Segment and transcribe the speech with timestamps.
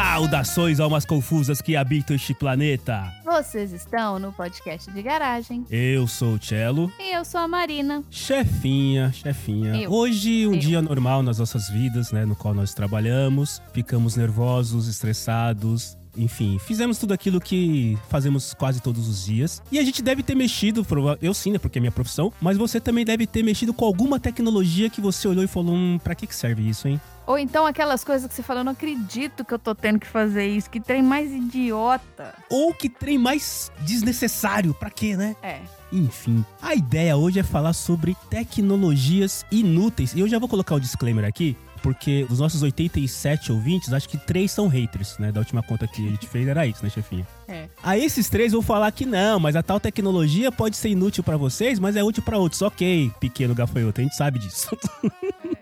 [0.00, 3.12] Saudações, almas confusas que habitam este planeta.
[3.24, 5.66] Vocês estão no podcast de garagem.
[5.68, 6.92] Eu sou o Cello.
[7.00, 8.04] E eu sou a Marina.
[8.08, 9.74] Chefinha, chefinha.
[9.74, 9.90] Eu.
[9.90, 10.60] Hoje um Eu.
[10.60, 16.98] dia normal nas nossas vidas, né, no qual nós trabalhamos, ficamos nervosos, estressados, enfim, fizemos
[16.98, 19.60] tudo aquilo que fazemos quase todos os dias.
[19.70, 20.86] E a gente deve ter mexido,
[21.20, 24.20] eu sim, né, porque é minha profissão, mas você também deve ter mexido com alguma
[24.20, 27.00] tecnologia que você olhou e falou, hum, pra que que serve isso, hein?
[27.28, 30.06] Ou então aquelas coisas que você fala, eu não acredito que eu tô tendo que
[30.06, 32.34] fazer isso, que trem mais idiota.
[32.48, 35.36] Ou que trem mais desnecessário, pra quê, né?
[35.42, 35.60] É.
[35.92, 40.14] Enfim, a ideia hoje é falar sobre tecnologias inúteis.
[40.14, 44.16] E eu já vou colocar o disclaimer aqui, porque dos nossos 87 ouvintes, acho que
[44.16, 45.30] três são haters, né?
[45.30, 47.26] Da última conta que a gente fez era isso, né, chefinha?
[47.46, 47.68] É.
[47.82, 51.36] A esses três vão falar que não, mas a tal tecnologia pode ser inútil pra
[51.36, 52.62] vocês, mas é útil pra outros.
[52.62, 54.74] Ok, pequeno gafanhoto, a gente sabe disso.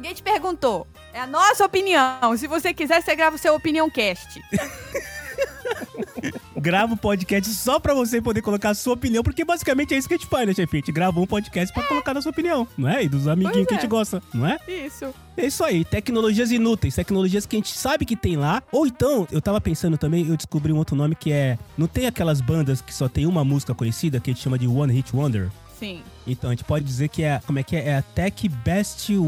[0.00, 0.86] Ninguém te perguntou.
[1.12, 2.34] É a nossa opinião.
[2.38, 4.40] Se você quiser, você grava o seu Opinião Cast.
[6.56, 10.08] grava um podcast só pra você poder colocar a sua opinião, porque basicamente é isso
[10.08, 10.78] que a gente faz, né, chefinha?
[10.78, 13.04] A gente grava um podcast pra colocar a sua opinião, não é?
[13.04, 13.90] E dos amiguinhos Pois que a gente é.
[13.90, 14.58] gosta, não é?
[14.66, 15.14] Isso.
[15.36, 18.62] É isso aí, tecnologias inúteis, tecnologias que a gente sabe que tem lá.
[18.72, 21.58] Ou então, eu tava pensando também, eu descobri um outro nome que é.
[21.76, 24.66] Não tem aquelas bandas que só tem uma música conhecida que a gente chama de
[24.66, 25.50] One Hit Wonder?
[25.80, 26.02] Sim.
[26.26, 27.40] Então, a gente pode dizer que é.
[27.46, 27.88] Como é que é?
[27.88, 29.16] É a Tech Best.
[29.16, 29.22] o-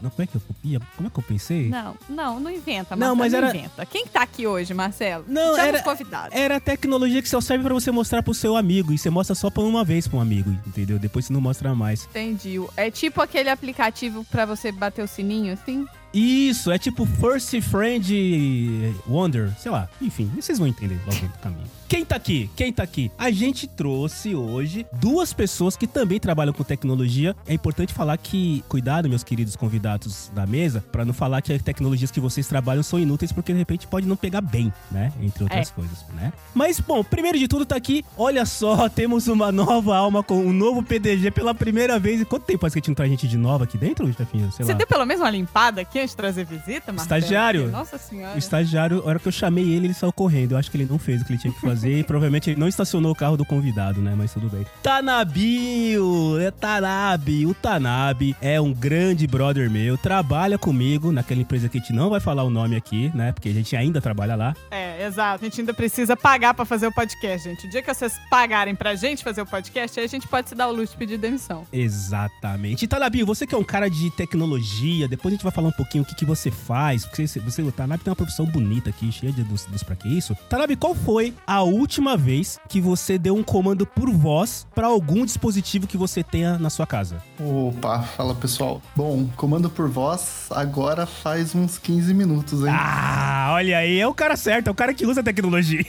[0.00, 0.42] Não, como é que eu.
[0.62, 1.68] ia- Como é que eu pensei?
[1.68, 3.84] Não, não, não inventa, Não, mas era- inventa.
[3.86, 5.24] Quem que tá aqui hoje, Marcelo?
[5.26, 6.36] Não, Chama era- os convidados.
[6.38, 8.92] Era a tecnologia que só serve pra você mostrar pro seu amigo.
[8.92, 10.98] E você mostra só pra uma vez pra um amigo, entendeu?
[10.98, 12.04] Depois você não mostra mais.
[12.04, 12.60] Entendi.
[12.76, 15.86] É tipo aquele aplicativo pra você bater o sininho, assim?
[16.12, 19.88] Isso, é tipo First Friend Wonder, sei lá.
[20.00, 21.66] Enfim, vocês vão entender logo no caminho.
[21.88, 22.50] Quem tá aqui?
[22.56, 23.10] Quem tá aqui?
[23.18, 27.36] A gente trouxe hoje duas pessoas que também trabalham com tecnologia.
[27.46, 31.62] É importante falar que, cuidado, meus queridos convidados da mesa, pra não falar que as
[31.62, 35.12] tecnologias que vocês trabalham são inúteis, porque de repente pode não pegar bem, né?
[35.20, 36.32] Entre outras coisas, né?
[36.54, 38.04] Mas, bom, primeiro de tudo tá aqui.
[38.16, 42.20] Olha só, temos uma nova alma com um novo PDG pela primeira vez.
[42.20, 44.06] E quanto tempo faz que a gente não traz gente de nova aqui dentro?
[44.14, 44.72] Sei Você lá.
[44.72, 47.02] deu pelo menos uma limpada aqui antes de trazer visita, Marcelo?
[47.20, 47.70] Estagiário.
[47.70, 48.34] Nossa senhora.
[48.34, 50.52] O estagiário, a hora que eu chamei ele, ele saiu correndo.
[50.52, 52.68] Eu acho que ele não fez o que ele tinha que fazer e provavelmente não
[52.68, 54.14] estacionou o carro do convidado, né?
[54.16, 54.66] Mas tudo bem.
[54.82, 56.38] Tanabio!
[56.40, 57.46] É Tanabe.
[57.46, 62.10] O Tanabe é um grande brother meu, trabalha comigo naquela empresa que a gente não
[62.10, 63.32] vai falar o nome aqui, né?
[63.32, 64.54] Porque a gente ainda trabalha lá.
[64.70, 65.44] É, exato.
[65.44, 67.66] A gente ainda precisa pagar pra fazer o podcast, gente.
[67.66, 70.54] O dia que vocês pagarem pra gente fazer o podcast, aí a gente pode se
[70.54, 71.66] dar o luxo de pedir demissão.
[71.72, 72.84] Exatamente.
[72.84, 75.72] E Tanabio, você que é um cara de tecnologia, depois a gente vai falar um
[75.72, 77.06] pouquinho o que, que você faz.
[77.06, 79.96] Porque você, você, o Tanabe tem uma profissão bonita aqui, cheia de dos, dos pra
[79.96, 80.36] que isso.
[80.48, 85.24] Tanabe, qual foi a última vez que você deu um comando por voz pra algum
[85.24, 87.22] dispositivo que você tenha na sua casa?
[87.40, 88.80] Opa, fala pessoal.
[88.94, 92.68] Bom, comando por voz agora faz uns 15 minutos, hein?
[92.70, 95.84] Ah, olha aí, é o cara certo, é o cara que usa tecnologia.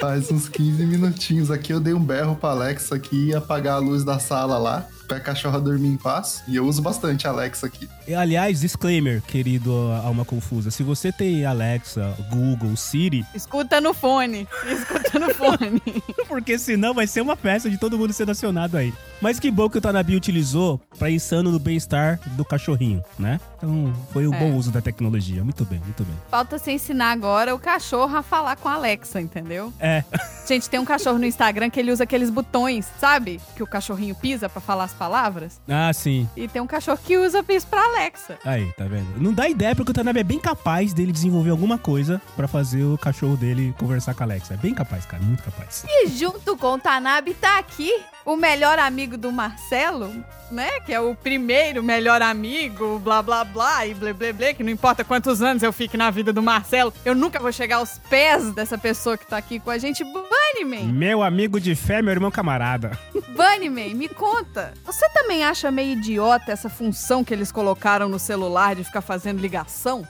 [0.00, 1.72] Faz uns 15 minutinhos aqui.
[1.72, 4.86] Eu dei um berro pra Alexa aqui apagar a luz da sala lá.
[5.10, 6.44] Pra cachorra dormir em paz.
[6.46, 7.88] E eu uso bastante a Alexa aqui.
[8.06, 9.72] E, aliás, disclaimer, querido
[10.04, 10.70] Alma Confusa.
[10.70, 14.46] Se você tem Alexa, Google, Siri, Escuta no fone.
[14.68, 15.82] Escuta no fone.
[16.28, 18.94] porque senão vai ser uma festa de todo mundo sendo acionado aí.
[19.20, 23.40] Mas que bom que o Tanabi utilizou pra insano no bem-estar do cachorrinho, né?
[23.62, 24.38] Então foi um É.
[24.38, 25.44] bom uso da tecnologia.
[25.44, 26.14] Muito bem, muito bem.
[26.30, 29.70] Falta você ensinar agora o cachorro a falar com a Alexa, entendeu?
[29.78, 30.02] É,
[30.48, 33.40] Gente, tem um cachorro no Instagram que ele usa aqueles botões, sabe?
[33.54, 35.60] Que o cachorrinho pisa pra falar as palavras.
[35.68, 36.28] ah, sim.
[36.36, 38.38] E tem um cachorro que usa isso pra Alexa.
[38.44, 39.06] Aí, tá vendo?
[39.20, 42.82] Não dá ideia porque o Tanabe é bem capaz dele desenvolver alguma coisa pra fazer
[42.82, 44.54] o cachorro dele conversar com a Alexa.
[44.54, 45.84] É bem capaz, cara, muito capaz.
[45.86, 47.92] E junto com o Tanabe tá aqui
[48.32, 50.12] o melhor amigo do Marcelo,
[50.50, 50.80] né?
[50.80, 54.70] Que é o primeiro melhor amigo, blá blá blá e blá blá blá, que não
[54.70, 58.52] importa quantos anos eu fique na vida do Marcelo, eu nunca vou chegar aos pés
[58.52, 60.04] dessa pessoa que tá aqui com a gente.
[60.04, 62.98] Bunnyman, Meu amigo de fé, meu irmão camarada.
[63.36, 64.74] Bunnyman, me conta.
[64.84, 69.40] Você também acha meio idiota essa função que eles colocaram no celular de ficar fazendo
[69.40, 70.06] ligação?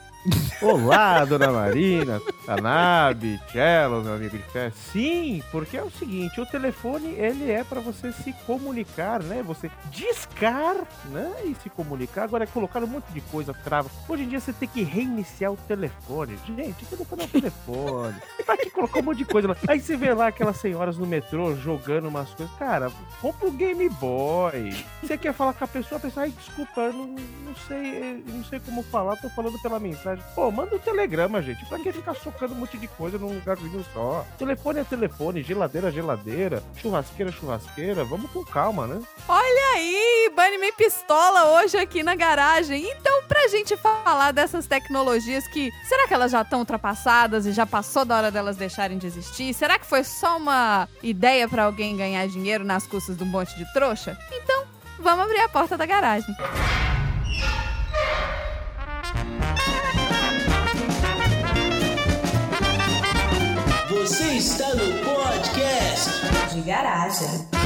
[0.61, 4.71] Olá, dona Marina, Tanabe, Cello, meu amigo de fé.
[4.91, 9.41] Sim, porque é o seguinte, o telefone, ele é para você se comunicar, né?
[9.41, 10.75] Você discar,
[11.09, 11.31] né?
[11.43, 12.23] E se comunicar.
[12.23, 13.89] Agora, colocar um monte de coisa, trava.
[14.07, 16.37] Hoje em dia, você tem que reiniciar o telefone.
[16.45, 18.15] Gente, o telefone é o telefone.
[18.45, 19.57] Pra que colocar um monte de coisa lá?
[19.67, 22.55] Aí você vê lá aquelas senhoras no metrô jogando umas coisas.
[22.57, 24.85] Cara, compra o Game Boy.
[25.01, 28.43] Você quer falar com a pessoa, a pessoa, ai, desculpa, eu não, não sei, não
[28.43, 30.10] sei como falar, tô falando pela mensagem.
[30.35, 31.65] Pô, manda um telegrama, gente.
[31.65, 34.25] Pra que ficar socando um monte de coisa num lugarzinho só?
[34.37, 38.03] Telefone é telefone, geladeira é geladeira, churrasqueira é churrasqueira.
[38.03, 39.01] Vamos com calma, né?
[39.27, 42.89] Olha aí, Bunnyman pistola hoje aqui na garagem.
[42.89, 45.71] Então pra gente falar dessas tecnologias que.
[45.87, 49.53] Será que elas já estão ultrapassadas e já passou da hora delas deixarem de existir?
[49.53, 53.55] Será que foi só uma ideia pra alguém ganhar dinheiro nas custas de um monte
[53.55, 54.17] de trouxa?
[54.31, 54.65] Então,
[54.99, 56.35] vamos abrir a porta da garagem.
[64.41, 66.09] Está no podcast
[66.51, 67.60] de garagem.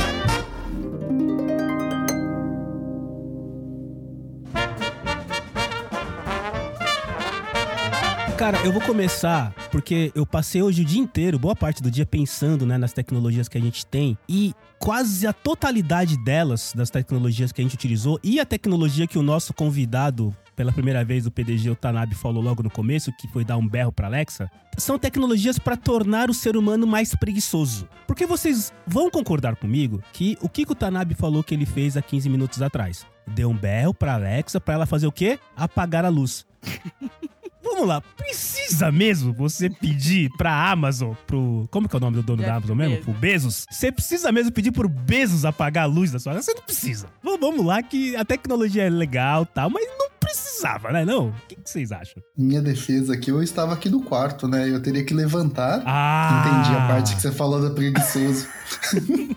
[8.37, 12.05] Cara, eu vou começar porque eu passei hoje o dia inteiro, boa parte do dia,
[12.05, 17.53] pensando né, nas tecnologias que a gente tem e quase a totalidade delas, das tecnologias
[17.53, 21.31] que a gente utilizou e a tecnologia que o nosso convidado pela primeira vez o
[21.31, 24.99] PDG o Tanabe falou logo no começo, que foi dar um berro para Alexa, são
[24.99, 27.87] tecnologias para tornar o ser humano mais preguiçoso.
[28.05, 32.01] Porque vocês vão concordar comigo que o que o Tanabe falou que ele fez há
[32.01, 33.05] 15 minutos atrás?
[33.25, 35.39] Deu um berro para Alexa para ela fazer o quê?
[35.55, 36.45] Apagar a luz.
[37.65, 41.67] Vamos lá, precisa mesmo você pedir pra Amazon, pro.
[41.71, 42.93] Como que é o nome do dono Jeff da Amazon mesmo?
[42.95, 43.03] Bezos.
[43.05, 43.65] Pro Bezos?
[43.69, 46.45] Você precisa mesmo pedir pro Bezos apagar a luz da sua casa?
[46.45, 47.07] Você não precisa.
[47.23, 51.03] Vamos- Vamos lá, que a tecnologia é legal e tal, mas não precisava, né?
[51.05, 51.27] Não?
[51.27, 52.23] O que, que vocês acham?
[52.35, 54.67] Minha defesa aqui, eu estava aqui no quarto, né?
[54.69, 55.83] Eu teria que levantar.
[55.85, 56.41] Ah!
[56.47, 58.47] Entendi a parte que você falou da preguiçoso.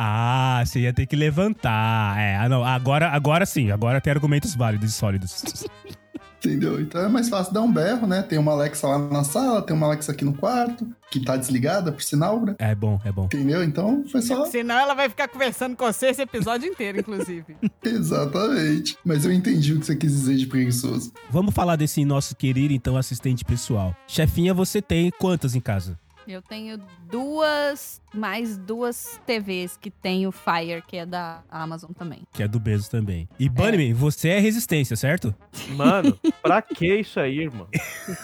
[0.00, 2.16] Ah, você ia ter que levantar.
[2.20, 5.42] É, ah, não, agora, agora sim, agora tem argumentos válidos e sólidos.
[6.38, 6.80] Entendeu?
[6.80, 8.22] Então é mais fácil dar um berro, né?
[8.22, 11.90] Tem uma Alexa lá na sala, tem uma Alexa aqui no quarto, que tá desligada,
[11.90, 12.54] por sinal, né?
[12.58, 13.24] É bom, é bom.
[13.24, 13.64] Entendeu?
[13.64, 14.44] Então foi só.
[14.50, 17.56] Senão ela vai ficar conversando com você esse episódio inteiro, inclusive.
[17.82, 18.96] Exatamente.
[19.04, 21.12] Mas eu entendi o que você quis dizer de preguiçoso.
[21.30, 23.94] Vamos falar desse nosso querido, então, assistente pessoal.
[24.06, 25.98] Chefinha, você tem quantas em casa?
[26.28, 26.78] Eu tenho
[27.10, 32.20] duas, mais duas TVs que tem o Fire, que é da Amazon também.
[32.34, 33.26] Que é do Bezos também.
[33.38, 35.34] E Bunnyman, você é resistência, certo?
[35.70, 37.66] Mano, pra que isso aí, irmão?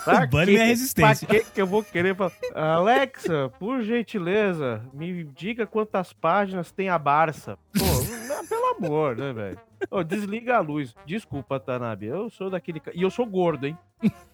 [0.05, 1.27] Pra O Bunny é resistência.
[1.27, 2.33] Pra que que eu vou querer falar?
[2.55, 7.59] Alexa, por gentileza, me diga quantas páginas tem a Barça.
[7.73, 7.85] Pô,
[8.47, 9.59] pelo amor, né, velho?
[9.91, 10.95] Ô, desliga a luz.
[11.07, 12.07] Desculpa, Tanabe.
[12.07, 12.81] Eu sou daquele.
[12.95, 13.79] E eu sou gordo, hein?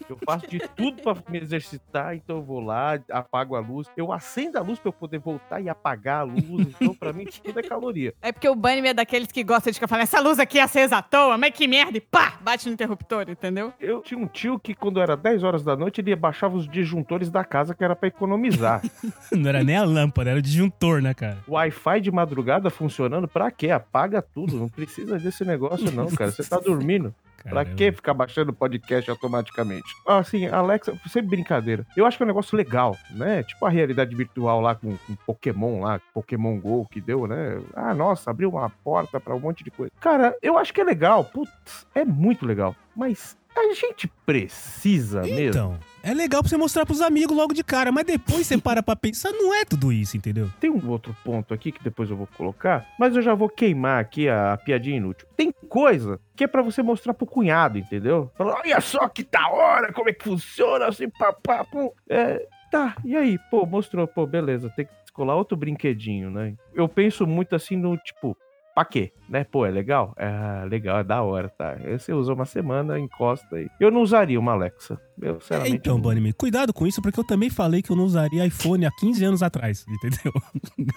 [0.08, 3.87] Eu faço de tudo pra me exercitar, então eu vou lá, apago a luz.
[3.97, 6.75] Eu acendo a luz pra eu poder voltar e apagar a luz.
[6.81, 8.12] Então, pra mim, tudo é caloria.
[8.20, 10.62] É porque o Bunny é daqueles que gosta de ficar falando, essa luz aqui é
[10.62, 13.73] acesa à toa, mas que merda, e pá, bate no interruptor, entendeu?
[13.79, 17.31] Eu tinha um tio que, quando era 10 horas da noite, ele baixava os disjuntores
[17.31, 18.82] da casa que era pra economizar.
[19.31, 21.38] Não era nem a lâmpada, era o disjuntor, né, cara?
[21.47, 23.70] Wi-Fi de madrugada funcionando, pra quê?
[23.70, 24.56] Apaga tudo.
[24.56, 26.31] Não precisa desse negócio, não, cara.
[26.31, 27.14] Você tá dormindo.
[27.42, 27.75] Pra Caramba.
[27.75, 29.88] que ficar baixando podcast automaticamente?
[30.06, 31.87] Assim, Alexa, sem brincadeira.
[31.96, 33.42] Eu acho que é um negócio legal, né?
[33.42, 37.58] Tipo a realidade virtual lá com, com Pokémon lá, Pokémon GO que deu, né?
[37.75, 39.90] Ah, nossa, abriu uma porta pra um monte de coisa.
[40.00, 41.25] Cara, eu acho que é legal.
[41.25, 42.76] Putz, é muito legal.
[42.94, 45.41] Mas a gente precisa mesmo.
[45.41, 48.83] Então, é legal pra você mostrar pros amigos logo de cara, mas depois você para
[48.83, 50.51] pra pensar, não é tudo isso, entendeu?
[50.59, 54.01] Tem um outro ponto aqui que depois eu vou colocar, mas eu já vou queimar
[54.01, 55.29] aqui a, piadinha inútil.
[55.37, 58.31] Tem coisa que é pra você mostrar pro cunhado, entendeu?
[58.35, 61.91] Falar, olha só que da hora, como é que funciona, assim, papá, pum.
[62.09, 63.39] É, tá, e aí?
[63.51, 66.55] Pô, mostrou, pô, beleza, tem que descolar outro brinquedinho, né?
[66.73, 68.37] Eu penso muito assim no, tipo,
[68.75, 69.12] pra quê?
[69.28, 69.44] Né?
[69.44, 70.14] Pô, é legal?
[70.17, 71.76] É legal, é da hora, tá?
[71.76, 73.68] Você usa uma semana, encosta aí.
[73.78, 75.00] Eu não usaria uma Alexa.
[75.23, 76.03] Eu, É, sinceramente, então, não.
[76.03, 79.25] Bunnyman, cuidado com isso, porque eu também falei que eu não usaria iPhone há 15
[79.25, 80.33] anos atrás, entendeu?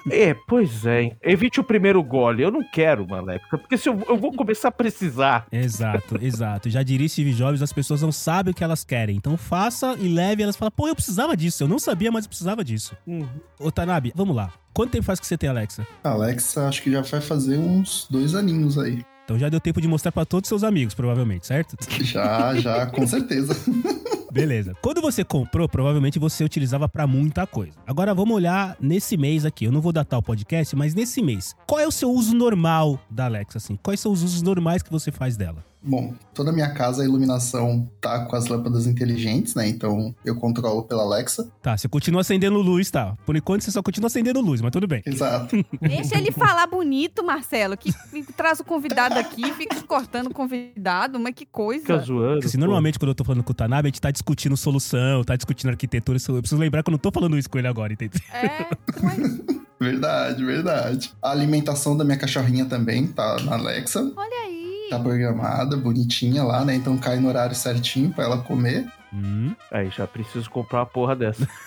[0.10, 1.04] É, pois é.
[1.04, 1.18] hein?
[1.22, 2.44] Evite o primeiro gole.
[2.44, 3.24] Eu não quero uma
[3.60, 5.48] porque se eu, eu vou começar a precisar.
[5.52, 6.70] Exato, exato.
[6.70, 9.16] Já diria Steve Jobs, as pessoas não sabem o que elas querem.
[9.16, 11.64] Então faça e leve, e elas falam, pô, eu precisava disso.
[11.64, 12.96] Eu não sabia, mas eu precisava disso.
[13.08, 13.28] Uhum.
[13.60, 14.52] Ô, Tanabe, vamos lá.
[14.74, 15.86] Quanto tempo faz que você tem Alexa?
[16.04, 19.04] Alexa, acho que já vai fazer uns dois aninhos aí.
[19.24, 21.76] Então já deu tempo de mostrar pra todos os seus amigos, provavelmente, certo?
[22.04, 23.56] Já, já, com certeza.
[24.32, 24.76] Beleza.
[24.82, 27.78] Quando você comprou, provavelmente você utilizava pra muita coisa.
[27.86, 29.66] Agora vamos olhar nesse mês aqui.
[29.66, 31.56] Eu não vou datar o podcast, mas nesse mês.
[31.68, 33.78] Qual é o seu uso normal da Alexa, assim?
[33.82, 35.64] Quais são os usos normais que você faz dela?
[35.84, 39.68] Bom, toda a minha casa a iluminação tá com as lâmpadas inteligentes, né?
[39.68, 41.50] Então eu controlo pela Alexa.
[41.62, 43.18] Tá, você continua acendendo luz, tá?
[43.26, 45.04] Por enquanto você só continua acendendo luz, mas tudo bem.
[45.06, 45.56] Exato.
[45.82, 47.94] Deixa ele falar bonito, Marcelo, que
[48.36, 51.82] traz o convidado aqui, fica cortando o convidado, mas que coisa.
[51.82, 52.50] Fica zoando.
[52.50, 52.58] Pô.
[52.58, 55.70] normalmente quando eu tô falando com o Tanabe, a gente tá discutindo solução, tá discutindo
[55.70, 56.18] arquitetura.
[56.18, 58.22] Eu preciso lembrar que eu não tô falando isso com ele agora, entendeu?
[58.32, 58.68] É,
[59.02, 61.14] mas Verdade, verdade.
[61.22, 64.00] A alimentação da minha cachorrinha também tá na Alexa.
[64.16, 64.63] olha aí.
[64.94, 66.76] Tá programada, bonitinha lá, né?
[66.76, 68.86] Então cai no horário certinho pra ela comer.
[69.12, 69.56] Hum.
[69.72, 71.48] Aí já preciso comprar uma porra dessa.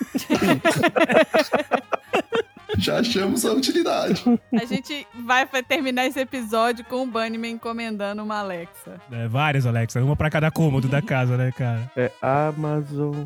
[2.77, 4.23] Já achamos a utilidade.
[4.53, 9.01] A gente vai terminar esse episódio com o Bunnyman encomendando uma Alexa.
[9.11, 10.03] É, várias, Alexa.
[10.03, 11.91] Uma pra cada cômodo da casa, né, cara?
[11.97, 13.25] É Amazon.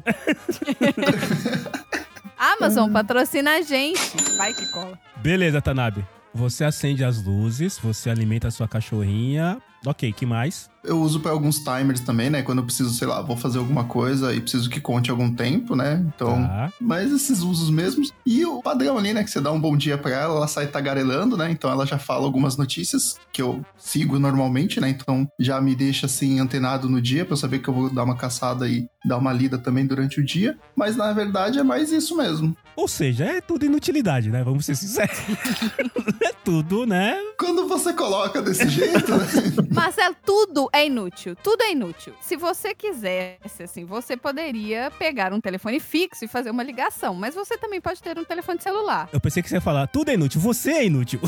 [2.40, 4.00] Amazon patrocina a gente.
[4.38, 4.98] Vai que cola.
[5.18, 6.06] Beleza, Tanabe.
[6.34, 9.62] Você acende as luzes, você alimenta a sua cachorrinha.
[9.86, 10.71] Ok, que mais?
[10.84, 12.42] Eu uso para alguns timers também, né?
[12.42, 15.76] Quando eu preciso, sei lá, vou fazer alguma coisa e preciso que conte algum tempo,
[15.76, 16.04] né?
[16.16, 16.44] Então.
[16.44, 16.74] Tá.
[16.80, 18.12] Mas esses usos mesmos.
[18.26, 19.24] E o padrão ali, né?
[19.24, 21.52] Que você dá um bom dia pra ela, ela sai tagarelando, né?
[21.52, 24.90] Então ela já fala algumas notícias que eu sigo normalmente, né?
[24.90, 28.04] Então já me deixa assim antenado no dia pra eu saber que eu vou dar
[28.04, 30.58] uma caçada e dar uma lida também durante o dia.
[30.76, 32.56] Mas na verdade é mais isso mesmo.
[32.76, 34.44] Ou seja, é tudo inutilidade, né?
[34.44, 35.18] Vamos ser sinceros.
[36.24, 37.18] é tudo, né?
[37.38, 39.28] Quando você coloca desse jeito, né?
[39.72, 41.36] Marcelo, tudo é inútil.
[41.36, 42.14] Tudo é inútil.
[42.22, 47.14] Se você quisesse, assim, você poderia pegar um telefone fixo e fazer uma ligação.
[47.14, 49.10] Mas você também pode ter um telefone celular.
[49.12, 51.20] Eu pensei que você ia falar, tudo é inútil, você é inútil.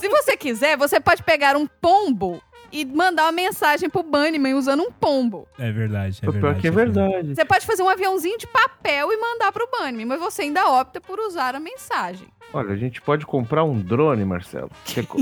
[0.00, 2.42] Se você quiser, você pode pegar um pombo
[2.72, 5.46] e mandar uma mensagem pro Bunnyman usando um pombo.
[5.58, 6.54] É verdade, é o verdade.
[6.54, 6.92] pior que é chefinho.
[7.08, 7.34] verdade.
[7.34, 11.00] Você pode fazer um aviãozinho de papel e mandar pro Bunnyman, mas você ainda opta
[11.00, 12.28] por usar a mensagem.
[12.52, 14.70] Olha, a gente pode comprar um drone, Marcelo.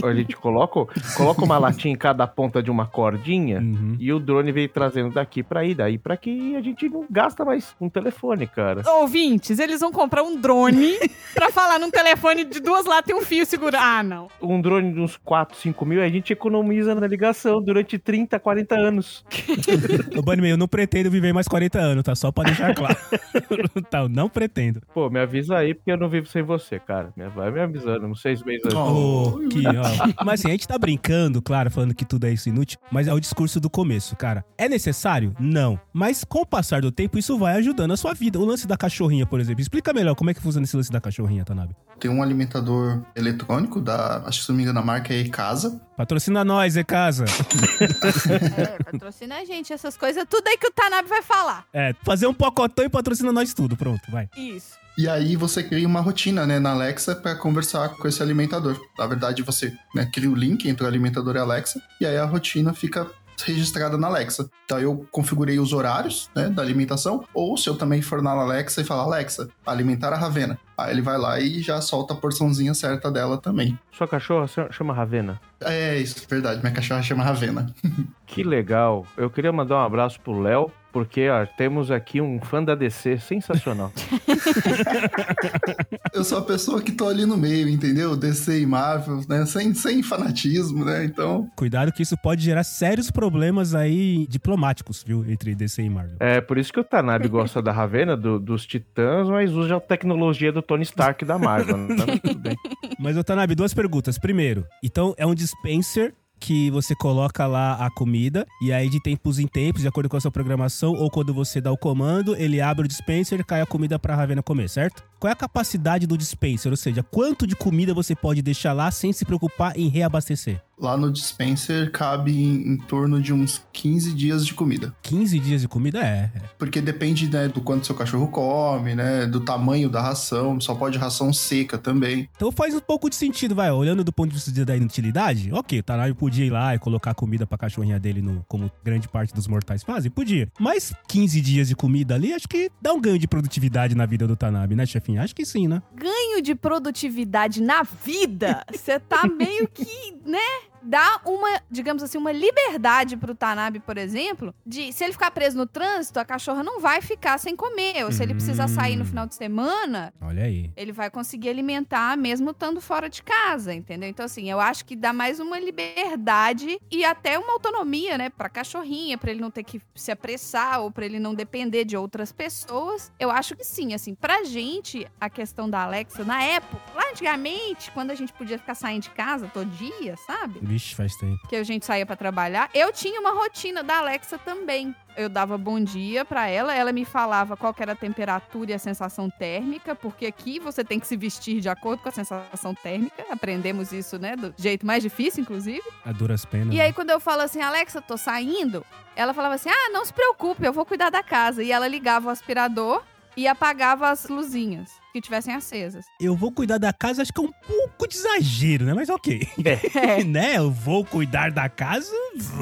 [0.04, 0.80] A gente coloca,
[1.16, 3.96] coloca uma latinha em cada ponta de uma cordinha Uhum.
[3.98, 7.42] e o drone vem trazendo daqui pra aí, daí pra que a gente não gasta
[7.42, 8.82] mais um telefone, cara.
[8.98, 10.96] Ouvintes, eles vão comprar um drone
[11.34, 13.78] pra falar num telefone de duas lá tem um fio segura.
[13.80, 14.28] Ah, não.
[14.40, 18.74] Um drone de uns 4, 5 mil, a gente economiza na ligação durante 30, 40
[18.74, 19.24] anos.
[20.16, 22.14] Ô, Bunnyman, eu não pretendo viver mais 40 anos, tá?
[22.14, 22.96] Só pra deixar claro.
[23.90, 24.80] tá, eu não pretendo.
[24.92, 27.12] Pô, me avisa aí porque eu não vivo sem você, cara.
[27.16, 28.76] Me- Vai me avisando, uns seis meses antes.
[28.78, 29.38] Oh.
[29.50, 30.24] Que, ó.
[30.24, 33.12] Mas assim, a gente tá brincando, claro, falando que tudo é isso inútil, mas é
[33.12, 34.44] o discurso do começo, cara.
[34.56, 35.34] É necessário?
[35.40, 35.78] Não.
[35.92, 38.38] Mas com o passar do tempo, isso vai ajudando a sua vida.
[38.38, 39.60] O lance da cachorrinha, por exemplo.
[39.60, 41.74] Explica melhor como é que funciona esse lance da cachorrinha, Tanabe.
[41.98, 44.22] Tem um alimentador eletrônico da.
[44.26, 45.80] Acho que se não me engano, a marca é Ecasa.
[45.96, 46.82] Patrocina nós, é
[47.24, 48.34] casa.
[48.56, 51.66] É, patrocina a gente, essas coisas, tudo aí que o Tanabe vai falar.
[51.72, 53.76] É, fazer um pocotão e patrocina nós tudo.
[53.76, 54.28] Pronto, vai.
[54.36, 54.84] Isso.
[54.96, 58.80] E aí você cria uma rotina, né, na Alexa para conversar com esse alimentador.
[58.96, 62.16] Na verdade, você né, cria o link entre o alimentador e a Alexa, e aí
[62.16, 63.10] a rotina fica
[63.42, 64.48] registrada na Alexa.
[64.64, 68.80] Então eu configurei os horários, né, da alimentação, ou se eu também for na Alexa
[68.80, 70.58] e falar, Alexa, alimentar a Ravena.
[70.76, 73.78] Aí ele vai lá e já solta a porçãozinha certa dela também.
[73.92, 75.40] Sua cachorra chama Ravena.
[75.60, 76.60] É isso, verdade.
[76.60, 77.66] Minha cachorra chama Ravena.
[78.26, 79.06] Que legal.
[79.16, 83.18] Eu queria mandar um abraço pro Léo, porque ó, temos aqui um fã da DC
[83.18, 83.92] sensacional.
[86.14, 88.16] Eu sou a pessoa que tô ali no meio, entendeu?
[88.16, 89.44] DC e Marvel, né?
[89.46, 91.04] Sem, sem fanatismo, né?
[91.04, 95.24] Então, Cuidado que isso pode gerar sérios problemas aí diplomáticos, viu?
[95.28, 96.16] Entre DC e Marvel.
[96.20, 99.80] É por isso que o Tanabe gosta da Ravena, do- dos Titãs, mas usa a
[99.80, 101.76] tecnologia do Tony Stark da Marvel.
[101.76, 101.96] né?
[102.22, 102.56] Tudo bem.
[102.98, 104.18] Mas, Otanabe, duas perguntas.
[104.18, 109.38] Primeiro, então é um dispenser que você coloca lá a comida e aí de tempos
[109.38, 112.60] em tempos, de acordo com a sua programação ou quando você dá o comando, ele
[112.60, 115.02] abre o dispenser e cai a comida pra Ravena comer, certo?
[115.18, 116.70] Qual é a capacidade do dispenser?
[116.70, 120.60] Ou seja, quanto de comida você pode deixar lá sem se preocupar em reabastecer?
[120.78, 124.94] Lá no dispenser cabe em, em torno de uns 15 dias de comida.
[125.02, 126.30] 15 dias de comida é.
[126.34, 126.42] é.
[126.58, 130.98] Porque depende, né, do quanto seu cachorro come, né, do tamanho da ração, só pode
[130.98, 132.28] ração seca também.
[132.36, 133.70] Então faz um pouco de sentido, vai.
[133.70, 137.14] Olhando do ponto de vista da inutilidade, ok, o Tanabe podia ir lá e colocar
[137.14, 140.48] comida pra cachorrinha dele, no, como grande parte dos mortais fazem, podia.
[140.58, 144.26] Mas 15 dias de comida ali, acho que dá um ganho de produtividade na vida
[144.26, 145.20] do Tanabe, né, chefinho?
[145.20, 145.82] Acho que sim, né?
[145.94, 150.38] Ganho de produtividade na vida, você tá meio que, né?
[150.84, 155.56] Dá uma, digamos assim, uma liberdade pro Tanabe, por exemplo, de se ele ficar preso
[155.56, 158.04] no trânsito, a cachorra não vai ficar sem comer.
[158.04, 159.06] Ou se ele precisar sair no Hum.
[159.06, 160.70] final de semana, Olha aí.
[160.76, 164.08] ele vai conseguir alimentar mesmo estando fora de casa, entendeu?
[164.08, 168.48] Então, assim, eu acho que dá mais uma liberdade e até uma autonomia, né, pra
[168.48, 172.32] cachorrinha, pra ele não ter que se apressar ou pra ele não depender de outras
[172.32, 173.10] pessoas.
[173.18, 177.90] Eu acho que sim, assim, pra gente, a questão da Alexa, na época, lá antigamente,
[177.92, 180.60] quando a gente podia ficar saindo de casa todo dia, sabe?
[180.74, 181.46] Vixe, faz tempo.
[181.48, 184.94] que a gente saía pra trabalhar, eu tinha uma rotina da Alexa também.
[185.16, 188.74] Eu dava bom dia pra ela, ela me falava qual que era a temperatura e
[188.74, 192.74] a sensação térmica, porque aqui você tem que se vestir de acordo com a sensação
[192.74, 193.24] térmica.
[193.30, 195.82] Aprendemos isso, né, do jeito mais difícil, inclusive.
[196.04, 196.74] A duras penas.
[196.74, 200.12] E aí quando eu falo assim, Alexa, tô saindo, ela falava assim: "Ah, não se
[200.12, 201.62] preocupe, eu vou cuidar da casa".
[201.62, 203.00] E ela ligava o aspirador
[203.36, 206.04] e apagava as luzinhas que tivessem acesas.
[206.20, 208.94] Eu vou cuidar da casa, acho que é um pouco de exagero, né?
[208.94, 209.46] Mas ok.
[209.64, 210.24] É.
[210.26, 210.56] né?
[210.56, 212.12] Eu vou cuidar da casa,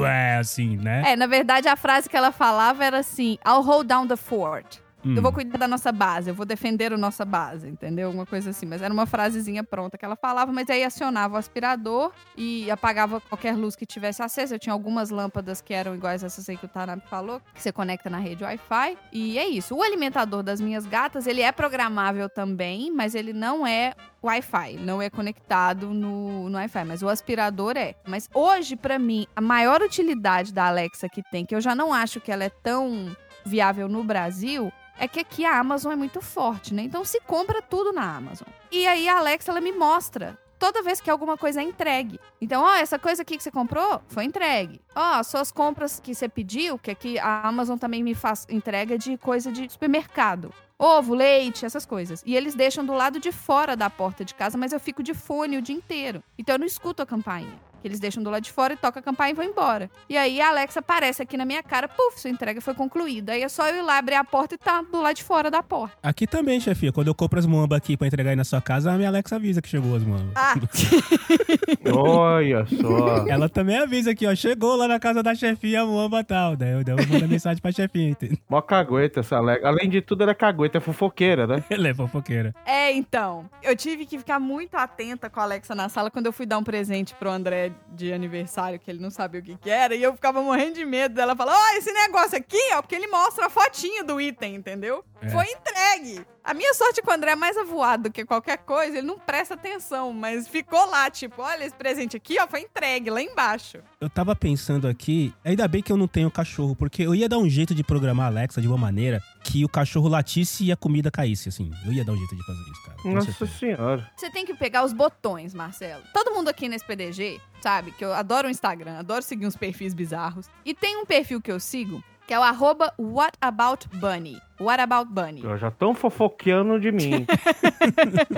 [0.07, 1.03] é assim, né?
[1.13, 4.83] É, na verdade a frase que ela falava era assim: "I'll hold down the fort".
[5.05, 5.15] Hum.
[5.17, 8.11] Eu vou cuidar da nossa base, eu vou defender a nossa base, entendeu?
[8.11, 8.67] Uma coisa assim.
[8.67, 13.21] Mas era uma frasezinha pronta que ela falava, mas aí acionava o aspirador e apagava
[13.21, 14.55] qualquer luz que tivesse acesa.
[14.55, 17.61] Eu tinha algumas lâmpadas que eram iguais a essas aí que o Tanabe falou, que
[17.61, 18.97] você conecta na rede Wi-Fi.
[19.13, 19.75] E é isso.
[19.75, 25.03] O alimentador das minhas gatas, ele é programável também, mas ele não é Wi-Fi, não
[25.03, 27.97] é conectado no, no Wi-Fi, mas o aspirador é.
[28.07, 31.93] Mas hoje, pra mim, a maior utilidade da Alexa que tem, que eu já não
[31.93, 36.21] acho que ela é tão viável no Brasil, é que aqui a Amazon é muito
[36.21, 36.83] forte, né?
[36.83, 38.49] Então se compra tudo na Amazon.
[38.71, 42.21] E aí a Alexa ela me mostra toda vez que alguma coisa é entregue.
[42.41, 44.81] Então, ó, essa coisa aqui que você comprou foi entregue.
[44.95, 48.97] Ó, as suas compras que você pediu, que aqui a Amazon também me faz entrega
[48.97, 50.55] de coisa de supermercado.
[50.79, 52.23] Ovo, leite, essas coisas.
[52.25, 55.15] E eles deixam do lado de fora da porta de casa, mas eu fico de
[55.15, 56.23] fone o dia inteiro.
[56.39, 57.59] Então eu não escuto a campainha.
[57.85, 59.91] Eles deixam do lado de fora e toca a campainha e vão embora.
[60.09, 63.33] E aí a Alexa aparece aqui na minha cara, puf, sua entrega foi concluída.
[63.33, 65.51] Aí é só eu ir lá abrir a porta e tá do lado de fora
[65.51, 65.97] da porta.
[66.03, 66.93] Aqui também, chefia.
[66.93, 69.37] Quando eu compro as muambas aqui pra entregar aí na sua casa, a minha Alexa
[69.37, 70.33] avisa que chegou as muambas.
[70.35, 70.55] Ah,
[71.95, 73.27] Olha só.
[73.27, 74.35] Ela também avisa aqui, ó.
[74.35, 76.57] Chegou lá na casa da chefia a muamba tal.
[76.57, 78.39] Daí eu, daí eu mando mensagem pra chefia, entendeu?
[78.49, 79.67] Mó cagueta essa Alexa.
[79.67, 81.65] Além de tudo, ela é cagueta, é fofoqueira, né?
[81.69, 82.55] Ela é fofoqueira.
[82.65, 83.49] É, então.
[83.63, 86.59] Eu tive que ficar muito atenta com a Alexa na sala quando eu fui dar
[86.59, 90.03] um presente pro André de aniversário, que ele não sabia o que, que era, e
[90.03, 93.47] eu ficava morrendo de medo dela falar: Ó, esse negócio aqui, ó, porque ele mostra
[93.47, 95.05] a fotinho do item, entendeu?
[95.21, 95.29] É.
[95.29, 96.27] Foi entregue.
[96.45, 99.07] A minha sorte é que o André é mais avoado do que qualquer coisa, ele
[99.07, 103.23] não presta atenção, mas ficou lá, tipo, olha, esse presente aqui, ó, foi entregue lá
[103.23, 103.79] embaixo.
[104.01, 107.39] Eu tava pensando aqui, ainda bem que eu não tenho cachorro, porque eu ia dar
[107.39, 110.77] um jeito de programar a Alexa de uma maneira que o cachorro latisse e a
[110.77, 111.71] comida caísse, assim.
[111.87, 112.99] Eu ia dar um jeito de fazer isso, cara.
[113.03, 113.59] com Nossa certeza.
[113.59, 114.11] senhora.
[114.17, 116.03] Você tem que pegar os botões, Marcelo.
[116.13, 119.95] Todo mundo aqui nesse PDG sabe que eu adoro o Instagram, adoro seguir uns perfis
[119.95, 120.51] bizarros.
[120.65, 124.41] E tem um perfil que eu sigo, que é o arroba whataboutbunny.
[124.61, 125.43] Whataboutbunny.
[125.59, 127.27] Já estão fofoqueando de mim.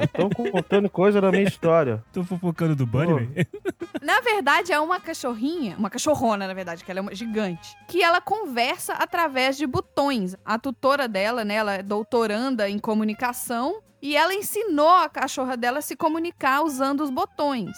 [0.03, 2.03] Estão contando coisa da minha história.
[2.12, 3.47] Tô fofocando do Bunny, velho.
[4.03, 8.03] Na verdade, é uma cachorrinha, uma cachorrona, na verdade, que ela é uma gigante, que
[8.03, 10.37] ela conversa através de botões.
[10.45, 15.78] A tutora dela, né, ela é doutoranda em comunicação e ela ensinou a cachorra dela
[15.78, 17.73] a se comunicar usando os botões.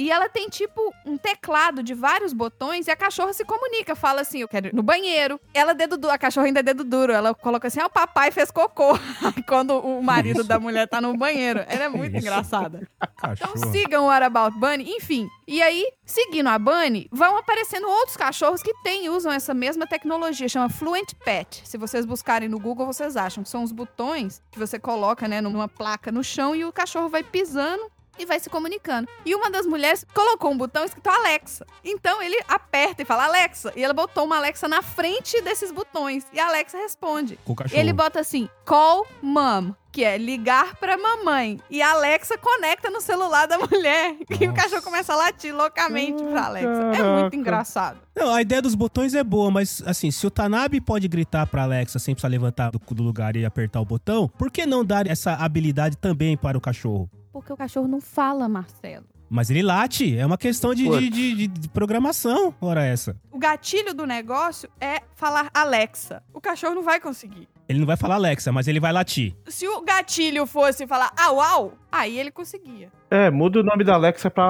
[0.00, 4.22] E ela tem tipo um teclado de vários botões e a cachorra se comunica, fala
[4.22, 5.38] assim: "Eu quero ir no banheiro".
[5.52, 8.30] Ela dedo duro, a cachorra ainda é dedo duro, ela coloca assim: "Ah, o papai
[8.30, 8.98] fez cocô".
[9.46, 11.62] Quando o marido da mulher tá no banheiro.
[11.68, 12.26] Ela é muito Isso.
[12.26, 12.88] engraçada.
[13.32, 15.28] Então sigam o What About Bunny, enfim.
[15.46, 20.48] E aí, seguindo a Bunny, vão aparecendo outros cachorros que têm usam essa mesma tecnologia,
[20.48, 21.62] chama Fluent Pet.
[21.68, 25.42] Se vocês buscarem no Google, vocês acham que são os botões que você coloca, né,
[25.42, 29.08] numa placa no chão e o cachorro vai pisando e vai se comunicando.
[29.24, 31.66] E uma das mulheres colocou um botão escrito Alexa.
[31.84, 33.72] Então ele aperta e fala Alexa.
[33.74, 36.26] E ela botou uma Alexa na frente desses botões.
[36.32, 37.38] E a Alexa responde.
[37.44, 37.80] Com o cachorro.
[37.80, 41.58] Ele bota assim, call mom, que é ligar pra mamãe.
[41.70, 44.16] E a Alexa conecta no celular da mulher.
[44.40, 44.62] E o Nossa.
[44.62, 46.82] cachorro começa a latir loucamente pra Alexa.
[46.94, 47.98] É muito engraçado.
[48.16, 51.62] Não, a ideia dos botões é boa, mas assim, se o Tanabe pode gritar pra
[51.64, 55.06] Alexa sem precisar levantar do, do lugar e apertar o botão, por que não dar
[55.06, 57.10] essa habilidade também para o cachorro?
[57.32, 59.06] Porque o cachorro não fala, Marcelo.
[59.28, 63.16] Mas ele late, é uma questão de, de, de- de programação, ora essa.
[63.30, 66.20] O gatilho do negócio é falar Alexa.
[66.34, 67.48] O cachorro não vai conseguir.
[67.70, 69.32] Ele não vai falar Alexa, mas ele vai latir.
[69.46, 72.90] Se o gatilho fosse falar au au, aí ele conseguia.
[73.08, 74.42] É, muda o nome da Alexa pra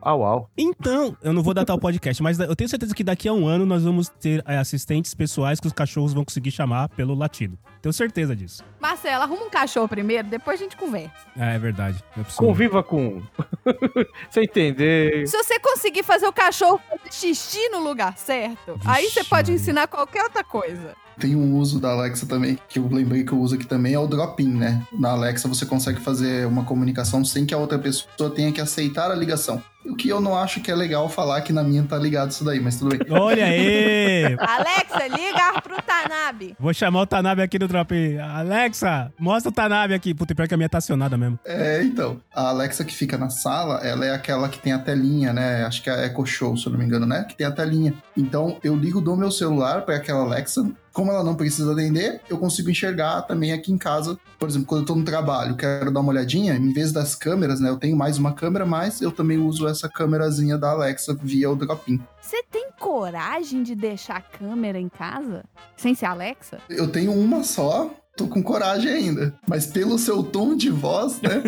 [0.00, 0.50] Au Au.
[0.58, 3.46] Então, eu não vou datar o podcast, mas eu tenho certeza que daqui a um
[3.46, 7.56] ano nós vamos ter é, assistentes pessoais que os cachorros vão conseguir chamar pelo latido.
[7.80, 8.64] Tenho certeza disso.
[8.80, 11.12] Marcelo, arruma um cachorro primeiro, depois a gente conversa.
[11.36, 12.02] Ah, é verdade.
[12.16, 13.22] Eu preciso- Conviva com.
[14.30, 15.28] Você entender.
[15.28, 19.52] Se você conseguir fazer o cachorro fazer xixi no lugar certo, aí você Vixe, pode
[19.52, 20.96] ensinar qualquer outra coisa.
[21.18, 23.98] Tem um uso da Alexa também, que eu lembrei que eu uso aqui também, é
[23.98, 24.82] o drop-in, né?
[24.92, 29.10] Na Alexa você consegue fazer uma comunicação sem que a outra pessoa tenha que aceitar
[29.10, 29.62] a ligação.
[29.84, 32.42] O que eu não acho que é legal falar que na minha tá ligado isso
[32.42, 33.06] daí, mas tudo bem.
[33.10, 34.34] Olha aí!
[34.40, 36.56] Alexa, liga pro Tanabe.
[36.58, 37.92] Vou chamar o Tanabe aqui do Drop.
[38.18, 40.14] Alexa, mostra o Tanabe aqui.
[40.14, 41.38] Puta, pior que a minha tá acionada mesmo.
[41.44, 42.18] É, então.
[42.34, 45.64] A Alexa que fica na sala, ela é aquela que tem a telinha, né?
[45.66, 47.24] Acho que é a Echo Show, se eu não me engano, né?
[47.24, 47.92] Que tem a telinha.
[48.16, 50.66] Então, eu ligo do meu celular para aquela Alexa.
[50.94, 54.16] Como ela não precisa atender, eu consigo enxergar também aqui em casa.
[54.38, 57.58] Por exemplo, quando eu tô no trabalho, quero dar uma olhadinha, em vez das câmeras,
[57.58, 57.68] né?
[57.68, 61.56] Eu tenho mais uma câmera, mas eu também uso essa câmerazinha da Alexa via o
[61.56, 62.00] drop-in.
[62.20, 65.44] Você tem coragem de deixar a câmera em casa?
[65.76, 66.58] Sem ser Alexa?
[66.70, 69.38] Eu tenho uma só, tô com coragem ainda.
[69.46, 71.42] Mas pelo seu tom de voz, né?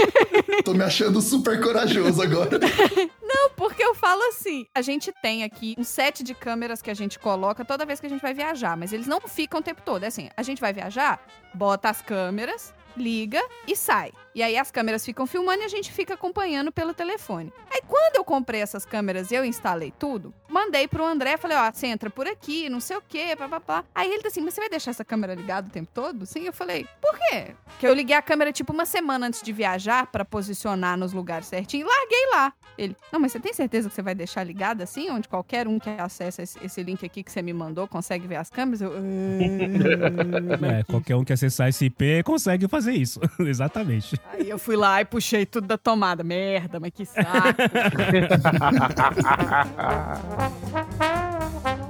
[0.64, 2.58] tô me achando super corajoso agora.
[3.22, 6.94] Não, porque eu falo assim: a gente tem aqui um set de câmeras que a
[6.94, 9.82] gente coloca toda vez que a gente vai viajar, mas eles não ficam o tempo
[9.84, 10.04] todo.
[10.04, 11.20] É assim: a gente vai viajar,
[11.54, 14.12] bota as câmeras, liga e sai.
[14.36, 17.50] E aí as câmeras ficam filmando e a gente fica acompanhando pelo telefone.
[17.70, 21.72] Aí quando eu comprei essas câmeras e eu instalei tudo, mandei pro André, falei, ó,
[21.72, 23.82] você entra por aqui, não sei o quê, papapá.
[23.94, 26.26] Aí ele tá assim, mas você vai deixar essa câmera ligada o tempo todo?
[26.26, 27.54] Sim, eu falei, por quê?
[27.64, 31.46] Porque eu liguei a câmera tipo uma semana antes de viajar pra posicionar nos lugares
[31.46, 32.52] certinho e larguei lá.
[32.76, 35.78] Ele, não, mas você tem certeza que você vai deixar ligada assim, onde qualquer um
[35.78, 38.82] que acessa esse, link aqui que você me mandou consegue ver as câmeras?
[38.82, 38.92] Eu,
[40.66, 43.18] É, qualquer um que acessar esse IP consegue fazer isso.
[43.40, 44.20] Exatamente.
[44.32, 46.22] Aí eu fui lá e puxei tudo da tomada.
[46.22, 47.62] Merda, mas que saco.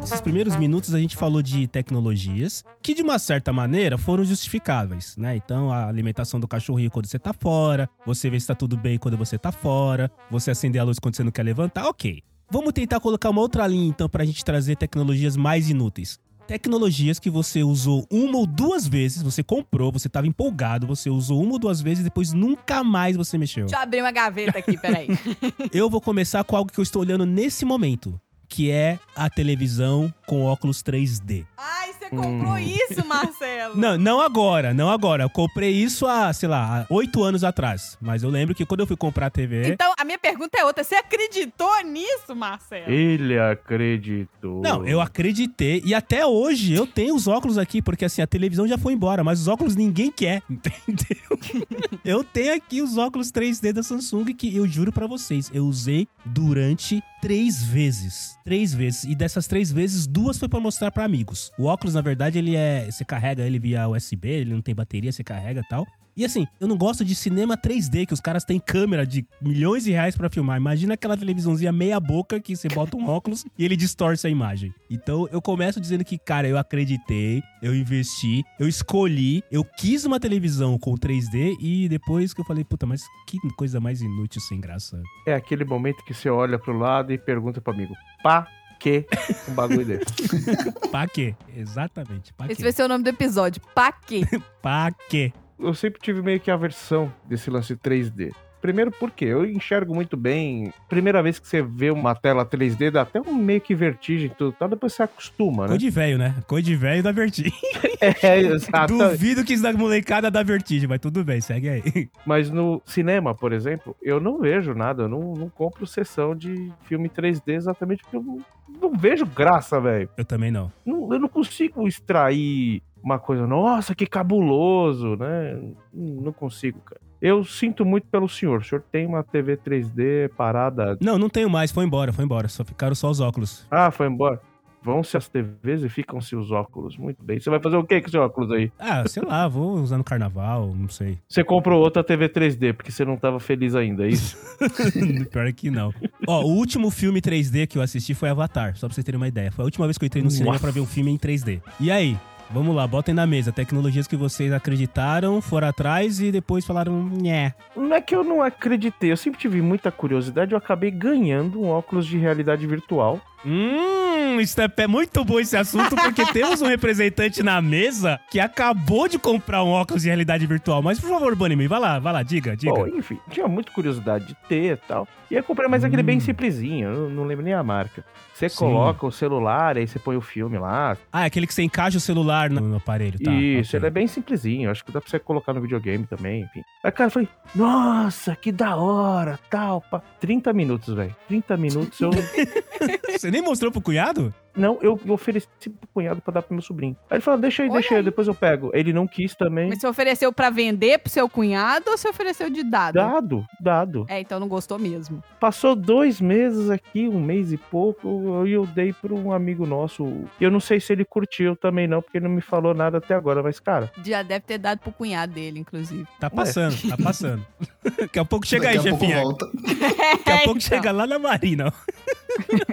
[0.01, 5.17] Nesses primeiros minutos a gente falou de tecnologias que, de uma certa maneira, foram justificáveis,
[5.17, 5.37] né?
[5.37, 8.99] Então, a alimentação do cachorrinho quando você tá fora, você vê se tá tudo bem
[8.99, 12.23] quando você tá fora, você acender a luz quando você não quer levantar, ok.
[12.49, 16.21] Vamos tentar colocar uma outra linha, então, pra gente trazer tecnologias mais inúteis.
[16.47, 21.43] Tecnologias que você usou uma ou duas vezes, você comprou, você tava empolgado, você usou
[21.43, 23.67] uma ou duas vezes e depois nunca mais você mexeu.
[23.67, 25.09] Deixa eu abrir uma gaveta aqui, peraí.
[25.73, 30.13] Eu vou começar com algo que eu estou olhando nesse momento, que é a televisão
[30.27, 31.45] com óculos 3D.
[31.57, 32.59] Ai, você comprou Hum.
[32.59, 33.77] isso, Marcelo?
[33.77, 35.25] Não, não agora, não agora.
[35.25, 37.99] Eu comprei isso há, sei lá, há oito anos atrás.
[38.01, 39.69] Mas eu lembro que quando eu fui comprar a TV.
[39.73, 40.83] Então, a minha pergunta é outra.
[40.85, 42.91] Você acreditou nisso, Marcelo?
[42.91, 44.63] Ele acreditou.
[44.63, 45.83] Não, eu acreditei.
[45.85, 49.23] E até hoje eu tenho os óculos aqui, porque assim, a televisão já foi embora,
[49.25, 51.26] mas os óculos ninguém quer, entendeu?
[52.05, 56.07] eu tenho aqui os óculos 3D da Samsung que eu juro pra vocês, eu usei
[56.25, 58.39] durante três vezes.
[58.45, 59.05] Três vezes.
[59.05, 61.51] E dessas três vezes, duas foi pra mostrar pra amigos.
[61.59, 62.91] O óculos, na verdade, ele é.
[62.91, 65.87] Você carrega ele via USB, ele não tem bateria, você carrega e tal.
[66.17, 69.85] E assim, eu não gosto de cinema 3D, que os caras têm câmera de milhões
[69.85, 70.57] de reais pra filmar.
[70.57, 74.73] Imagina aquela televisãozinha meia boca que você bota um óculos e ele distorce a imagem.
[74.91, 80.19] Então eu começo dizendo que, cara, eu acreditei, eu investi, eu escolhi, eu quis uma
[80.19, 84.59] televisão com 3D e depois que eu falei, puta, mas que coisa mais inútil sem
[84.59, 85.03] graça.
[85.27, 88.49] É aquele momento que você olha pro lado e pergunta pro amigo, pá,
[88.79, 89.05] que
[89.49, 90.05] um bagulho desse?
[90.91, 91.35] Pra quê?
[91.55, 92.33] Exatamente.
[92.49, 92.63] Esse quê?
[92.63, 93.61] vai ser o nome do episódio.
[93.75, 94.23] Pra quê?
[95.59, 98.33] Eu sempre tive meio que aversão desse lance 3D.
[98.67, 100.73] Primeiro porque eu enxergo muito bem.
[100.89, 104.57] Primeira vez que você vê uma tela 3D, dá até um meio que vertigem tudo,
[104.59, 105.69] tal, depois você acostuma, né?
[105.69, 106.35] Coisa de velho, né?
[106.49, 107.53] Coisa de velho da vertigem.
[108.23, 108.93] É, exato.
[108.99, 112.09] Duvido que isso da molecada dá vertigem, mas tudo bem, segue aí.
[112.27, 116.71] Mas no cinema, por exemplo, eu não vejo nada, eu não, não compro sessão de
[116.83, 118.39] filme 3D exatamente porque eu não,
[118.83, 120.11] não vejo graça, velho.
[120.17, 120.71] Eu também não.
[120.85, 125.59] Não- Eu não consigo extrair uma coisa, nossa, que cabuloso, né?
[125.95, 127.01] Não consigo, cara.
[127.21, 128.61] Eu sinto muito pelo senhor.
[128.61, 130.97] O senhor tem uma TV 3D parada.
[131.01, 132.49] Não, não tenho mais, foi embora, foi embora.
[132.49, 133.67] Só ficaram só os óculos.
[133.71, 134.41] Ah, foi embora.
[134.87, 136.97] Vão-se as TVs e ficam-se os óculos.
[136.97, 137.41] Muito bem.
[137.41, 138.71] Você vai fazer o que com esse óculos aí?
[138.79, 141.19] Ah, sei lá, vou usar no carnaval, não sei.
[141.29, 144.37] Você comprou outra TV 3D porque você não tava feliz ainda, é isso?
[145.33, 145.93] Pior que não.
[146.29, 149.27] Ó, o último filme 3D que eu assisti foi Avatar, só pra vocês terem uma
[149.27, 149.51] ideia.
[149.51, 151.61] Foi a última vez que eu entrei no cinema pra ver um filme em 3D.
[151.81, 152.17] E aí?
[152.51, 153.53] Vamos lá, botem na mesa.
[153.53, 157.55] Tecnologias que vocês acreditaram, foram atrás e depois falaram, nhé.
[157.77, 161.69] Não é que eu não acreditei, eu sempre tive muita curiosidade, eu acabei ganhando um
[161.69, 163.21] óculos de realidade virtual.
[163.47, 169.07] Hum, isso é muito bom esse assunto, porque temos um representante na mesa que acabou
[169.09, 170.83] de comprar um óculos de realidade virtual.
[170.83, 172.73] Mas, por favor, Bunnyman, vai lá, vai lá, diga, diga.
[172.73, 175.07] Bom, enfim, tinha muita curiosidade de ter e tal.
[175.31, 176.21] E aí eu comprei mais aquele bem Hum.
[176.21, 178.05] simplesinho, eu não lembro nem a marca.
[178.35, 178.59] Você Sim.
[178.59, 180.97] coloca o celular, aí você põe o filme lá.
[181.13, 183.33] Ah, é aquele que você encaixa o celular no, no aparelho, tá?
[183.33, 183.79] Isso, ok.
[183.81, 186.63] ele é bem simplesinho, acho que dá pra você colocar no videogame também, enfim.
[186.85, 190.03] Aí, cara, eu falei, nossa, que da hora, tal, pá.
[190.21, 191.17] 30 minutos, velho.
[191.29, 192.11] 30 minutos eu.
[193.19, 194.33] Você nem mostrou pro cunhado?
[194.57, 196.97] não, eu ofereci pro cunhado pra dar pro meu sobrinho.
[197.11, 198.03] Aí ele falou, deixa aí, Olha deixa aí, aí.
[198.03, 198.71] depois eu pego.
[198.73, 199.69] Ele não quis também.
[199.69, 202.95] Mas você ofereceu pra vender pro seu cunhado ou você ofereceu de dado?
[202.95, 204.07] Dado, dado.
[204.09, 205.23] É, então não gostou mesmo.
[205.39, 210.25] Passou dois meses aqui, um mês e pouco, e eu dei pra um amigo nosso.
[210.41, 213.15] Eu não sei se ele curtiu também, não, porque ele não me falou nada até
[213.15, 216.07] agora, mas, cara, Já deve ter dado pro cunhado dele, inclusive.
[216.19, 217.47] Tá passando, tá passando.
[218.01, 219.23] Daqui a pouco chega Daqui aí, chefinha.
[219.23, 220.61] Daqui a pouco Então.
[220.61, 221.67] chega lá na Marina.
[221.69, 221.73] ó.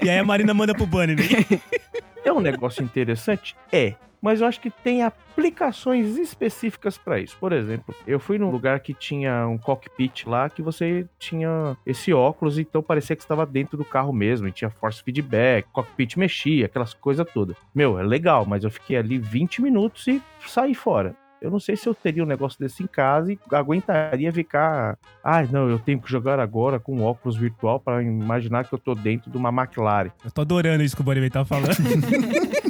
[0.03, 1.15] E aí a Marina manda pro Bunny.
[1.15, 1.23] né?
[2.23, 3.55] é um negócio interessante?
[3.71, 3.95] É.
[4.21, 7.35] Mas eu acho que tem aplicações específicas pra isso.
[7.37, 12.13] Por exemplo, eu fui num lugar que tinha um cockpit lá que você tinha esse
[12.13, 16.67] óculos, então parecia que estava dentro do carro mesmo, e tinha force feedback, cockpit mexia,
[16.67, 17.57] aquelas coisas todas.
[17.75, 21.13] Meu, é legal, mas eu fiquei ali 20 minutos e saí fora.
[21.43, 24.97] Eu não sei se eu teria um negócio desse em casa e aguentaria ficar.
[25.21, 28.95] Ai, não, eu tenho que jogar agora com óculos virtual para imaginar que eu tô
[28.95, 30.09] dentro de uma McLaren.
[30.23, 31.75] Eu tô adorando isso que o Bonnie tá falando.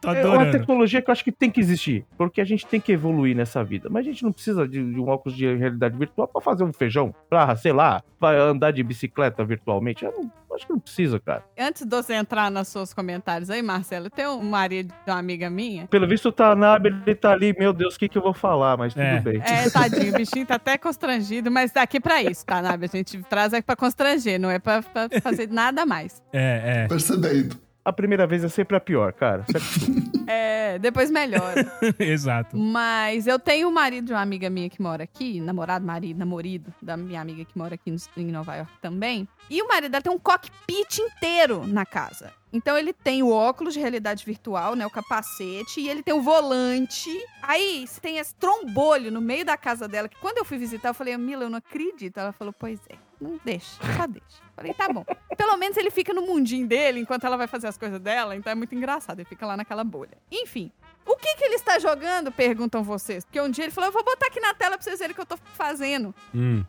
[0.00, 2.80] tô É uma tecnologia que eu acho que tem que existir, porque a gente tem
[2.80, 3.88] que evoluir nessa vida.
[3.90, 6.72] Mas a gente não precisa de, de um óculos de realidade virtual pra fazer um
[6.72, 10.04] feijão, pra, sei lá, pra andar de bicicleta virtualmente.
[10.04, 11.44] Eu não, acho que não precisa, cara.
[11.58, 15.48] Antes de você entrar nos seus comentários aí, Marcelo, tem um marido de uma amiga
[15.50, 15.86] minha.
[15.86, 18.76] Pelo visto, o Tanabe, ele tá ali, meu Deus, o que, que eu vou falar?
[18.76, 19.20] Mas tudo É.
[19.20, 19.40] bem.
[19.44, 22.86] É, tadinho, o bichinho tá até constrangido, mas tá aqui pra isso, tá, Nabi?
[22.92, 26.22] A gente traz aqui pra constranger, não é pra, pra fazer nada mais.
[26.32, 27.56] É, Percebendo.
[27.88, 29.44] A primeira vez é sempre a pior, cara.
[29.48, 30.08] Acostuma.
[30.30, 31.66] É, depois melhora.
[31.98, 32.04] é.
[32.04, 32.54] Exato.
[32.54, 36.70] Mas eu tenho o marido de uma amiga minha que mora aqui, namorado, marido, namorido
[36.82, 39.26] da minha amiga que mora aqui no- em Nova York também.
[39.48, 42.30] E o marido dela tem um cockpit inteiro na casa.
[42.52, 46.20] Então ele tem o óculos de realidade virtual, né, o capacete, e ele tem o
[46.20, 47.08] volante.
[47.42, 50.90] Aí você tem esse trombolho no meio da casa dela, que quando eu fui visitar,
[50.90, 52.18] eu falei, Mila, eu não acredito.
[52.18, 54.42] Ela falou, pois é, não deixa, só deixa.
[54.54, 55.04] Falei, tá bom.
[55.36, 58.50] Pelo menos ele fica no mundinho dele enquanto ela vai fazer as coisas dela, então
[58.50, 60.18] é muito engraçado, ele fica lá naquela bolha.
[60.30, 60.70] Enfim,
[61.08, 62.30] o que que ele está jogando?
[62.30, 63.24] Perguntam vocês.
[63.24, 65.14] Porque um dia ele falou: Eu vou botar aqui na tela pra vocês verem o
[65.14, 66.14] que eu tô fazendo.
[66.34, 66.64] Hum.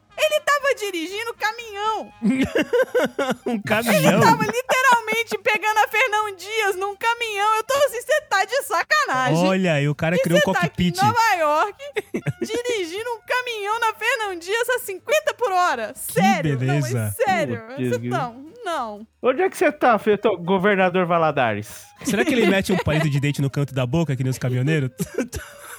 [0.60, 2.13] Tava dirigindo caminhão.
[3.45, 4.21] Um caminhão.
[4.21, 7.56] Tava literalmente pegando a Fernão Dias num caminhão.
[7.56, 9.47] Eu tô assim, você tá de sacanagem.
[9.47, 11.02] Olha aí, o cara criou um Você tá aqui em cockpit.
[11.02, 11.84] Nova York,
[12.41, 15.93] dirigindo um caminhão na Fernão Dias a 50 por hora.
[15.95, 16.58] Sério.
[16.58, 16.89] beleza.
[16.89, 17.63] Não, mas sério.
[17.75, 19.08] Putz, não, não.
[19.21, 19.97] Onde é que você tá,
[20.39, 21.88] governador Valadares?
[22.03, 24.38] Será que ele mete um palito de dente no canto da boca, que nem os
[24.38, 24.91] caminhoneiros?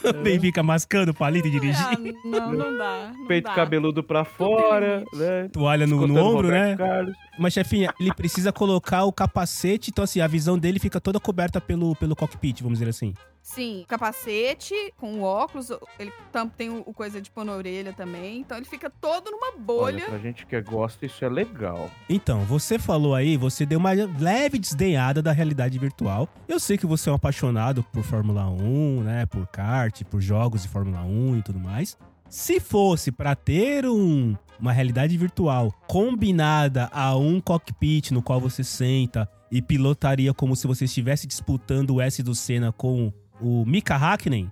[0.03, 2.19] Também fica mascando o palito e Ah, dirigindo.
[2.25, 3.13] não, não dá.
[3.15, 3.55] Não Peito dá.
[3.55, 5.49] cabeludo pra fora, né?
[5.53, 6.77] Toalha no, no ombro, Roberto né?
[6.77, 7.15] Carlos.
[7.39, 11.61] Mas, chefinha, ele precisa colocar o capacete, então assim, a visão dele fica toda coberta
[11.61, 13.13] pelo, pelo cockpit, vamos dizer assim.
[13.53, 16.13] Sim, capacete com o óculos, ele
[16.57, 20.05] tem o, coisa de pôr na orelha também, então ele fica todo numa Olha, bolha.
[20.05, 21.91] pra gente que gosta, isso é legal.
[22.09, 26.29] Então, você falou aí, você deu uma leve desdenhada da realidade virtual.
[26.47, 29.27] Eu sei que você é um apaixonado por Fórmula 1, né?
[29.27, 31.99] Por kart, por jogos de Fórmula 1 e tudo mais.
[32.29, 38.63] Se fosse pra ter um, uma realidade virtual combinada a um cockpit no qual você
[38.63, 43.95] senta e pilotaria como se você estivesse disputando o S do Senna com o Mika
[43.97, 44.51] Hakkinen,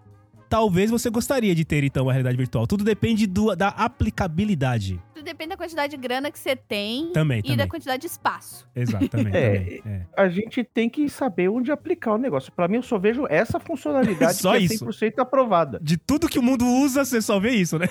[0.48, 2.66] talvez você gostaria de ter então uma realidade virtual.
[2.66, 5.00] Tudo depende do- da aplicabilidade.
[5.14, 7.56] Tudo depende da quantidade de grana que você tem Também, e também.
[7.56, 8.66] da quantidade de espaço.
[8.74, 9.08] Exatamente.
[9.36, 10.06] É, também, é.
[10.16, 12.50] A gente tem que saber onde aplicar o negócio.
[12.52, 14.84] Pra mim, eu só vejo essa funcionalidade Só que é isso.
[14.86, 15.78] 100% aprovada.
[15.82, 17.88] De tudo que o mundo usa, você só vê isso, né?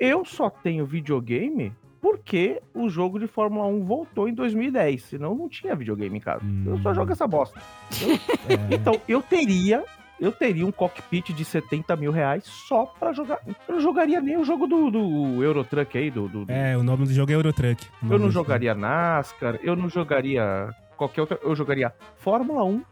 [0.00, 5.02] Eu só tenho videogame porque o jogo de Fórmula 1 voltou em 2010.
[5.02, 6.42] Senão não tinha videogame em casa.
[6.64, 6.94] Eu só Hum.
[6.94, 7.60] jogo essa bosta.
[8.48, 8.74] É.
[8.74, 9.84] Então, eu teria.
[10.18, 13.38] Eu teria um cockpit de 70 mil reais só pra jogar.
[13.68, 17.04] Eu não jogaria nem o jogo do, do Eurotruck aí, do, do- É, o nome
[17.06, 17.86] do jogo é Eurotruck.
[18.02, 21.38] Eu não jogaria NASCAR, eu não jogaria qualquer outra.
[21.42, 22.82] Eu jogaria Fórmula 1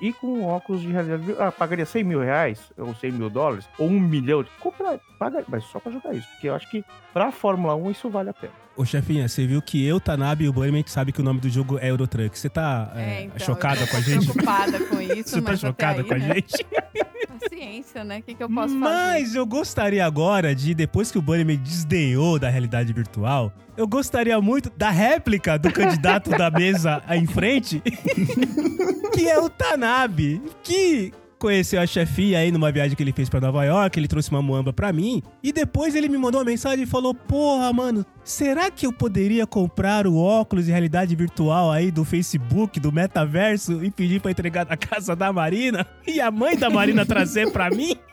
[0.00, 1.36] e com óculos de realidade.
[1.38, 4.44] Ah, pagaria 100 mil reais, ou 100 mil dólares, ou um milhão.
[4.58, 6.26] Compra, paga, mas só pra jogar isso.
[6.32, 6.82] Porque eu acho que
[7.12, 8.52] pra Fórmula 1 isso vale a pena.
[8.74, 11.48] Ô, chefinha, você viu que eu, Tanabe e o Bunnyman sabe que o nome do
[11.50, 12.38] jogo é Eurotruck.
[12.38, 14.24] Você tá é, então, chocada com a tô gente?
[14.26, 16.34] preocupada com isso, Você tá mas chocada aí, com a né?
[16.34, 16.66] gente?
[17.42, 18.18] Paciência, né?
[18.18, 18.78] O que, que eu posso fazer?
[18.78, 24.40] Mas eu gostaria agora de, depois que o Bunnyman desdenhou da realidade virtual, eu gostaria
[24.40, 27.82] muito da réplica do candidato da mesa aí em frente,
[29.12, 33.40] que é o Tanabe, que conheceu a chefinha aí numa viagem que ele fez pra
[33.40, 36.84] Nova York, ele trouxe uma muamba pra mim, e depois ele me mandou uma mensagem
[36.84, 41.90] e falou: Porra, mano, será que eu poderia comprar o óculos de realidade virtual aí
[41.90, 45.84] do Facebook, do metaverso, e pedir pra entregar na casa da Marina?
[46.06, 47.96] E a mãe da Marina trazer pra mim?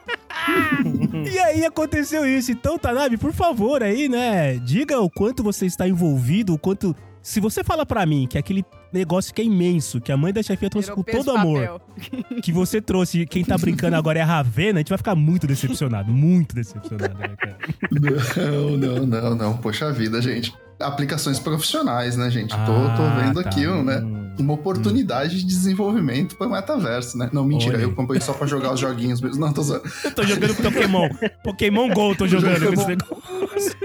[1.32, 2.52] E aí aconteceu isso.
[2.52, 4.58] Então, Tanabe, por favor, aí, né?
[4.58, 6.96] Diga o quanto você está envolvido, o quanto.
[7.22, 10.42] Se você fala pra mim que aquele negócio que é imenso, que a mãe da
[10.42, 11.82] chefia trouxe Virou com todo amor, papel.
[12.42, 15.48] que você trouxe, quem tá brincando agora é a Ravena, a gente vai ficar muito
[15.48, 16.12] decepcionado.
[16.12, 17.58] Muito decepcionado, né, cara?
[17.92, 19.58] Não, não, não, não.
[19.58, 20.54] Poxa vida, gente.
[20.80, 22.50] Aplicações profissionais, né, gente?
[22.50, 23.50] tô, tô Ah, vendo tá.
[23.50, 23.98] aqui, né?
[24.00, 24.20] Hum.
[24.40, 27.30] Uma oportunidade de desenvolvimento para o metaverso, né?
[27.34, 29.42] Não, mentira, Olha eu comprei só pra jogar os joguinhos mesmo.
[29.46, 29.62] Não, tô.
[29.62, 31.10] Eu tô jogando Pokémon.
[31.44, 33.76] Pokémon GO, tô jogando com esse negócio.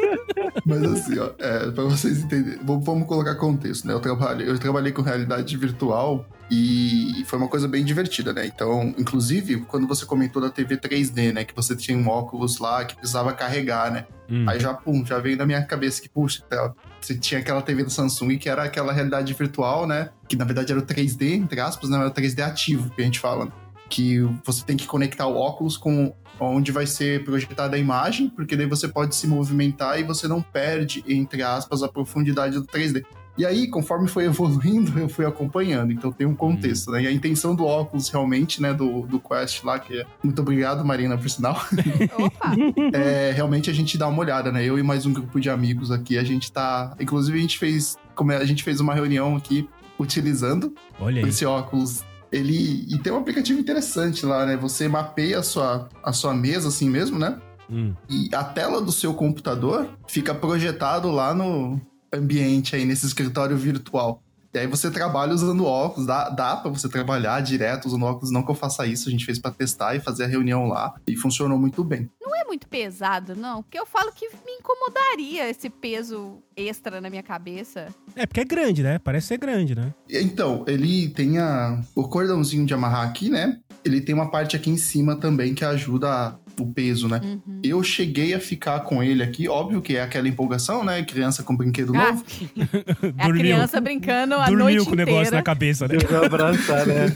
[0.65, 3.95] Mas assim, ó, é, pra vocês entenderem, vamos, vamos colocar contexto, né?
[3.95, 8.47] Eu, trabalho, eu trabalhei com realidade virtual e foi uma coisa bem divertida, né?
[8.47, 11.45] Então, inclusive, quando você comentou da TV 3D, né?
[11.45, 14.07] Que você tinha um óculos lá que precisava carregar, né?
[14.29, 14.45] Hum.
[14.49, 17.85] Aí já, pum, já veio na minha cabeça que, puxa, tá, você tinha aquela TV
[17.85, 20.11] da Samsung que era aquela realidade virtual, né?
[20.29, 21.97] Que na verdade era o 3D, entre aspas, né?
[21.97, 23.47] Era o 3D ativo que a gente fala.
[23.47, 23.53] né?
[23.89, 28.57] que você tem que conectar o óculos com onde vai ser projetada a imagem, porque
[28.57, 33.05] daí você pode se movimentar e você não perde, entre aspas, a profundidade do 3D.
[33.37, 35.93] E aí, conforme foi evoluindo, eu fui acompanhando.
[35.93, 37.03] Então tem um contexto, né?
[37.03, 40.07] E a intenção do óculos, realmente, né, do, do Quest lá, que é...
[40.23, 41.55] Muito obrigado, Marina, por sinal.
[42.19, 42.55] Opa!
[42.97, 44.65] é, realmente a gente dá uma olhada, né?
[44.65, 46.95] Eu e mais um grupo de amigos aqui, a gente tá...
[46.99, 47.97] Inclusive, a gente fez...
[48.15, 49.69] Como a gente fez uma reunião aqui
[49.99, 51.29] utilizando Olha aí.
[51.29, 52.05] esse óculos.
[52.31, 52.87] Ele...
[52.89, 54.57] E tem um aplicativo interessante lá, né?
[54.57, 57.39] Você mapeia a sua, a sua mesa assim mesmo, né?
[57.69, 57.95] Hum.
[58.09, 61.81] E a tela do seu computador fica projetado lá no
[62.17, 64.23] ambiente aí, nesse escritório virtual.
[64.53, 68.45] E aí você trabalha usando óculos, dá, dá pra você trabalhar direto usando óculos, não
[68.45, 71.17] que eu faça isso, a gente fez pra testar e fazer a reunião lá, e
[71.17, 72.09] funcionou muito bem.
[72.23, 73.65] Não é muito pesado, não.
[73.65, 77.89] Porque eu falo que me incomodaria esse peso extra na minha cabeça.
[78.15, 79.01] É, porque é grande, né?
[79.01, 79.93] Parece ser grande, né?
[80.09, 83.59] Então, ele tem a, o cordãozinho de amarrar aqui, né?
[83.85, 87.21] Ele tem uma parte aqui em cima também que ajuda a- o peso, né?
[87.23, 87.61] Uhum.
[87.63, 91.03] Eu cheguei a ficar com ele aqui, óbvio que é aquela empolgação, né?
[91.03, 92.25] Criança com brinquedo Ah, novo.
[93.19, 95.97] é a criança brincando a dormiu noite com o negócio na cabeça, né?
[95.99, 97.07] Vai abraçar, né?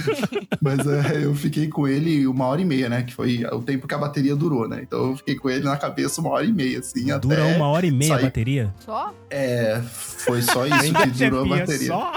[0.60, 3.02] Mas é, eu fiquei com ele uma hora e meia, né?
[3.02, 4.80] Que foi o tempo que a bateria durou, né?
[4.82, 7.56] Então eu fiquei com ele na cabeça uma hora e meia, assim, Dura até...
[7.56, 8.24] uma hora e meia a sair.
[8.26, 8.74] bateria.
[8.80, 9.14] Só?
[9.30, 11.86] É, foi só isso que durou a bateria.
[11.86, 12.12] só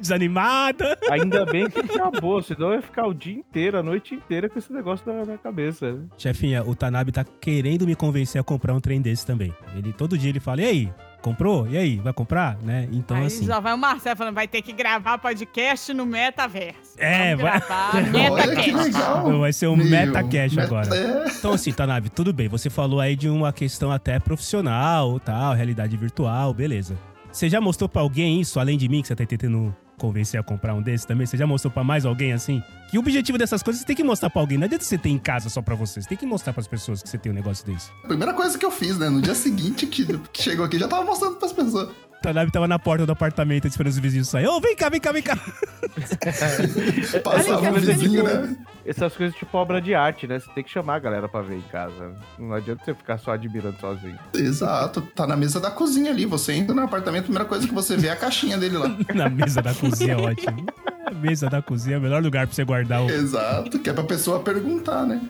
[0.00, 0.98] desanimada.
[1.10, 4.58] Ainda bem que acabou, senão eu ia ficar o dia inteiro, a noite inteira com
[4.58, 5.92] esse negócio na, na cabeça.
[5.92, 6.00] né?
[6.18, 9.54] Chefinha, o Tanabe tá querendo me convencer a comprar um trem desse também.
[9.74, 10.92] Ele todo dia ele fala: "E aí,
[11.22, 11.66] comprou?
[11.68, 12.88] E aí, vai comprar?" Né?
[12.92, 13.46] Então Aí assim.
[13.46, 16.92] já vai o Marcelo falando, vai ter que gravar podcast no metaverso.
[16.98, 18.70] É, Vamos vai- gravar metacast.
[18.72, 19.38] legal.
[19.40, 20.94] Vai ser um Meu, metacast meta- agora.
[20.94, 22.48] É, Então, assim, Tanabe, tudo bem.
[22.48, 26.98] Você falou aí de uma questão até profissional, tal, realidade virtual, beleza.
[27.32, 30.42] Você já mostrou pra alguém isso, além de mim, que você tá tentando convencer a
[30.42, 31.26] comprar um desses também?
[31.26, 32.62] Você já mostrou pra mais alguém assim?
[32.90, 34.58] Que o objetivo dessas coisas você tem que mostrar pra alguém.
[34.58, 36.00] Não adianta você ter em casa só pra você.
[36.00, 37.90] Você tem que mostrar pras pessoas que você tem um negócio desse.
[38.02, 39.08] a primeira coisa que eu fiz, né?
[39.08, 41.90] No dia seguinte que, chegou aqui, já tava mostrando pras pessoas.
[42.20, 44.46] O Tanabe tava na porta do apartamento esperando os vizinhos sair.
[44.46, 45.38] Ô, vem cá, vem cá, vem cá.
[47.24, 48.56] Passava o vizinho, né?
[48.84, 50.38] Essas coisas tipo obra de arte, né?
[50.38, 52.14] Você tem que chamar a galera pra ver em casa.
[52.38, 54.18] Não adianta você ficar só admirando sozinho.
[54.34, 56.26] Exato, tá na mesa da cozinha ali.
[56.26, 58.94] Você entra no apartamento, a primeira coisa que você vê é a caixinha dele lá.
[59.14, 60.66] Na mesa da cozinha, ótimo.
[61.06, 63.92] A mesa da cozinha é o melhor lugar pra você guardar o, Exato, que é
[63.94, 65.22] pra pessoa perguntar, né?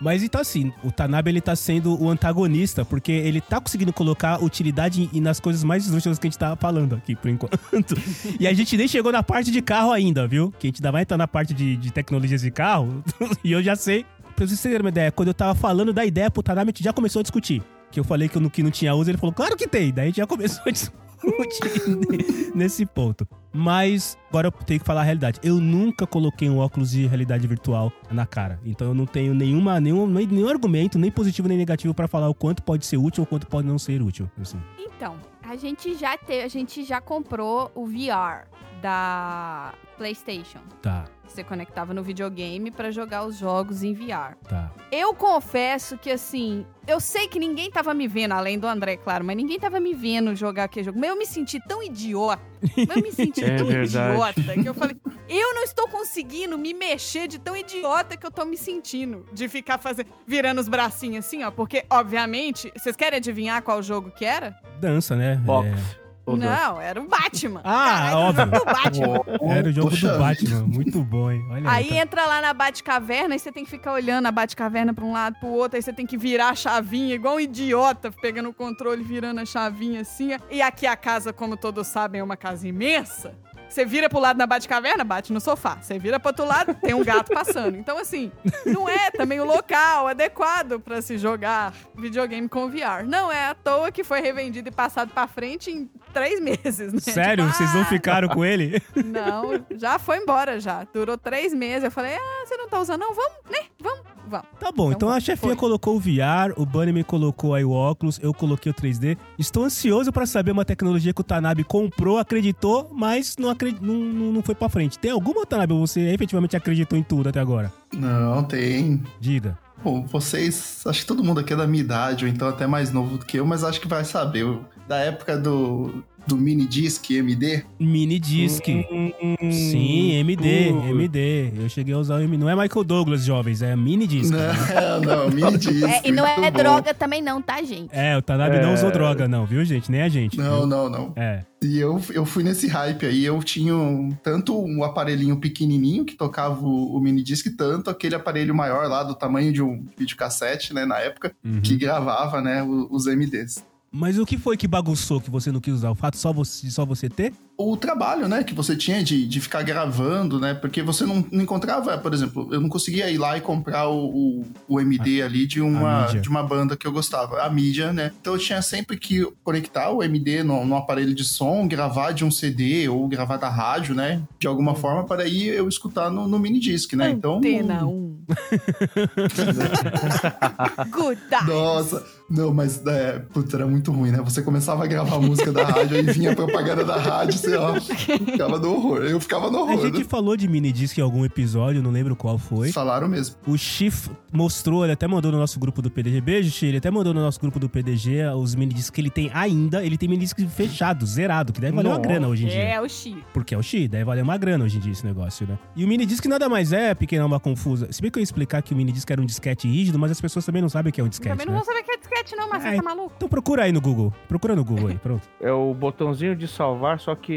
[0.00, 4.42] Mas então assim, o Tanabe ele tá sendo o antagonista, porque ele tá conseguindo colocar
[4.42, 7.58] utilidade nas coisas mais esdrúxulas que a gente tava falando aqui, por enquanto.
[8.38, 10.52] E a gente nem chegou na parte de carro ainda, viu?
[10.58, 13.02] Que a gente ainda vai entrar na parte de, de tecnologias de carro,
[13.42, 14.04] e eu já sei.
[14.36, 16.84] Pra vocês terem uma ideia, quando eu tava falando da ideia pro Tanabe, a gente
[16.84, 17.62] já começou a discutir.
[17.90, 19.92] Que eu falei que, eu, que não tinha uso, ele falou, claro que tem.
[19.92, 21.07] Daí a gente já começou a discutir
[22.54, 23.26] nesse ponto.
[23.52, 25.40] Mas agora eu tenho que falar a realidade.
[25.42, 28.60] Eu nunca coloquei um óculos de realidade virtual na cara.
[28.64, 32.34] Então eu não tenho nenhuma, nenhum, nenhum argumento, nem positivo nem negativo pra falar o
[32.34, 34.30] quanto pode ser útil ou quanto pode não ser útil.
[34.40, 34.60] assim.
[34.78, 38.46] Então, a gente já teve, a gente já comprou o VR
[38.80, 40.60] da PlayStation.
[40.80, 44.36] Tá, Você conectava no videogame pra jogar os jogos em VR.
[44.48, 44.70] tá.
[44.90, 49.24] Eu confesso que assim, eu sei que ninguém tava me vendo, além do André, claro,
[49.24, 50.98] mas ninguém tava me vendo jogar aquele jogo.
[50.98, 52.40] Mas eu me senti tão idiota.
[52.76, 54.12] Mas eu me senti É tão verdade.
[54.40, 54.96] idiota que eu falei,
[55.28, 59.26] eu não estou conseguindo me mexer de tão idiota que eu tô me sentindo.
[59.32, 61.50] De ficar fazendo, virando os bracinhos assim, ó.
[61.50, 64.56] Porque, obviamente, vocês querem adivinhar qual jogo que era?
[64.80, 65.36] Dança, né?
[65.36, 65.68] Box.
[65.68, 66.07] É.
[66.36, 67.60] Não, era o Batman.
[67.64, 68.42] Ah, Caralho, óbvio.
[68.42, 69.18] era o Batman.
[69.58, 70.60] Era o jogo Poxa do Batman.
[70.66, 71.44] Muito bom, hein?
[71.50, 74.92] Olha Aí tá- entra lá na Batcaverna e você tem que ficar olhando a Batcaverna
[74.92, 78.10] pra um lado pro outro, aí você tem que virar a chavinha, igual um idiota,
[78.10, 80.30] pegando o controle, virando a chavinha assim.
[80.50, 83.34] E aqui a casa, como todos sabem, é uma casa imensa.
[83.68, 85.76] Você vira pro lado da Batcaverna, bate no sofá.
[85.82, 87.76] Você vira pro outro lado, tem um gato passando.
[87.76, 88.32] Então, assim,
[88.64, 93.04] não é também o local adequado pra se jogar videogame com VR.
[93.06, 97.00] Não é à toa que foi revendido e passado pra frente em três meses, né?
[97.00, 97.44] Sério?
[97.44, 98.82] Tipo, Vocês não ah, ficaram com ele?
[99.04, 100.86] não, já foi embora já.
[100.92, 101.84] Durou três meses.
[101.84, 103.14] Eu falei, ah, você não tá usando não?
[103.14, 103.58] Vamos, né?
[103.80, 104.46] Vamos, vamos.
[104.58, 105.56] Tá bom, então Então a chefinha foi.
[105.56, 109.16] colocou o VR, o Bunny me colocou aí o óculos, eu coloquei o 3D.
[109.38, 113.78] Estou ansioso pra saber uma tecnologia que o Tanabe comprou, acreditou, mas não, acred...
[113.80, 113.94] não,
[114.32, 114.98] não, foi pra frente.
[114.98, 117.72] Tem alguma, Tanabe, você efetivamente acreditou em tudo até agora?
[117.94, 119.02] Não, tem.
[119.20, 119.58] Diga.
[119.82, 122.92] Bom, vocês, acho que todo mundo aqui é da minha idade, ou então até mais
[122.92, 124.58] novo do que eu, mas acho que vai saber.
[124.88, 127.64] Da época do do mini disc MD?
[127.80, 128.62] Mini disc.
[128.68, 129.10] Hum,
[129.50, 130.88] Sim, MD, uh.
[130.90, 131.52] MD.
[131.56, 132.36] Eu cheguei a usar o MD.
[132.36, 134.30] Não é Michael Douglas, jovens, é mini disc.
[134.32, 135.82] Não, não, mini disc.
[135.82, 136.58] É, e não é bom.
[136.58, 137.88] droga também não, tá, gente?
[137.92, 138.74] É, o Tanabe não É.
[138.74, 139.90] usou droga, não, viu, gente?
[139.90, 140.36] Nem a gente.
[140.36, 140.66] Não, viu?
[140.66, 141.12] não, não.
[141.16, 141.44] É.
[141.62, 143.24] E eu, eu fui nesse hype aí.
[143.24, 148.14] Eu tinha um- tanto um aparelhinho pequenininho que tocava o, o mini disc, tanto aquele
[148.14, 151.60] aparelho maior lá do tamanho de um videocassete, né, na época, Uhum.
[151.60, 153.64] que gravava, né, o- os MDs.
[153.90, 155.90] Mas o que foi que bagunçou que você não quis usar?
[155.90, 157.32] O fato só você, só você ter?
[157.60, 161.42] O trabalho, né, que você tinha de, de ficar gravando, né, porque você não, não
[161.42, 165.44] encontrava, por exemplo, eu não conseguia ir lá e comprar o, o, o MD ali
[165.44, 168.62] de a uma, de uma banda que eu gostava, a mídia, né, então eu tinha
[168.62, 173.08] sempre que conectar o MD no, no aparelho de som, gravar de um CD ou
[173.08, 176.94] gravar da rádio, né, de alguma forma, para aí eu escutar no, no mini disc,
[176.94, 177.38] né, então...
[177.38, 178.18] Antena 1.
[180.92, 181.50] Good time.
[181.50, 184.20] Nossa, não, mas é, putz, era muito ruim, né?
[184.22, 188.12] Você começava a gravar a música da rádio, aí vinha a propaganda da rádio, você,
[188.12, 188.98] ó, ficava no horror.
[189.04, 189.82] Eu ficava no A horror.
[189.86, 190.04] gente né?
[190.04, 192.72] falou de mini disc em algum episódio, não lembro qual foi.
[192.72, 193.36] Falaram mesmo.
[193.46, 196.20] O Chif mostrou, ele até mandou no nosso grupo do PDG.
[196.20, 196.66] Beijo, Chi.
[196.66, 199.84] Ele até mandou no nosso grupo do PDG os mini discs que ele tem ainda.
[199.84, 202.08] Ele tem mini disc fechado, zerado, que deve valer uma Nossa.
[202.08, 202.58] grana hoje em dia.
[202.62, 203.16] É, o Chi.
[203.32, 205.58] Porque é o Xi, deve valer uma grana hoje em dia esse negócio, né?
[205.76, 207.90] E o mini disc nada mais é, pequena uma confusa.
[207.92, 210.10] Se bem que eu ia explicar que o mini disc era um disquete rígido, mas
[210.10, 211.58] as pessoas também não sabem o que é um disquete, Também não né?
[211.58, 212.70] vou saber que é disquete, não, mas É.
[212.70, 213.12] você tá maluco?
[213.16, 214.12] Então procura aí no Google.
[214.28, 215.22] Procura no Google aí, pronto.
[215.40, 217.32] É o botãozinho de salvar, só que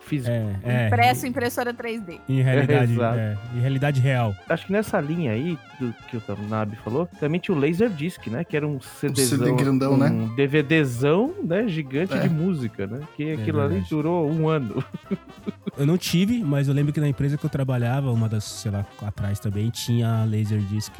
[0.00, 0.30] físico.
[0.30, 0.86] É, é.
[0.86, 2.20] Impresso impressora 3D.
[2.28, 4.34] Em realidade, é, em realidade real.
[4.48, 8.44] Acho que nessa linha aí, do que o Tanabe falou, também tinha o Laserdisc, né?
[8.44, 10.30] Que era um CDzão, CD grandão, um né?
[10.36, 11.66] DVDzão, né?
[11.68, 12.20] Gigante É.
[12.20, 13.00] de música, né?
[13.16, 14.82] Que aquilo ali durou um ano.
[15.76, 18.70] Eu não tive, mas eu lembro que na empresa que eu trabalhava, uma das, sei
[18.70, 20.92] lá, atrás também, tinha Laserdisc.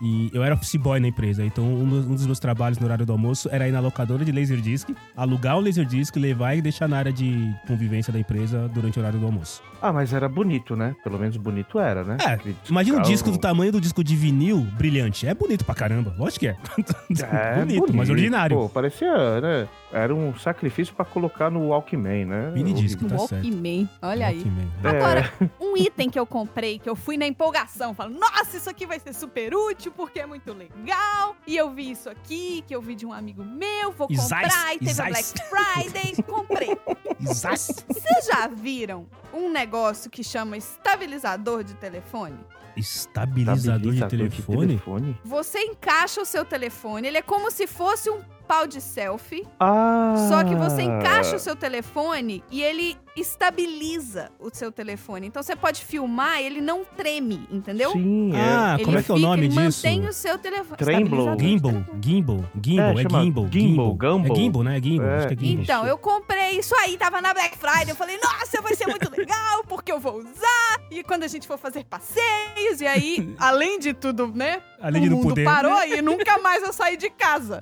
[0.00, 3.12] E eu era office boy na empresa, então um dos, meus trabalhos no horário do
[3.12, 7.12] almoço era ir na locadora de Laserdisc, alugar o Laserdisc, levar e deixar na área
[7.12, 9.62] de convivência da empresa durante o horário do almoço.
[9.82, 10.94] Ah, mas era bonito, né?
[11.02, 12.16] Pelo menos bonito era, né?
[12.20, 15.26] É, Aquele imagina um disco do tamanho do disco de vinil brilhante.
[15.26, 16.56] É bonito pra caramba, lógico que é.
[17.30, 18.56] É, bonito, mas ordinário.
[18.56, 19.68] Pô, parecia, né?
[19.92, 22.50] Era um sacrifício pra colocar no Walkman, né?
[22.52, 23.04] Mini disco.
[23.06, 23.44] Tá certo.
[23.44, 23.88] Walkman.
[24.02, 24.36] Olha aí.
[24.36, 24.68] Walkman.
[24.84, 24.88] É.
[24.88, 28.86] Agora, um item que eu comprei, que eu fui na empolgação, falo, nossa, isso aqui
[28.86, 31.36] vai ser super útil, porque é muito legal.
[31.46, 34.74] E eu vi isso aqui, que eu vi de um amigo meu, vou Isais, comprar,
[34.74, 35.24] e teve a Black.
[35.48, 36.76] Friday, comprei.
[37.18, 39.69] Vocês já viram um negócio
[40.10, 42.38] que chama estabilizador de telefone?
[42.76, 44.66] Estabilizador de telefone?
[44.66, 45.18] telefone?
[45.24, 50.14] Você encaixa o seu telefone, ele é como se fosse um pau de selfie, Ah!
[50.28, 55.26] só que você encaixa o seu telefone e ele estabiliza o seu telefone.
[55.26, 57.92] Então você pode filmar, ele não treme, entendeu?
[57.92, 58.40] Sim, é.
[58.40, 59.86] Ah, Ele como é que é o nome ele disso?
[59.86, 60.76] mantém o seu telefone.
[60.80, 61.48] Gimbal, telefone.
[61.48, 63.50] gimbal, gimbal, É, é, gimbal, gimbal, gimbal.
[63.50, 64.36] É gimbal.
[64.36, 64.78] gimbal, né?
[64.78, 65.62] É gimbal, É, acho que é gimbal.
[65.62, 67.90] Então, eu comprei isso aí, tava na Black Friday.
[67.90, 70.80] Eu falei, nossa, vai ser muito legal, porque eu vou usar.
[70.90, 74.62] E quando a gente for fazer passeios, e aí, além de tudo, né?
[74.80, 75.44] Além o mundo poder.
[75.44, 77.60] parou e nunca mais eu saí de casa.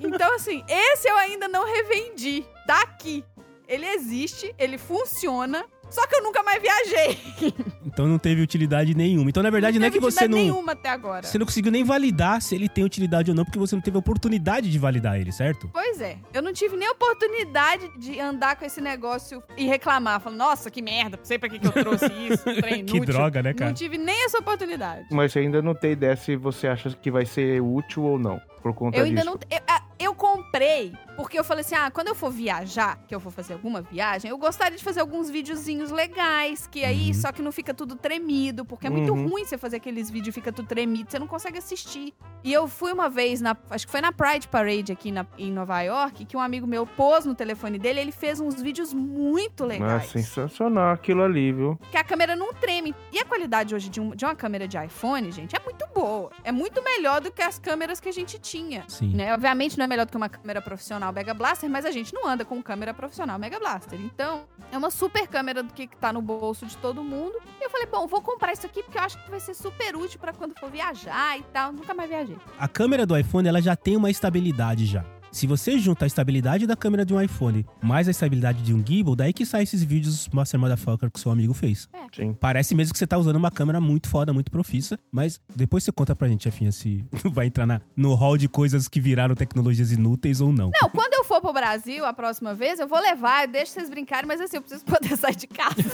[0.00, 2.44] Então, assim, esse eu ainda não revendi.
[2.66, 3.24] Tá aqui.
[3.68, 5.64] Ele existe, ele funciona.
[5.88, 7.18] Só que eu nunca mais viajei.
[7.86, 9.30] Então não teve utilidade nenhuma.
[9.30, 10.52] Então, na verdade, não, é que teve você utilidade não.
[10.54, 11.22] nenhuma até agora.
[11.26, 13.96] Você não conseguiu nem validar se ele tem utilidade ou não, porque você não teve
[13.96, 15.70] a oportunidade de validar ele, certo?
[15.72, 20.20] Pois é, eu não tive nem oportunidade de andar com esse negócio e reclamar.
[20.20, 23.42] Falando, nossa, que merda, não sei pra que, que eu trouxe isso, trem Que droga,
[23.42, 23.70] né, cara?
[23.70, 25.06] Não tive nem essa oportunidade.
[25.10, 28.38] Mas você ainda não tem ideia se você acha que vai ser útil ou não,
[28.62, 29.32] por conta Eu ainda disso.
[29.32, 29.56] não.
[29.56, 33.18] Eu, ah, eu comprei porque eu falei assim: ah, quando eu for viajar, que eu
[33.18, 37.14] vou fazer alguma viagem, eu gostaria de fazer alguns videozinhos legais, que aí Uhum.
[37.14, 39.28] só que não fica tudo tremido, porque é muito Uhum.
[39.28, 42.12] ruim você fazer aqueles vídeos e fica tudo tremido, você não consegue assistir.
[42.44, 45.50] E eu fui uma vez, na, acho que foi na Pride Parade aqui na- em
[45.50, 49.64] Nova York, que um amigo meu pôs no telefone dele, ele fez uns vídeos muito
[49.64, 50.10] Ah, legais.
[50.10, 51.78] sensacional aquilo ali, viu?
[51.90, 52.94] que a câmera não treme.
[53.10, 56.30] E a qualidade hoje de, um- de uma câmera de iPhone, gente, é muito boa.
[56.44, 58.84] É muito melhor do que as câmeras que a gente tinha.
[58.88, 59.14] Sim.
[59.14, 59.32] Né?
[59.32, 62.28] Obviamente não é melhor do que uma câmera profissional Mega Blaster, mas a gente não
[62.28, 63.98] anda com câmera profissional Mega Blaster.
[64.00, 67.40] Então, é uma super câmera do que tá no bolso de todo mundo.
[67.60, 69.96] E eu falei, bom, vou comprar isso aqui porque eu acho que vai ser super
[69.96, 71.72] útil pra quando for viajar e tal.
[71.72, 72.36] Nunca mais viajei.
[72.58, 75.04] A câmera do iPhone, ela já tem uma estabilidade já.
[75.32, 78.82] Se você junta a estabilidade da câmera de um iPhone mais a estabilidade de um
[78.84, 81.88] gimbal, daí que sai esses vídeos Master Motherfucker que seu amigo fez.
[82.14, 82.32] Sim.
[82.32, 85.92] Parece mesmo que você tá usando uma câmera muito foda, muito profissa, mas depois você
[85.92, 89.92] conta pra gente, chefinha, se vai entrar na- no hall de coisas que viraram tecnologias
[89.92, 90.70] inúteis ou não.
[90.80, 93.90] Não, quando eu for pro Brasil a próxima vez, eu vou levar, eu deixo vocês
[93.90, 95.76] brincarem, mas assim, eu preciso poder sair de casa.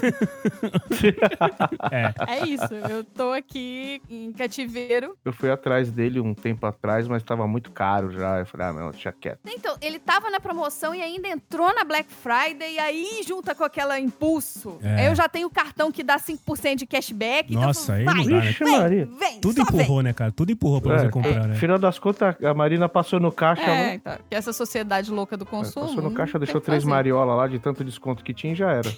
[1.90, 2.14] É.
[2.42, 5.16] É isso, eu tô aqui em cativeiro.
[5.24, 8.38] Eu fui atrás dele um tempo atrás, mas tava muito caro já.
[8.40, 9.31] Eu falei, ah, não, deixa quieto.
[9.36, 9.56] Quieto.
[9.58, 13.64] Então, ele tava na promoção e ainda entrou na Black Friday e aí junta com
[13.64, 14.78] aquela impulso.
[14.82, 14.94] É.
[15.00, 17.52] Aí eu já tenho o cartão que dá 5% de cashback.
[17.54, 18.56] Nossa, aí então, não vai, dá, né?
[18.58, 19.08] Vem, Maria.
[19.18, 20.32] vem, Tudo empurrou, né, cara?
[20.32, 21.54] Tudo empurrou pra É, você comprar, né?
[21.56, 23.62] Final das contas, a Marina passou no caixa.
[23.64, 23.72] vem.
[23.72, 23.94] É, né?
[23.94, 25.86] então, que essa sociedade louca do consumo.
[25.86, 26.90] Passou no caixa, deixou três fazer.
[26.94, 28.92] mariola lá de tanto desconto que tinha e já era.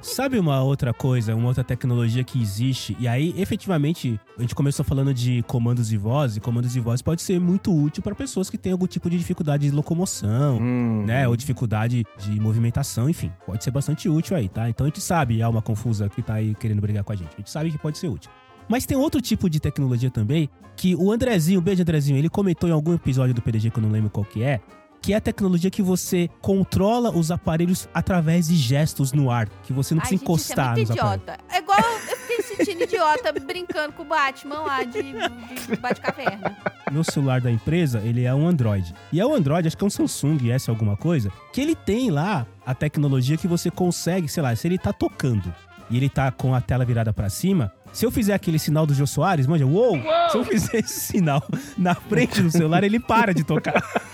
[0.00, 2.96] Sabe uma outra coisa, uma outra tecnologia que existe?
[2.98, 7.02] E aí, efetivamente, a gente começou falando de comandos de voz, e comandos de voz
[7.02, 11.04] pode ser muito útil para pessoas que têm algum tipo de dificuldade de locomoção, Hum.
[11.06, 11.28] né?
[11.28, 13.30] Ou dificuldade de movimentação, enfim.
[13.46, 14.68] Pode ser bastante útil aí, tá?
[14.70, 17.30] Então a gente sabe, alma confusa que tá aí querendo brigar com a gente.
[17.34, 18.30] A gente sabe que pode ser útil.
[18.68, 22.72] Mas tem outro tipo de tecnologia também, que o Andrezinho, beijo Andrezinho, ele comentou em
[22.72, 24.60] algum episódio do PDG que eu não lembro qual que é,
[25.04, 29.70] que é a tecnologia que você controla os aparelhos através de gestos no ar, que
[29.70, 31.22] você não Ai, precisa gente, encostar isso é muito aparelhos.
[31.22, 31.44] idiota.
[31.54, 36.56] É igual eu fiquei sentindo idiota brincando com o Batman lá de, de Batcaverna.
[36.90, 38.94] meu celular da empresa, ele é um Android.
[39.12, 42.10] E é um Android, acho que é um Samsung S alguma coisa, que ele tem
[42.10, 45.54] lá a tecnologia que você consegue, sei lá, se ele tá tocando
[45.90, 48.94] e ele tá com a tela virada pra cima, se eu fizer aquele sinal do
[48.94, 50.00] Jô Soares, manja, uou,
[50.30, 51.46] se eu fizer esse sinal
[51.76, 53.84] na frente do celular, ele para de tocar.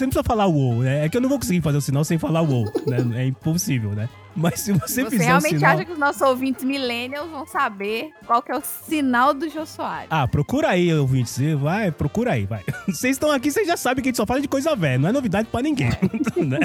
[0.00, 1.04] Você não precisa falar uou, né?
[1.04, 3.22] É que eu não vou conseguir fazer o sinal sem falar uou, né?
[3.22, 4.08] É impossível, né?
[4.34, 5.74] Mas se você, Você fizer o realmente sinal...
[5.74, 9.66] acha que os nossos ouvintes millennials vão saber qual que é o sinal do Jô
[9.66, 10.06] Soares?
[10.08, 11.34] Ah, procura aí, ouvintes.
[11.34, 12.62] Você Vai, procura aí, vai.
[12.88, 14.98] Vocês estão aqui, vocês já sabem que a gente só fala de coisa velha.
[14.98, 15.90] Não é novidade pra ninguém.
[16.36, 16.60] né?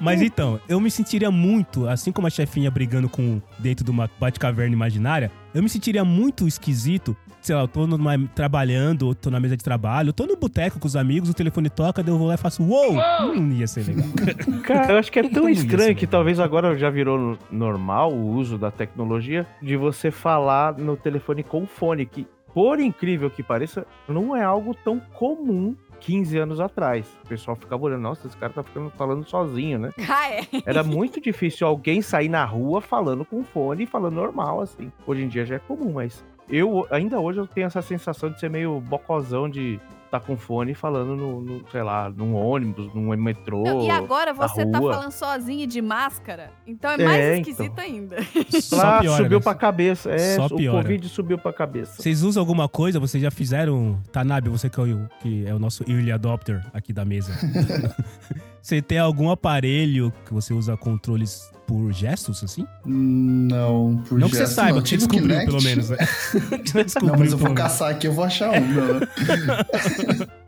[0.00, 4.08] Mas então, eu me sentiria muito, assim como a chefinha brigando com dentro de uma
[4.20, 7.16] bate-caverna imaginária, eu me sentiria muito esquisito.
[7.42, 10.36] Sei lá, eu tô numa, trabalhando, ou tô na mesa de trabalho, eu tô no
[10.36, 12.94] boteco com os amigos, o telefone toca, daí eu vou lá e faço uou!
[13.34, 14.06] Não ia ser legal.
[14.62, 18.28] Cara, eu acho que é tão estranho que talvez agora já virou no- normal o
[18.36, 23.84] uso da tecnologia de você falar no telefone com fone, que, por incrível que pareça,
[24.08, 27.06] não é algo tão comum 15 anos atrás.
[27.24, 29.90] O pessoal ficava olhando, nossa, esse cara tá ficando falando sozinho, né?
[30.08, 30.42] Ah, é.
[30.66, 34.92] Era muito difícil alguém sair na rua falando com fone e falando normal, assim.
[35.06, 38.38] Hoje em dia já é comum, mas eu, ainda hoje, eu tenho essa sensação de
[38.38, 43.16] ser meio bocozão de estar com fone falando no, no, sei lá, num ônibus, num
[43.16, 43.62] metrô.
[43.62, 46.50] Não, e agora você tá falando sozinho e de máscara?
[46.66, 47.40] Então é É, mais então.
[47.40, 48.16] esquisito ainda.
[48.60, 49.42] Só Lá, piora, subiu né?
[49.42, 50.10] pra cabeça.
[50.10, 50.82] É, Só o piora.
[50.82, 52.02] Covid subiu pra cabeça.
[52.02, 53.00] Vocês usam alguma coisa?
[53.00, 53.98] Vocês já fizeram.
[54.12, 57.32] Tanabe, você que é o, que é o nosso early adopter aqui da mesa.
[58.60, 62.66] você tem algum aparelho que você usa controles por gestos, assim?
[62.84, 64.82] Não, por não que você saiba, não.
[64.82, 65.50] que você Tive o descobriu, Kinect.
[65.50, 65.90] pelo menos.
[65.90, 65.96] Né?
[67.02, 68.60] Não, mas eu vou caçar aqui, eu vou achar um.
[68.60, 69.00] Não,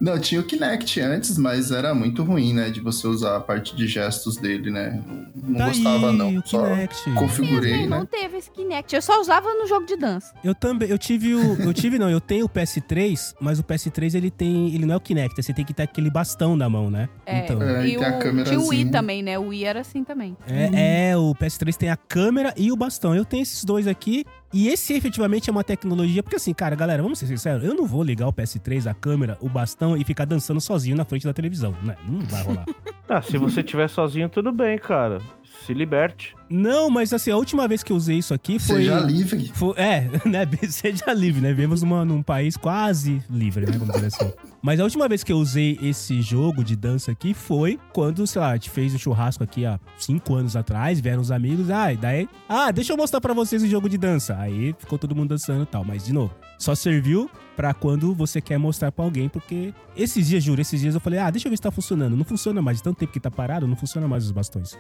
[0.15, 2.71] não tinha o Kinect antes, mas era muito ruim, né?
[2.71, 5.01] De você usar a parte de gestos dele, né?
[5.35, 6.37] Não, não Tá gostava, aí, não.
[6.37, 7.11] o Só Kinect.
[7.15, 8.09] configurei, não né?
[8.11, 8.95] teve esse Kinect.
[8.95, 10.33] Eu só usava no jogo de dança.
[10.43, 11.55] Eu também, eu tive o.
[11.61, 14.75] Eu tive, não, eu tenho o PS3, mas o PS3 ele tem.
[14.75, 17.09] Ele não é o Kinect, você tem que ter aquele bastão na mão, né?
[17.27, 17.63] É, Então.
[17.63, 19.39] É, e e tem a o, tinha o Wii também, né?
[19.39, 20.37] O Wii era assim também.
[20.47, 23.15] É, é, o PS3 tem a câmera e o bastão.
[23.15, 24.25] Eu tenho esses dois aqui.
[24.53, 26.23] E esse efetivamente é uma tecnologia.
[26.23, 27.65] Porque assim, cara, galera, vamos ser sinceros.
[27.65, 31.05] Eu não vou ligar o PS3, a câmera, o bastão e ficar dançando sozinho na
[31.05, 31.97] frente da televisão, né?
[32.09, 32.65] Não vai rolar.
[33.07, 35.21] Ah, se você estiver sozinho, tudo bem, cara.
[35.67, 36.35] Se liberte.
[36.51, 38.77] não, mas assim, a última vez que eu usei isso aqui foi.
[38.83, 39.51] Seja livre.
[39.55, 40.47] Foi- é, né?
[40.69, 41.49] Seja livre, né?
[41.49, 43.73] Vivemos numa, num país quase livre, né?
[43.79, 44.33] Vamos dizer assim.
[44.63, 48.41] Mas a última vez que eu usei esse jogo de dança aqui foi quando, sei
[48.41, 51.93] lá, a gente fez o churrasco aqui há cinco anos atrás, vieram os amigos, ah,
[51.93, 54.37] e daí, ah, deixa eu mostrar pra vocês o jogo de dança.
[54.39, 55.85] Aí ficou todo mundo dançando e tal.
[55.85, 60.43] Mas, de novo, só serviu pra quando você quer mostrar pra alguém, porque esses dias,
[60.43, 62.17] juro, esses dias eu falei, ah, deixa eu ver se tá funcionando.
[62.17, 64.77] Não funciona mais, de tanto tempo que tá parado, não funciona mais os bastões.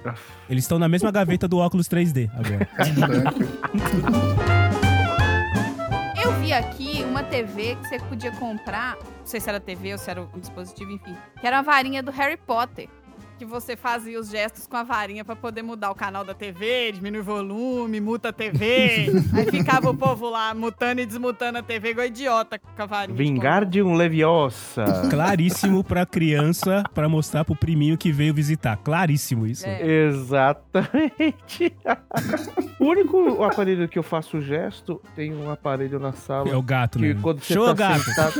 [0.49, 2.68] Eles estão na mesma gaveta do óculos 3D agora.
[6.22, 9.99] Eu vi aqui uma TV que você podia comprar, não sei se era TV ou
[9.99, 12.89] se era um dispositivo, enfim, que era a varinha do Harry Potter.
[13.39, 16.93] Que você fazia os gestos com a varinha pra poder mudar o canal da TV,
[16.93, 19.09] diminuir o volume, muta a TV.
[19.35, 23.16] Aí ficava o povo lá mutando e desmutando a TV igual idiota com a varinha.
[23.16, 24.85] Vingar de um Leviosa.
[25.11, 28.76] Claríssimo pra criança, pra mostrar pro priminho que veio visitar.
[28.76, 29.66] Claríssimo isso.
[29.66, 29.85] É.
[29.85, 31.74] Exatamente.
[32.78, 36.49] o único aparelho que eu faço gesto tem um aparelho na sala.
[36.49, 37.20] É o gato, que né?
[37.20, 38.05] quando você Show, tá gato!
[38.05, 38.35] sentado.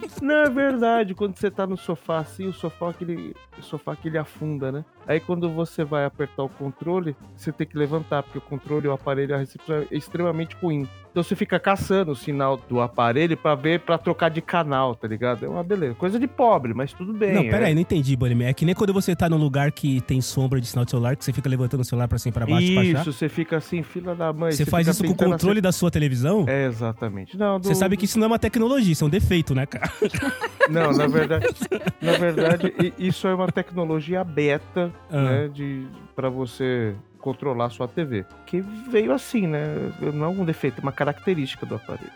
[0.20, 1.14] Não, é verdade.
[1.14, 3.34] Quando você tá no sofá assim, o sofá aquele.
[3.58, 4.84] O sofá que ele afunda, né?
[5.06, 8.92] Aí quando você vai apertar o controle, você tem que levantar, porque o controle, o
[8.92, 10.86] aparelho, a recepção é extremamente ruim.
[11.10, 15.08] Então você fica caçando o sinal do aparelho pra ver, pra trocar de canal, tá
[15.08, 15.44] ligado?
[15.44, 15.94] É uma beleza.
[15.94, 17.32] Coisa de pobre, mas tudo bem.
[17.34, 17.50] Não, é.
[17.50, 18.44] pera aí, não entendi, Bunny.
[18.44, 21.16] É que nem quando você tá num lugar que tem sombra de sinal de celular,
[21.16, 23.00] que você fica levantando o celular pra cima e pra baixo pra achar.
[23.00, 24.52] Isso, você fica assim, fila da mãe.
[24.52, 26.44] Você faz fica isso com o controle da sua televisão?
[26.48, 27.36] É, exatamente.
[27.36, 29.66] Não, do- Você sabe que isso não é uma tecnologia, isso é um defeito, né,
[29.66, 29.90] cara?
[30.70, 31.46] Não, na verdade,
[32.00, 35.22] na verdade, isso é uma tecnologia beta, Ah.
[35.22, 35.84] né, de
[36.14, 39.92] para você controlar a sua TV, que veio assim, né?
[40.14, 42.10] Não é um defeito, é uma característica do aparelho.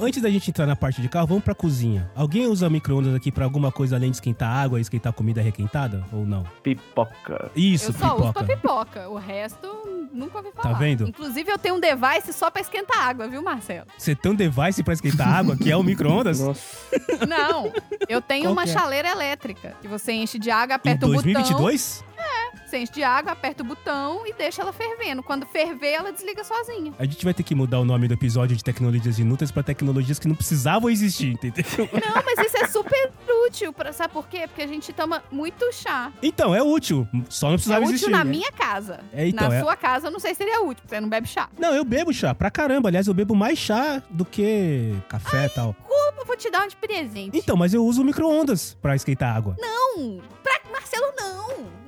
[0.00, 2.10] Antes da gente entrar na parte de carro, vamos pra cozinha.
[2.16, 6.02] Alguém usa micro-ondas aqui pra alguma coisa além de esquentar água e esquentar comida requentada?
[6.10, 6.42] Ou não?
[6.62, 7.50] Pipoca.
[7.54, 8.32] Isso, eu só uso pipoca.
[8.32, 9.08] pra pipoca.
[9.10, 9.68] O resto,
[10.10, 10.72] nunca ouvi falar.
[10.72, 11.06] Tá vendo?
[11.06, 13.86] Inclusive, eu tenho um device só pra esquentar água, viu, Marcelo?
[13.98, 16.40] Você tem um device pra esquentar água, que é o micro-ondas?
[16.40, 16.62] Nossa.
[17.28, 17.70] Não,
[18.08, 18.66] eu tenho Qual uma é?
[18.66, 19.76] chaleira elétrica.
[19.82, 21.22] Que você enche de água, Em aperta o botão.
[21.24, 22.02] 2022?
[22.74, 25.22] Você enche de água, aperta o botão e deixa ela fervendo.
[25.22, 26.92] Quando ferver, ela desliga sozinha.
[26.98, 30.18] A gente vai ter que mudar o nome do episódio de tecnologias inúteis pra tecnologias
[30.18, 31.64] que não precisavam existir, entendeu?
[31.92, 33.12] Não, mas isso é super
[33.46, 33.72] útil.
[33.72, 34.46] Pra, sabe por quê?
[34.46, 36.12] Porque a gente toma muito chá.
[36.22, 37.06] Então, é útil.
[37.28, 38.10] Só não É precisava útil existir.
[38.10, 38.30] na né?
[38.30, 39.00] minha casa.
[39.12, 41.08] É, então, na é- sua casa, eu não sei se seria útil, porque você não
[41.08, 41.48] bebe chá.
[41.58, 42.88] Não, eu bebo chá pra caramba.
[42.88, 45.74] Aliás, eu bebo mais chá do que café e tal.
[46.16, 47.36] Eu vou te dar um de presente.
[47.36, 49.56] Então, mas eu uso micro-ondas pra esquentar água.
[49.58, 51.44] Não, pra Marcelo, não.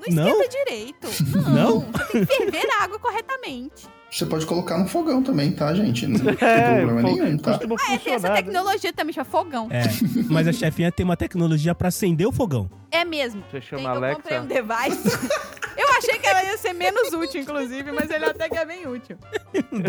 [0.09, 0.29] Não Não?
[0.43, 1.09] esquenta direito.
[1.37, 1.51] Não.
[1.57, 1.81] Não?
[1.81, 3.89] Você tem que ferver a água corretamente.
[4.11, 6.07] Você pode colocar no fogão também, tá, gente?
[6.07, 7.59] Não tem É, problema nenhum, tá?
[7.89, 8.37] Ah, é, tem essa né?
[8.37, 9.69] tecnologia também, chama fogão.
[9.71, 9.83] É,
[10.31, 12.71] mas a chefinha tem uma tecnologia pra acender o fogão.
[12.91, 13.43] É mesmo.
[13.51, 14.41] Você Tem, chama eu comprei Alexa.
[14.41, 15.19] um device.
[15.77, 18.87] eu achei que ela ia ser menos útil, inclusive, mas ele até que é bem
[18.87, 19.19] útil.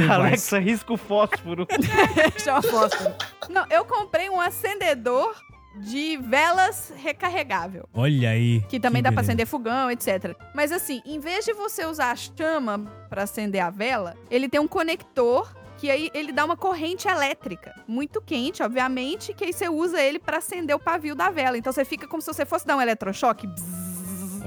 [0.09, 1.68] Alexa risca o fósforo.
[2.43, 3.13] Chama fósforo.
[3.49, 5.36] Não, eu comprei um acendedor
[5.80, 7.88] de velas recarregável.
[7.93, 8.61] Olha aí.
[8.69, 9.32] Que também que dá pra beleza.
[9.32, 10.36] acender fogão, etc.
[10.53, 14.59] Mas assim, em vez de você usar a chama pra acender a vela, ele tem
[14.59, 19.69] um conector que aí ele dá uma corrente elétrica, muito quente, obviamente, que aí você
[19.69, 21.57] usa ele pra acender o pavio da vela.
[21.57, 23.97] Então você fica como se você fosse dar um eletrochoque bzzz,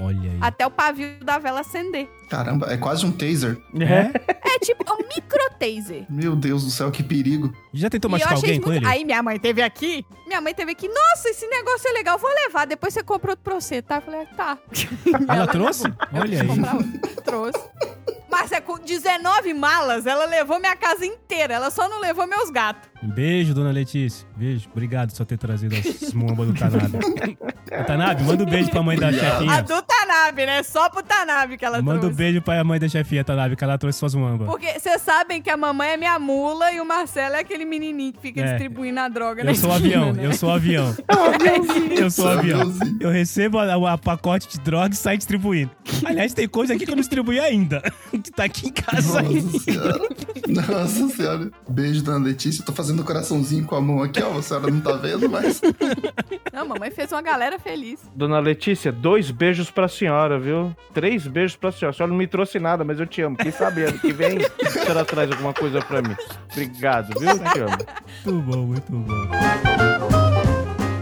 [0.01, 0.37] Olha aí.
[0.41, 2.09] até o pavio da vela acender.
[2.29, 3.57] Caramba, é quase um taser.
[3.79, 4.11] É?
[4.55, 6.05] É tipo é um micro taser.
[6.09, 7.53] Meu Deus do céu, que perigo.
[7.73, 8.83] Já tentou E eu machucar achei alguém isso com muito...
[8.83, 8.91] ele?
[8.93, 10.05] Aí minha mãe teve aqui.
[10.27, 10.87] Minha mãe teve aqui.
[10.87, 12.65] Nossa, esse negócio é legal, vou levar.
[12.65, 13.97] Depois você compra outro pra você, tá?
[13.97, 14.57] Eu falei, tá.
[15.27, 15.83] Ela trouxe?
[16.13, 16.47] Olha aí.
[16.47, 17.21] comprar outro.
[17.23, 17.59] Trouxe.
[18.31, 21.53] Mas é com 19 malas, ela levou minha casa inteira.
[21.55, 22.89] Ela só não levou meus gatos.
[23.03, 24.27] Um beijo, dona Letícia.
[24.37, 24.69] Beijo.
[24.71, 27.37] Obrigado por só ter trazido as muambas do Tanabe.
[27.87, 29.61] Tanabe, manda um beijo pra mãe da A chefinha.
[29.63, 30.61] do Tanabe, né?
[30.63, 32.17] Só pro Tanabe que ela Manda um trouxe.
[32.17, 34.47] beijo pra mãe da chefinha, Tanabe, que ela trouxe suas muambas.
[34.47, 38.13] Porque vocês sabem que a mamãe é minha mula e o Marcelo é aquele menininho
[38.13, 38.43] que fica É.
[38.51, 40.25] distribuindo a droga na Eu sou esquina, avião, né?
[40.25, 40.95] eu sou o avião.
[41.97, 42.61] Eu sou o avião.
[42.99, 45.71] Eu recebo a, a pacote de droga e saio distribuindo.
[46.05, 47.81] Aliás, tem coisa aqui que eu não distribuí ainda.
[48.21, 49.41] Que tá aqui em casa ainda.
[49.41, 50.09] Nossa senhora.
[50.47, 51.51] Nossa senhora.
[51.67, 52.61] Beijo, dona Letícia.
[52.61, 54.37] Eu tô fazendo coraçãozinho com a mão aqui, ó.
[54.37, 55.59] A senhora não tá vendo, mas.
[56.53, 57.99] Não, mamãe fez uma galera feliz.
[58.15, 60.75] Dona Letícia, dois beijos pra senhora, viu?
[60.93, 61.95] Três beijos pra senhora.
[61.95, 63.37] A senhora não me trouxe nada, mas eu te amo.
[63.37, 66.15] Fiquei sabendo que vem, a senhora traz alguma coisa pra mim.
[66.51, 67.29] Obrigado, viu?
[67.29, 67.77] Eu te amo.
[68.25, 69.07] Muito bom, muito bom.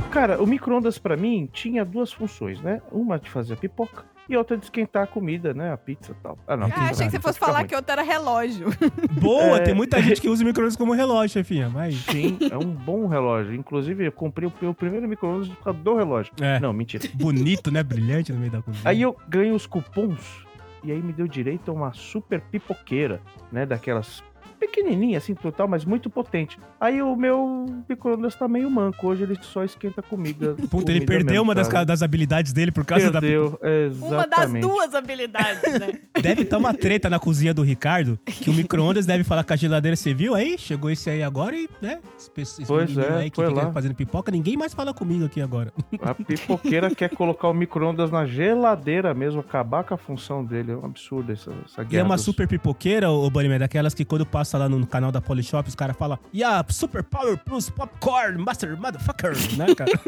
[0.10, 2.82] Cara, o micro-ondas pra mim tinha duas funções, né?
[2.92, 5.74] Uma de fazer pipoca e outra de esquentar a comida, né?
[5.74, 6.38] A pizza e tal.
[6.48, 6.68] Ah, não.
[6.68, 7.68] Ah, achei que você fosse falar ruim.
[7.68, 8.68] que outro era relógio.
[9.20, 9.60] Boa, É.
[9.62, 11.68] tem muita gente que usa o micro-ondas como relógio, chefinha.
[11.70, 11.96] Mas.
[12.06, 13.56] Sim, é um bom relógio.
[13.56, 16.32] Inclusive, eu comprei o meu primeiro micro-ondas por causa do relógio.
[16.40, 16.60] É.
[16.60, 17.04] Não, mentira.
[17.16, 17.82] Bonito, né?
[17.82, 18.84] Brilhante no meio da cozinha.
[18.86, 20.46] Aí eu ganhei os cupons
[20.84, 23.20] e aí me deu direito a uma super pipoqueira,
[23.52, 23.66] né?
[23.66, 24.24] Daquelas
[24.60, 26.60] pequenininha assim, total, mas muito potente.
[26.80, 29.08] Aí o meu micro-ondas tá meio manco.
[29.08, 30.56] Hoje ele só esquenta comida.
[30.70, 33.20] Puta, ele comida perdeu mesmo, uma das, das habilidades dele por causa da.
[33.22, 33.58] Perdeu,
[34.02, 34.62] Uma das exatamente.
[34.62, 36.00] duas habilidades, né?
[36.22, 39.56] Deve estar uma treta na cozinha do Ricardo, que o micro-ondas deve falar com a
[39.56, 40.58] geladeira, você viu aí?
[40.58, 42.00] Chegou esse aí agora e, né?
[42.38, 43.72] Esse, Pois é, aí que foi fica lá.
[43.72, 45.72] fazendo pipoca, ninguém mais fala comigo aqui agora.
[46.02, 50.72] A pipoqueira quer colocar o micro-ondas na geladeira mesmo, acabar com a função dele.
[50.72, 52.02] É um absurdo essa, essa E guerra.
[52.02, 55.22] é uma dos- super pipoqueira, ô Bunnyman, daquelas que quando passa lá no canal da
[55.22, 59.92] Polishop, os caras falam, yeah, Super Power Plus Popcorn Master Motherfucker, né, cara?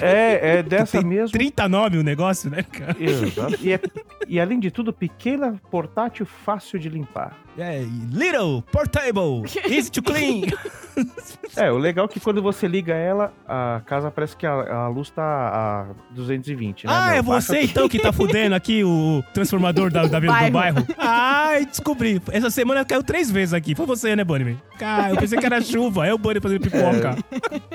[0.00, 1.32] É, é dessa Tem mesmo.
[1.32, 2.96] 30 nomes o negócio, né, cara?
[2.98, 3.56] Exato.
[3.60, 3.80] E, é-
[4.28, 7.36] e além de tudo, pequena, portátil, fácil de limpar.
[7.58, 10.42] É, e little, portable, easy to clean.
[11.54, 14.88] É, o legal é que quando você liga ela, a casa parece que a, a
[14.88, 16.92] luz tá a 220, né?
[16.92, 17.14] ah, meu?
[17.16, 20.50] é Baixa- você então que tá fudendo aqui o transformador da, da, do Bairro.
[20.52, 20.86] bairro?
[20.98, 22.20] Ai, descobri.
[22.32, 23.74] Essa semana caiu três vezes aqui.
[23.74, 24.56] Foi você, né, Bunnyman?
[24.78, 26.06] Cara, eu pensei que era chuva.
[26.06, 27.16] É o Bunny fazendo pipoca.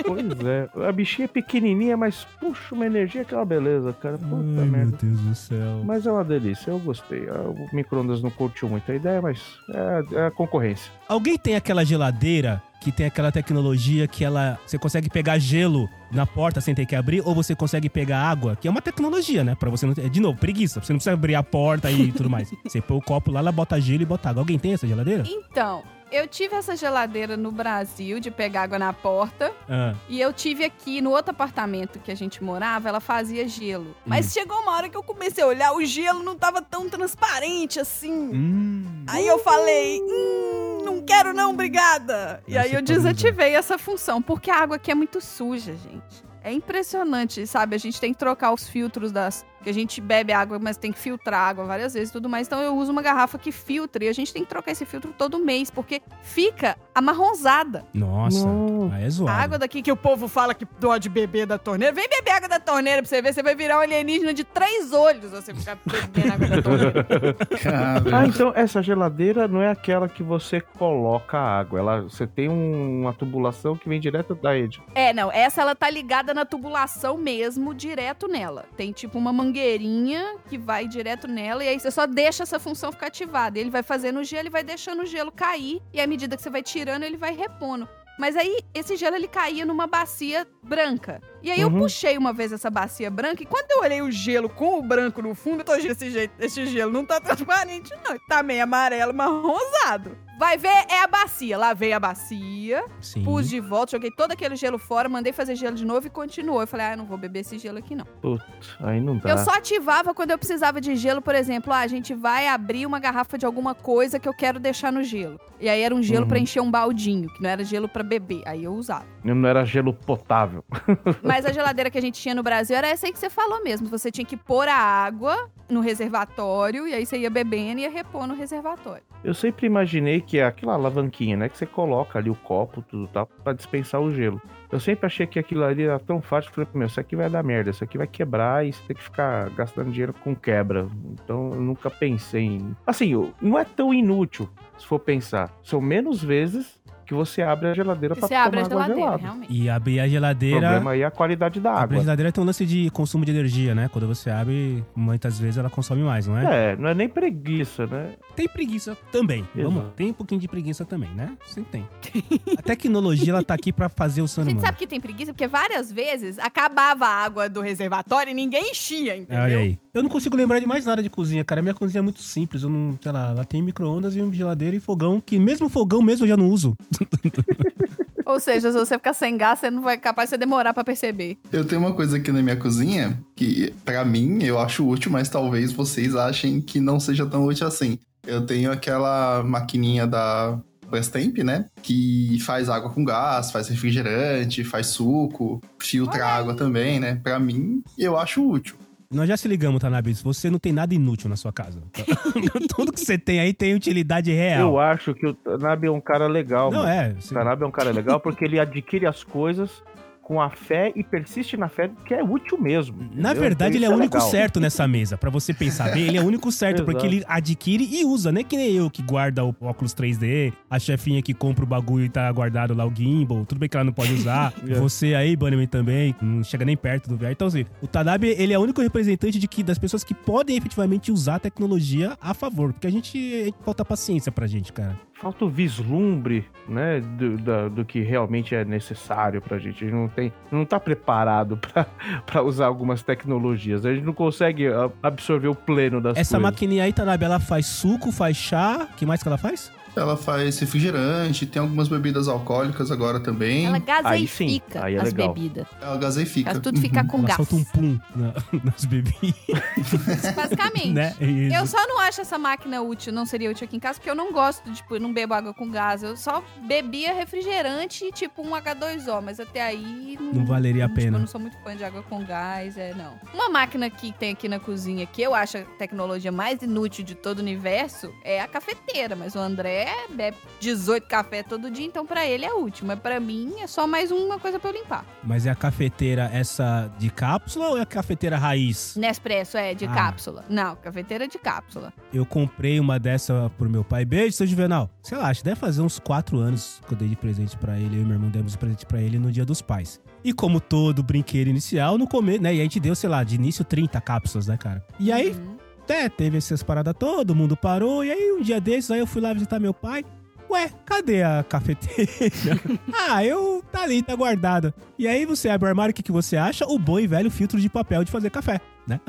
[0.06, 0.88] Pois é.
[0.88, 4.18] A bichinha é pequenininha, mas puxa uma energia que é uma beleza, cara.
[4.18, 4.98] Puta Ai, meu merda.
[5.02, 5.82] Deus do céu.
[5.86, 7.28] Mas é uma delícia, eu gostei.
[7.30, 9.40] Ah, O micro-ondas não curtiu muito a ideia, mas
[9.74, 10.92] é, é a concorrência.
[11.08, 16.26] Alguém tem aquela geladeira que tem aquela tecnologia que ela você consegue pegar gelo na
[16.26, 19.56] porta sem ter que abrir ou você consegue pegar água, que é uma tecnologia, né?
[19.56, 22.30] Pra você não ter, de novo, preguiça, você não precisa abrir a porta e tudo
[22.30, 22.52] mais.
[22.66, 24.42] Você põe o copo lá, ela bota gelo e bota água.
[24.42, 25.24] Alguém tem essa geladeira?
[25.28, 29.52] Então, Eu tive essa geladeira no Brasil de pegar água na porta.
[29.70, 33.96] Ah, E eu tive aqui no outro apartamento que a gente morava, ela fazia gelo.
[34.06, 37.80] Mas chegou uma hora que eu comecei a olhar, o gelo não tava tão transparente
[37.80, 38.12] assim.
[38.12, 39.06] hum.
[39.08, 42.44] Aí eu falei, hum, não quero não, obrigada.
[42.48, 46.24] E Aí eu desativei essa função, porque a água aqui é muito suja, gente.
[46.44, 47.76] É impressionante, sabe?
[47.76, 49.46] A gente tem que trocar os filtros das.
[49.64, 52.48] Que a gente bebe água, mas tem que filtrar água várias vezes e tudo mais.
[52.48, 54.04] Então eu uso uma garrafa que filtra.
[54.04, 57.86] E a gente tem que trocar esse filtro todo mês, porque fica amarronzada.
[57.94, 58.96] Nossa, Nossa.
[58.96, 59.42] aí é A zoado.
[59.44, 61.94] água daqui que o povo fala que dó de beber da torneira.
[61.94, 63.34] Vem beber água da torneira pra você ver.
[63.34, 67.08] Você vai virar um alienígena de três olhos você ficar bebendo água da torneira.
[68.14, 71.80] Ah, então essa geladeira não é aquela que você coloca a água.
[71.80, 74.82] Ela, você tem um- uma tubulação que vem direto da rede.
[74.96, 75.32] É, não.
[75.32, 78.66] Essa ela tá ligada na tubulação mesmo, direto nela.
[78.76, 82.92] Tem tipo uma mangueirinha que vai direto nela e aí você só deixa essa função
[82.92, 83.60] ficar ativada.
[83.60, 86.42] Ele vai fazendo o gelo e vai deixando o gelo cair e à medida que
[86.42, 87.88] você vai tirando, ele vai repondo.
[88.20, 91.22] Mas aí, esse gelo ele caía numa bacia branca.
[91.42, 91.80] E aí eu Uhum.
[91.80, 95.22] puxei uma vez essa bacia branca e quando eu olhei o gelo com o branco
[95.22, 99.14] no fundo, eu tô desse jeito, esse gelo não tá transparente não, tá meio amarelo,
[99.14, 100.16] marronzado.
[100.42, 101.56] Vai ver, é a bacia.
[101.56, 103.24] Lavei a bacia, Sim.
[103.24, 106.62] Pus de volta, joguei todo aquele gelo fora, mandei fazer gelo de novo e continuou.
[106.62, 108.06] Eu falei, ah, eu não vou beber esse gelo aqui, não.
[108.20, 109.30] Putz, aí não dá.
[109.30, 112.88] Eu só ativava quando eu precisava de gelo, por exemplo, ah, a gente vai abrir
[112.88, 115.40] uma garrafa de alguma coisa que eu quero deixar no gelo.
[115.60, 116.28] E aí era um gelo Uhum.
[116.30, 118.42] pra encher um baldinho, que não era gelo pra beber.
[118.48, 119.06] Aí eu usava.
[119.24, 120.66] Não era gelo potável.
[121.22, 123.64] Mas a geladeira que a gente tinha no Brasil era essa aí que você falou
[123.64, 123.88] mesmo.
[123.90, 127.92] Você tinha que pôr a água no reservatório e aí você ia bebendo e ia
[127.92, 129.04] repor no reservatório.
[129.24, 131.50] Eu sempre imaginei que é aquela alavanquinha, né?
[131.50, 134.42] Que você coloca ali o copo, tudo tal, pra dispensar o gelo.
[134.72, 136.52] Eu sempre achei que aquilo ali era tão fácil.
[136.52, 139.04] Falei, meu, isso aqui vai dar merda, isso aqui vai quebrar e você tem que
[139.04, 140.88] ficar gastando dinheiro com quebra.
[141.14, 142.76] Então eu nunca pensei em.
[142.86, 145.52] Assim, não é tão inútil, se for pensar.
[145.64, 146.80] São menos vezes
[147.12, 149.22] que você abre a geladeira pra Você tomar abre a água geladeira, gelada.
[149.22, 149.54] realmente.
[149.54, 150.60] E abrir a O geladeira.
[150.62, 152.00] problema aí é a qualidade da Abrir a água.
[152.04, 153.90] geladeira tem um lance de consumo de energia, né?
[153.92, 156.72] Quando você abre, muitas vezes ela consome mais, não é?
[156.72, 158.14] É, não é nem preguiça, né?
[158.34, 159.46] Tem preguiça também.
[159.54, 159.94] Vamos, Exato.
[159.98, 161.36] tem um pouquinho de preguiça também, né?
[161.48, 161.86] Sim, tem.
[162.58, 164.66] a tecnologia, ela tá aqui pra fazer o ser A gente humano.
[164.68, 169.18] sabe que tem preguiça, porque várias vezes acabava a água do reservatório e ninguém enchia,
[169.18, 169.44] entendeu?
[169.44, 169.78] Olha aí.
[169.94, 171.62] Eu não consigo lembrar de mais nada de cozinha, cara.
[171.62, 172.64] Minha cozinha é muito simples.
[172.64, 176.02] Eu não, sei lá, ela tem micro-ondas e uma geladeira e fogão, que mesmo fogão
[176.02, 176.76] mesmo eu já não uso.
[178.26, 181.38] Ou seja, se você ficar sem gás, você não vai capaz de demorar pra perceber.
[181.52, 185.28] eu tenho uma coisa aqui na minha cozinha que, pra mim, eu acho útil, mas
[185.28, 188.00] talvez vocês achem que não seja tão útil assim.
[188.26, 190.58] Eu tenho aquela maquininha da
[190.92, 191.66] Brastemp, né?
[191.82, 197.20] Que faz água com gás, faz refrigerante, faz suco, filtra água também, né?
[197.24, 198.76] Pra mim, eu acho útil.
[199.12, 200.22] Nós já se ligamos, Tanabis.
[200.22, 201.82] Você não tem nada inútil na sua casa.
[202.76, 204.70] Tudo que você tem aí tem utilidade real.
[204.72, 206.90] Eu acho que o Tanabe é um cara legal, Não mano.
[206.92, 207.16] é.
[207.30, 209.84] O Tanabe é um cara legal porque ele adquire as coisas
[210.32, 212.96] com a fé e persiste na fé que é útil mesmo.
[213.14, 213.36] Na entendeu?
[213.42, 214.30] verdade, ele Então é o isso único legal.
[214.32, 215.18] certo nessa mesa.
[215.18, 218.42] Pra você pensar bem, ele é o único certo, porque ele adquire e usa, né?
[218.42, 222.10] Que nem eu que guarda o óculos 3D, a chefinha que compra o bagulho e
[222.10, 223.46] tá guardado lá o gimbal.
[223.46, 224.54] Tudo bem que ela não pode usar.
[224.72, 224.76] É.
[224.76, 227.32] Você aí, Bunnyman, também, não chega nem perto do VR.
[227.32, 230.56] Então, assim, o Tanabe, ele é o único representante de que das pessoas que podem
[230.56, 232.72] efetivamente usar a tecnologia a favor.
[232.72, 234.98] Porque a gente, a gente falta paciência pra gente, cara.
[235.22, 239.84] Falta o vislumbre, né, do, da- do que realmente é necessário pra gente.
[239.84, 241.60] A gente não tem, não tá preparado
[242.26, 243.86] pra usar algumas tecnologias.
[243.86, 246.42] A gente não consegue a- absorver o pleno das Essa coisas.
[246.52, 248.88] maquininha aí, Tanabe, ela faz suco, faz chá.
[248.92, 249.72] O que mais que ela faz?
[249.96, 253.66] Ela faz refrigerante, tem algumas bebidas alcoólicas agora também.
[253.66, 255.34] Ela Aí gaseifica aí é as legal.
[255.34, 255.68] bebidas.
[255.82, 256.52] Ela gaseifica.
[256.52, 257.36] Faz tudo ficar com ela gás.
[257.38, 258.34] solta um pum na-
[258.64, 259.36] nas bebidas,
[260.36, 260.92] Basicamente.
[260.92, 261.14] né?
[261.20, 261.56] Isso.
[261.56, 264.16] Eu só não acho essa máquina útil, não seria útil aqui em casa, porque eu
[264.16, 266.04] não gosto, tipo, eu não bebo água com gás.
[266.04, 270.18] Eu só bebia refrigerante e, tipo, um H2O, mas até aí...
[270.34, 271.18] Não valeria a tipo, pena.
[271.18, 273.20] Eu não sou muito fã de água com gás, é, não.
[273.34, 277.16] Uma máquina que tem aqui na cozinha, que eu acho a tecnologia mais inútil de
[277.16, 279.16] todo o universo, é a cafeteira.
[279.16, 282.86] Mas o André bebe 18 café todo dia, então pra ele é útil.
[282.86, 285.06] Mas pra mim é só mais uma coisa pra eu limpar.
[285.24, 288.96] Mas é a cafeteira essa de cápsula ou é a cafeteira raiz?
[288.96, 289.94] Nespresso é de Ah.
[289.94, 290.46] cápsula.
[290.50, 291.94] Não, cafeteira de cápsula.
[292.14, 294.06] Eu comprei uma dessa pro meu pai.
[294.06, 294.90] Beijo, seu Juvenal.
[295.04, 297.78] Sei lá, acho que deve fazer uns quatro anos que eu dei de presente pra
[297.78, 297.98] ele.
[297.98, 300.00] Eu e meu irmão demos de presente pra ele no dia dos pais.
[300.24, 302.54] E como todo brinquedo inicial, no começo, né?
[302.54, 304.86] E a gente deu, sei lá, de início 30 cápsulas, né, cara?
[305.00, 305.58] E aí, Uhum.
[305.84, 308.04] Até teve essas paradas todo mundo parou.
[308.04, 310.06] E aí, um dia desses, aí eu fui lá visitar meu pai.
[310.50, 312.60] Ué, cadê a cafeteira?
[312.94, 314.74] ah, eu tá ali, tá guardada.
[315.00, 316.66] E aí você abre o armário, o que, que você acha?
[316.68, 318.60] O bom e velho filtro de papel de fazer café.
[318.88, 319.00] Né?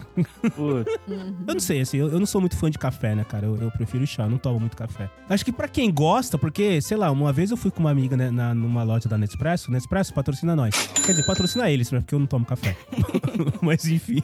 [1.47, 3.47] Eu não sei, assim, eu, eu não sou muito fã de café, né, cara?
[3.47, 5.11] Eu, eu prefiro chá, eu não tomo muito café.
[5.29, 8.17] Acho que pra quem gosta, porque, sei lá, uma vez eu fui com uma amiga
[8.17, 10.75] né, na, numa loja da Nespresso, Nespresso patrocina nós.
[11.05, 12.01] Quer dizer, patrocina eles, né?
[12.01, 12.77] Porque eu não tomo café.
[13.61, 14.23] Mas enfim.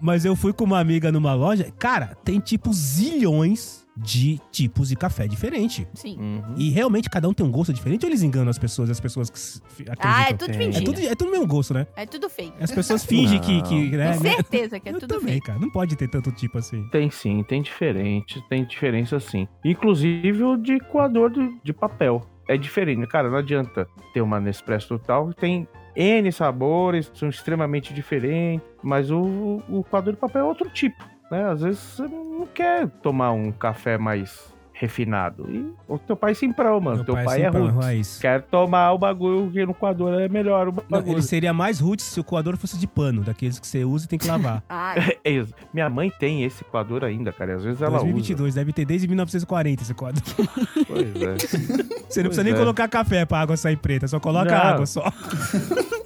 [0.00, 4.96] Mas eu fui com uma amiga numa loja, cara, tem tipo zilhões de tipos de
[4.96, 5.86] café diferente.
[5.94, 6.16] Sim.
[6.18, 6.54] uhum.
[6.56, 9.28] E realmente cada um tem um gosto diferente ou eles enganam as pessoas, as pessoas
[9.28, 10.10] que acreditam?
[10.10, 10.56] Ah, é tudo Tem.
[10.56, 10.84] é mentira.
[10.84, 11.86] tudo, é tudo mesmo gosto, né?
[11.96, 12.52] É tudo fake.
[12.60, 14.30] As pessoas fingem que, que né, Tenho né?
[14.36, 15.46] certeza que é Eu tudo também, fake.
[15.46, 15.58] cara.
[15.58, 16.86] Não pode ter tanto tipo assim.
[16.90, 19.48] Tem sim, tem diferente, tem diferença sim.
[19.64, 21.30] Inclusive o de coador
[21.62, 22.22] de, papel.
[22.48, 28.66] É diferente, cara, não adianta ter uma Nespresso total, tem N sabores, são extremamente diferentes,
[28.82, 31.50] mas o, o coador de papel é outro tipo, né?
[31.50, 35.46] Às vezes você não quer tomar um café mais refinado.
[35.50, 36.96] E o teu pai simprão, mano.
[36.96, 37.84] Meu teu pai, é sempre roots.
[37.84, 38.18] raiz.
[38.20, 41.14] Quer tomar o bagulho que no coador é melhor o Não, bagulho.
[41.14, 44.08] ele seria mais roots se o coador fosse de pano, daqueles que você usa e
[44.08, 44.62] tem que lavar.
[45.24, 45.52] É isso.
[45.74, 47.52] Minha mãe tem esse coador ainda, cara.
[47.52, 50.20] e Às vezes ela 2022, deve ter desde 1940 esse usa.
[50.86, 51.36] Pois é.
[52.08, 52.56] Você não precisa Pois nem é.
[52.56, 54.56] colocar café pra água sair preta, só coloca Não.
[54.56, 55.12] água só.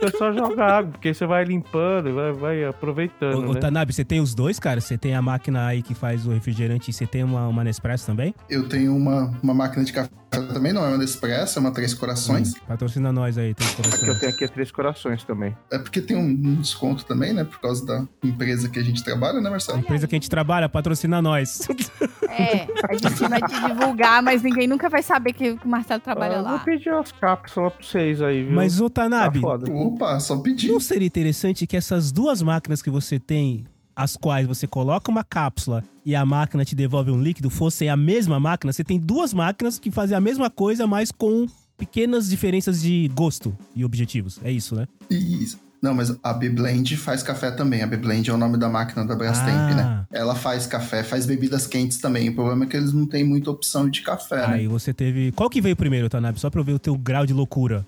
[0.00, 3.60] É só jogar água, porque você vai limpando e vai, vai aproveitando, Ô, ô né?
[3.60, 4.80] Tanabe, você tem os dois, cara?
[4.80, 8.04] Você tem a máquina aí que faz o refrigerante e você tem uma, uma Nespresso
[8.06, 8.34] também?
[8.50, 11.92] Eu tenho uma, uma máquina de café também, não é uma Nespresso, é uma Três
[11.92, 12.54] Corações.
[12.54, 15.54] Hum, patrocina nós aí, tem A que eu tenho aqui é Três Corações também.
[15.70, 17.44] É porque tem um, um desconto também, né?
[17.44, 19.78] Por causa da empresa que a gente trabalha, né, Marcelo?
[19.80, 21.68] Empresa que a gente trabalha, patrocina nós.
[22.30, 22.66] é.
[22.88, 26.42] A gente vai te divulgar, mas ninguém nunca vai saber que o Marcelo trabalha Ah,
[26.42, 26.58] Vou lá.
[26.60, 28.54] pedir umas cápsulas pra vocês aí, viu?
[28.54, 29.70] Mas, ô tá Tanabe, foda.
[29.70, 30.68] Opa, só pedir.
[30.72, 35.24] não seria interessante que essas duas máquinas que você tem, as quais você coloca uma
[35.24, 38.72] cápsula e a máquina te devolve um líquido, fossem a mesma máquina?
[38.72, 43.56] Você tem duas máquinas que fazem a mesma coisa, mas com pequenas diferenças de gosto
[43.74, 44.38] e objetivos.
[44.44, 44.86] É isso, né?
[45.10, 45.58] Isso.
[45.82, 47.82] Não, mas a B-Blend faz café também.
[47.82, 49.74] A B-Blend é o nome da máquina da Brastemp, Ah.
[49.74, 50.06] né?
[50.12, 52.28] Ela faz café, faz bebidas quentes também.
[52.28, 54.54] O problema é que eles não têm muita opção de café, né?
[54.54, 55.32] Aí você teve.
[55.32, 56.38] Qual que veio primeiro, Tanabe?
[56.38, 57.84] Só pra eu ver o teu grau de loucura.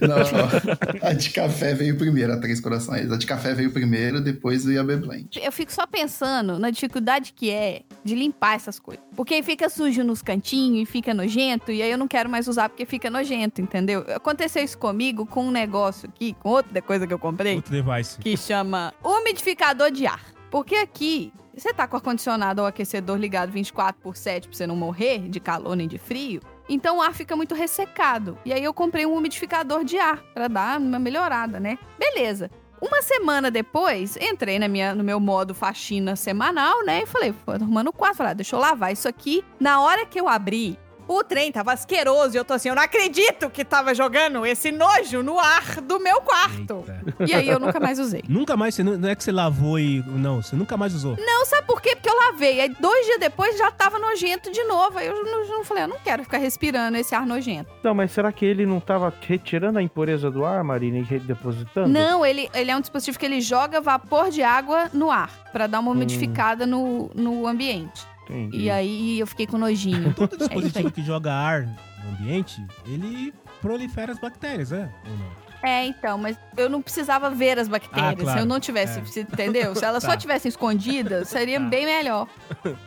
[0.00, 3.10] Não, a de café veio primeiro, a Três Corações.
[3.10, 5.28] A de café veio primeiro, depois veio a B-Blend.
[5.42, 9.04] Eu fico só pensando na dificuldade que é de limpar essas coisas.
[9.16, 12.48] Porque aí fica sujo nos cantinhos e fica nojento, e aí eu não quero mais
[12.48, 14.04] usar porque fica nojento, entendeu?
[14.14, 18.18] Aconteceu isso comigo com um negócio aqui, com outra coisa que eu comprei, Outro device.
[18.18, 20.20] que chama umidificador de ar.
[20.50, 24.66] Porque aqui, você tá com o ar-condicionado ou aquecedor ligado 24 por 7 pra você
[24.66, 26.40] não morrer de calor nem de frio,
[26.70, 28.38] então o ar fica muito ressecado.
[28.44, 31.76] E aí eu comprei um umidificador de ar pra dar uma melhorada, né?
[31.98, 32.48] Beleza.
[32.80, 37.02] Uma semana depois, entrei na minha, no meu modo faxina semanal, né?
[37.02, 38.16] E falei, tô arrumando o quarto.
[38.16, 39.44] Falei, ah, deixa eu lavar isso aqui.
[39.58, 40.78] Na hora que eu abri,
[41.12, 44.70] o trem tava asqueroso e eu tô assim, eu não acredito que tava jogando esse
[44.70, 46.84] nojo no ar do meu quarto.
[46.86, 47.02] Eita.
[47.26, 48.22] E aí eu nunca mais usei.
[48.28, 50.04] Nunca mais, você não, não é que você lavou e.
[50.06, 51.16] Não, você nunca mais usou.
[51.18, 51.96] Não, sabe por quê?
[51.96, 52.60] Porque eu lavei.
[52.60, 54.98] Aí dois dias depois já tava nojento de novo.
[54.98, 57.68] Aí eu não, não falei, eu não quero ficar respirando esse ar nojento.
[57.82, 61.88] Não, mas será que ele não tava retirando a impureza do ar, Marina, e redepositando?
[61.88, 65.30] Não, ele, ele é um dispositivo que ele joga vapor de água no ar.
[65.50, 68.06] Pra dar uma umidificada no, no ambiente.
[68.30, 68.58] Entendi.
[68.58, 70.14] E aí eu fiquei com nojinho.
[70.14, 70.92] Todo É dispositivo aí.
[70.92, 74.90] que joga ar no ambiente, ele prolifera as bactérias, é?
[75.10, 75.50] Ou não?
[75.62, 78.12] É, então, mas eu não precisava ver as bactérias.
[78.12, 78.38] Ah, claro.
[78.38, 79.04] Se eu não tivesse, É.
[79.04, 79.74] se- entendeu?
[79.74, 80.08] Se elas Tá.
[80.12, 81.66] só tivessem escondidas, seria Tá.
[81.68, 82.26] bem melhor.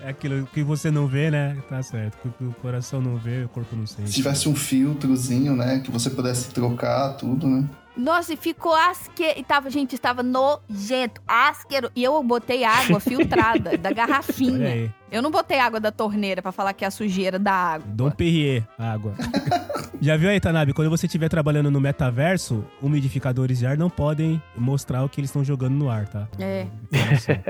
[0.01, 1.55] É aquilo que você não vê, né?
[1.69, 2.17] Tá certo.
[2.25, 4.07] O que o coração não vê, o corpo não sente.
[4.09, 5.81] Se tivesse um filtrozinho, né?
[5.85, 7.69] Que você pudesse trocar tudo, né?
[7.95, 9.39] Nossa, e ficou asqueiro.
[9.39, 11.91] E tava, gente, estava nojento, asqueiro.
[11.95, 14.93] E eu botei água filtrada da garrafinha.
[15.11, 17.87] Eu não botei água da torneira pra falar que é a sujeira da água.
[17.87, 19.13] Dom Perrier, água.
[20.01, 20.73] Já viu aí, Tanabe?
[20.73, 25.29] Quando você estiver trabalhando no metaverso, umidificadores de ar não podem mostrar o que eles
[25.29, 26.27] estão jogando no ar, tá?
[26.39, 26.67] É.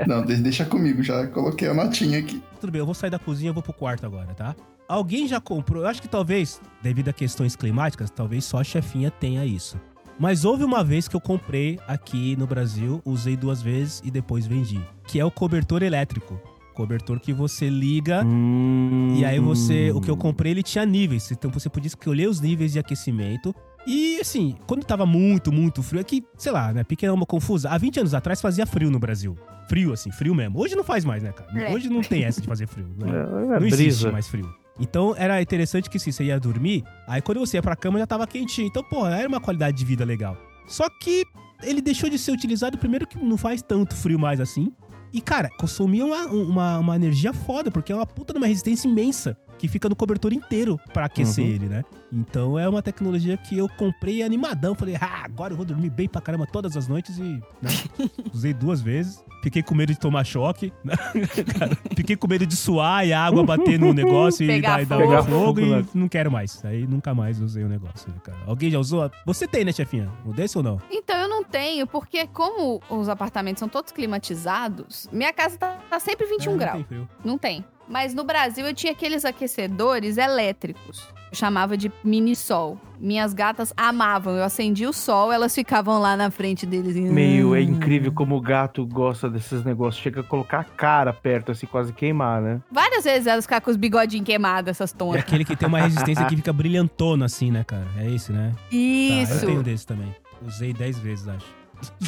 [0.06, 2.40] Não, de- deixa comigo, já coloquei a notinha aqui.
[2.60, 4.54] Tudo bem, eu vou sair da cozinha e vou pro quarto agora, tá?
[4.86, 5.82] Alguém já comprou?
[5.82, 9.80] Eu acho que talvez, devido a questões climáticas, talvez só a chefinha tenha isso.
[10.18, 14.46] Mas houve uma vez que eu comprei aqui no Brasil, usei duas vezes e depois
[14.46, 14.80] vendi.
[15.06, 16.40] Que é o cobertor elétrico.
[16.74, 19.14] Cobertor que você liga Hum.
[19.16, 19.90] e aí você.
[19.92, 21.30] O que eu comprei, ele tinha níveis.
[21.30, 23.54] Então você podia escolher os níveis de aquecimento.
[23.86, 26.82] E assim, quando tava muito, muito frio, é que, sei lá, né?
[26.82, 27.68] Pequena uma confusa.
[27.70, 29.36] Há 20 anos atrás fazia frio no Brasil.
[29.68, 30.58] Frio, assim, frio mesmo.
[30.58, 31.50] Hoje não faz mais, né, cara?
[31.62, 31.72] É.
[31.72, 32.86] Hoje não tem essa de fazer frio.
[32.98, 33.08] né?
[33.10, 34.48] É, é não existe mais frio.
[34.78, 38.06] Então era interessante que se você ia dormir, aí quando você ia pra cama já
[38.06, 38.66] tava quentinho.
[38.66, 40.36] Então, porra, era uma qualidade de vida legal.
[40.66, 41.24] Só que
[41.62, 44.72] ele deixou de ser utilizado, primeiro que não faz tanto frio mais assim.
[45.12, 48.88] E, cara, consumia uma, uma, uma energia foda, porque é uma puta de uma resistência
[48.88, 49.38] imensa.
[49.58, 51.50] Que fica no cobertor inteiro pra aquecer Uhum.
[51.50, 51.84] ele, né?
[52.12, 54.74] Então é uma tecnologia que eu comprei animadão.
[54.74, 57.22] Falei, ah, agora eu vou dormir bem pra caramba todas as noites e
[57.60, 57.70] né?
[58.32, 59.24] usei duas vezes.
[59.42, 60.72] Fiquei com medo de tomar choque.
[60.84, 60.94] né?
[61.58, 64.82] Cara, Fiquei com medo de suar e a água bater no negócio e Pegar dar,
[64.82, 65.12] e dar fogo.
[65.12, 66.64] um fogo, fogo, e não quero mais.
[66.64, 68.38] Aí nunca mais usei o negócio, né, cara?
[68.46, 69.10] Alguém já usou?
[69.26, 70.08] Você tem, né, chefinha?
[70.24, 70.80] Um desse ou não?
[70.90, 76.00] Então eu não tenho, porque como os apartamentos são todos climatizados, minha casa tá, tá
[76.00, 76.86] sempre 21 Ah, não graus.
[76.86, 77.08] tem.
[77.24, 77.64] Não tem.
[77.88, 81.06] Mas no Brasil eu tinha aqueles aquecedores elétricos.
[81.30, 82.78] Eu chamava de mini sol.
[82.98, 84.36] Minhas gatas amavam.
[84.36, 86.94] Eu acendia o sol, elas ficavam lá na frente deles.
[86.96, 90.02] Meio, é incrível como o gato gosta desses negócios.
[90.02, 92.60] Chega a colocar a cara perto, assim, quase queimar, né?
[92.70, 95.20] Várias vezes elas ficavam com os bigodinhos queimados, essas É tontas.
[95.22, 97.86] aquele que tem uma resistência que fica brilhantona assim, né, cara?
[97.98, 98.52] É esse, né?
[98.54, 99.46] Tá, eu Isso.
[99.46, 100.14] tenho desse também.
[100.46, 101.46] Usei 10 vezes, acho.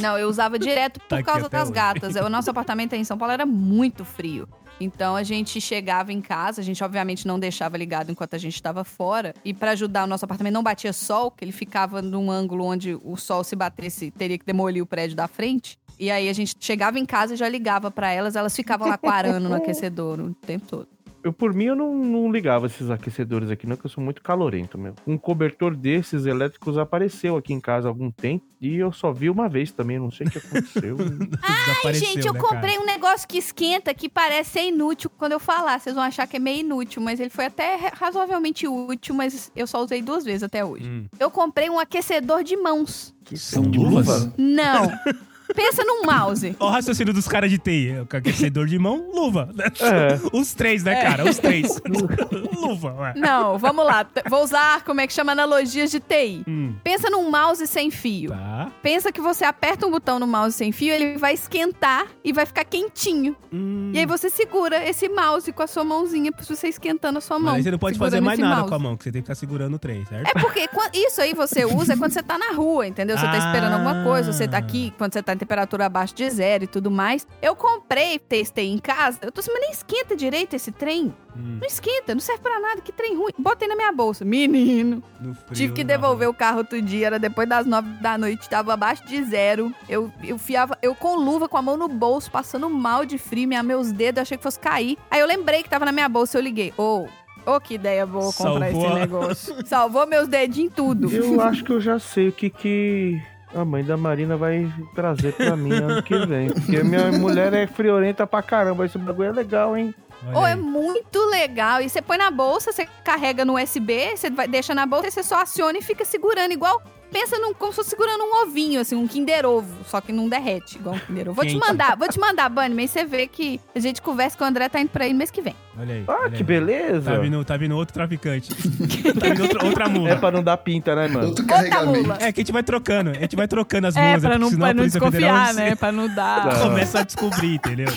[0.00, 1.72] Não, eu usava direto por Tá causa das hoje.
[1.72, 2.14] gatas.
[2.16, 4.48] O nosso apartamento aí em São Paulo era muito frio.
[4.80, 8.54] Então a gente chegava em casa, a gente obviamente não deixava ligado enquanto a gente
[8.54, 9.34] estava fora.
[9.44, 12.98] E pra ajudar o nosso apartamento não batia sol, que ele ficava num ângulo onde
[13.02, 15.78] o sol se batesse, teria que demolir o prédio da frente.
[15.98, 18.98] E aí a gente chegava em casa e já ligava pra elas, elas ficavam lá
[18.98, 20.95] quarando no aquecedor o tempo todo.
[21.26, 24.22] Eu, por mim, eu não, não ligava esses aquecedores aqui, não, que eu sou muito
[24.22, 24.94] calorento, meu.
[25.04, 29.28] Um cobertor desses elétricos apareceu aqui em casa há algum tempo e eu só vi
[29.28, 30.96] uma vez também, não sei o que aconteceu.
[31.42, 35.40] Ai, gente, eu né, comprei um negócio que esquenta que parece ser inútil quando eu
[35.40, 35.80] falar.
[35.80, 39.66] Vocês vão achar que é meio inútil, mas ele foi até razoavelmente útil, mas eu
[39.66, 40.88] só usei duas vezes até hoje.
[40.88, 41.06] Hum.
[41.18, 43.12] Eu comprei um aquecedor de mãos.
[43.34, 44.30] São luvas?
[44.38, 44.92] Não.
[45.54, 46.54] Pensa num mouse.
[46.58, 47.90] Olha o raciocínio dos caras de TI.
[47.90, 49.48] é o Aquecedor de mão, luva.
[49.80, 50.18] É.
[50.36, 51.24] Os três, né, cara?
[51.28, 51.80] Os três.
[52.60, 53.12] luva, ué.
[53.16, 54.06] Não, vamos lá.
[54.28, 56.42] Vou usar, como é que chama, analogias de TI.
[56.46, 58.30] Hum, Pensa num mouse sem fio.
[58.30, 58.70] tá.
[58.82, 62.46] Pensa que você aperta um botão no mouse sem fio, ele vai esquentar e vai
[62.46, 63.36] ficar quentinho.
[63.52, 63.90] Hum.
[63.94, 67.38] E aí você segura esse mouse com a sua mãozinha pra você esquentando a sua
[67.38, 67.54] mão.
[67.54, 68.68] Mas você não pode fazer mais nada mouse.
[68.68, 70.28] com a mão, que você tem que ficar segurando o trem, certo?
[70.36, 73.16] É porque isso aí você usa quando você tá na rua, entendeu?
[73.16, 74.60] Você tá esperando alguma coisa, você tá Ah.
[74.60, 77.26] aqui, quando você tá em temperatura abaixo de zero e tudo mais.
[77.40, 79.18] Eu comprei, testei em casa.
[79.22, 81.14] Eu tô assim, mas nem esquenta direito esse trem.
[81.36, 83.30] Hum, Não esquenta, não serve pra nada, que trem ruim.
[83.38, 84.24] Botei na minha bolsa.
[84.24, 85.02] Menino.
[85.20, 86.34] no frio, Tive que na devolver rua.
[86.34, 89.72] o carro outro dia, era depois das nove da noite, tava abaixo de zero.
[89.88, 93.46] Eu, eu fiava, eu com luva, com a mão no bolso, passando mal de frio,
[93.46, 94.96] minha, meus dedos, eu achei que fosse cair.
[95.10, 96.72] Aí eu lembrei que tava na minha bolsa, eu liguei.
[96.78, 97.06] Ô,
[97.44, 99.66] ô, que ideia boa comprar Salvou esse negócio.
[99.66, 101.12] Salvou meus dedinhos tudo.
[101.12, 103.20] Eu acho que eu já sei o que que
[103.56, 106.50] a mãe da Marina vai trazer pra mim ano que vem.
[106.50, 108.84] Porque minha mulher é friorenta pra caramba.
[108.84, 109.94] Esse bagulho é legal, hein?
[110.28, 111.80] Olha Ô, é muito legal.
[111.80, 115.10] E você põe na bolsa, você carrega no USB, você vai, deixa na bolsa e
[115.10, 116.82] você só aciona e fica segurando igual.
[117.18, 120.28] Pensa num, como se fosse segurando um ovinho, assim, um Kinder Ovo, só que não
[120.28, 121.36] derrete, igual um Kinder Ovo.
[121.36, 124.44] Vou te mandar, vou te mandar, Bunny, mas você vê que a gente conversa com
[124.44, 125.56] o André, tá indo pra aí no mês que vem.
[125.78, 126.04] Olha aí.
[126.06, 126.42] Ah, olha que aí.
[126.42, 127.10] beleza.
[127.10, 128.50] Tá vindo, tá vindo outro traficante.
[129.18, 130.10] tá vindo outra, outra mula.
[130.10, 131.28] É pra não dar pinta, né, mano?
[131.28, 132.02] Outro Outra carregamento.
[132.02, 132.18] mula.
[132.20, 133.10] É que a gente vai trocando.
[133.10, 134.20] A gente vai trocando as É, mulas.
[134.20, 135.74] pra porque não, senão pra não desconfiar, né?
[135.74, 136.42] Pra não dar.
[136.52, 136.60] Tá.
[136.60, 137.88] Começa a descobrir, entendeu?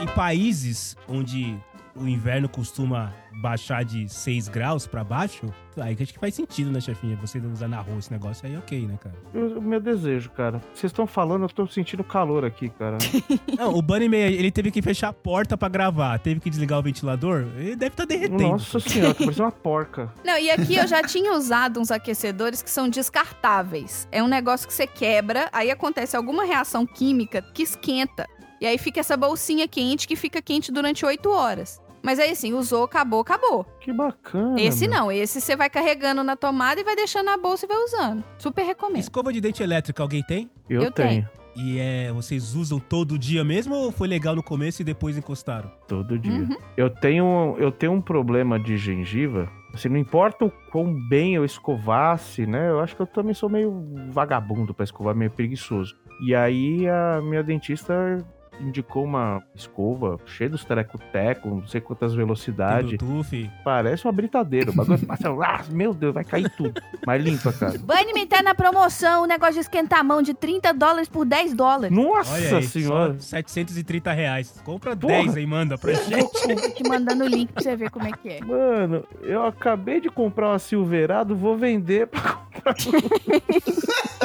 [0.00, 1.56] em países onde
[2.00, 5.46] o inverno costuma baixar de 6 graus pra baixo,
[5.76, 7.16] aí acho que faz sentido, né, chefinha?
[7.16, 9.14] Você usar na rua esse negócio aí, ok, né, cara?
[9.32, 10.60] Eu- O meu desejo, cara.
[10.74, 12.98] Vocês estão falando, eu tô sentindo calor aqui, cara.
[13.56, 16.78] Não, o Bunny May, ele teve que fechar a porta pra gravar, teve que desligar
[16.80, 18.42] o ventilador, ele deve estar derretendo.
[18.42, 20.12] Nossa senhora, tô parecendo uma porca.
[20.24, 24.08] Não, e aqui eu já tinha usado uns aquecedores que são descartáveis.
[24.10, 28.26] É um negócio que você quebra, aí acontece alguma reação química que esquenta.
[28.60, 31.80] E aí fica essa bolsinha quente que fica quente durante 8 horas.
[32.08, 33.66] Mas aí assim, usou, acabou, acabou.
[33.80, 34.58] Que bacana.
[34.58, 37.76] esse não, esse você vai carregando na tomada e vai deixando na bolsa e vai
[37.84, 38.24] usando.
[38.38, 39.00] Super recomendo.
[39.00, 40.50] Escova de dente elétrica, alguém tem?
[40.70, 41.28] Eu, Eu tenho.
[41.54, 45.70] E é, vocês usam todo dia mesmo ou foi legal no começo e depois encostaram?
[45.86, 46.32] Todo dia.
[46.32, 46.56] Uhum.
[46.78, 49.52] Eu tenho eu tenho um problema de gengiva.
[49.74, 52.70] Assim, não importa o quão bem eu escovasse, né?
[52.70, 55.94] Eu acho que eu também sou meio vagabundo pra escovar, meio preguiçoso.
[56.24, 58.16] E aí a minha dentista
[58.60, 62.96] indicou uma escova cheia dos tereco-teco, não sei quantas velocidades.
[62.98, 63.50] Bluetooth?
[63.64, 64.70] Parece uma britadeira.
[64.70, 65.28] O bagulho passa.
[65.28, 66.80] Ah, meu Deus, vai cair tudo.
[67.06, 67.78] Mas limpa, cara.
[67.78, 71.54] Bunnyman tá na promoção, o negócio de esquentar a mão de 30 dólares por 10
[71.54, 71.96] dólares.
[71.96, 73.14] Nossa Olha aí, senhora.
[73.18, 74.60] só 730 reais.
[74.64, 75.14] Compra Porra.
[75.14, 76.30] 10 aí, manda pra gente.
[76.30, 78.44] Tô te mandando o link pra você ver como é que é.
[78.44, 82.42] Mano, eu acabei de comprar uma Silverado, vou vender pra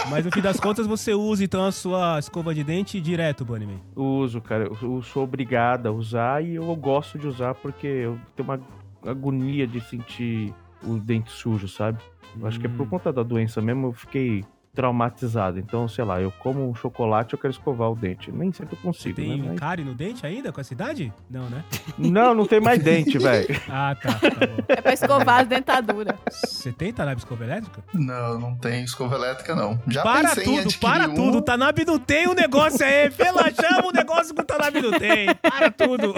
[0.09, 3.81] Mas no fim das contas você usa então a sua escova de dente direto, Bunnyman.
[4.23, 4.65] Uso, cara.
[4.65, 8.59] Eu, eu sou obrigado a usar e eu gosto de usar porque eu tenho uma
[9.05, 10.53] agonia de sentir
[10.85, 11.99] o dente sujo, sabe?
[12.39, 12.89] Eu acho que é por Hum.
[12.89, 14.43] conta da doença mesmo, eu fiquei
[14.73, 15.59] traumatizado.
[15.59, 18.31] Então, sei lá, eu como um chocolate, eu quero escovar o dente.
[18.31, 19.55] Nem sempre eu consigo, Tem né?
[19.55, 21.13] Cárie no dente ainda com essa idade?
[21.29, 21.63] Não, né?
[21.97, 23.47] Não, não tem mais dente, velho.
[23.69, 24.13] Ah, tá.
[24.13, 24.63] tá bom.
[24.67, 26.15] É pra escovar as dentaduras.
[26.31, 27.83] Você tem Tanabe escova elétrica?
[27.93, 29.79] Não, não tem escova elétrica, não.
[29.87, 31.13] Já para tudo, para um.
[31.15, 31.37] tudo.
[31.37, 33.11] O Tanabe não tem um negócio aí.
[33.11, 35.33] Pela chama um negócio que o Tanabe não tem.
[35.35, 36.15] Para tudo.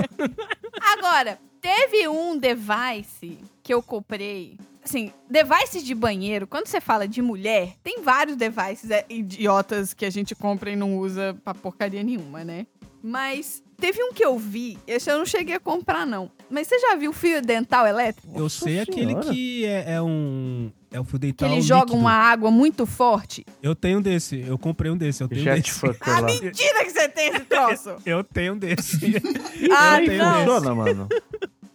[0.98, 4.58] Agora, teve um device que eu comprei.
[4.86, 10.06] Assim, devices de banheiro, quando você fala de mulher, tem vários devices é, idiotas que
[10.06, 12.68] a gente compra e não usa pra porcaria nenhuma, né?
[13.02, 16.30] Mas teve um que eu vi, esse eu não cheguei a comprar, não.
[16.50, 18.28] Mas você já viu fio dental elétrico?
[18.40, 19.30] Eu sei aquele senhora.
[19.32, 20.72] que é, é um.
[20.92, 21.52] É o fio Que dental.
[21.52, 22.00] ele joga líquido.
[22.00, 23.46] uma água muito forte.
[23.62, 24.40] Eu tenho um desse.
[24.48, 25.22] Eu comprei um desse.
[25.22, 25.72] Eu tenho um Jet desse.
[25.80, 26.28] fucker Ah, lá.
[26.28, 27.96] mentira que você tem esse troço!
[28.06, 28.98] Eu tenho um desse.
[29.76, 30.32] Ai, tenho não.
[30.34, 30.46] desse.
[30.46, 31.10] Funciona, mano.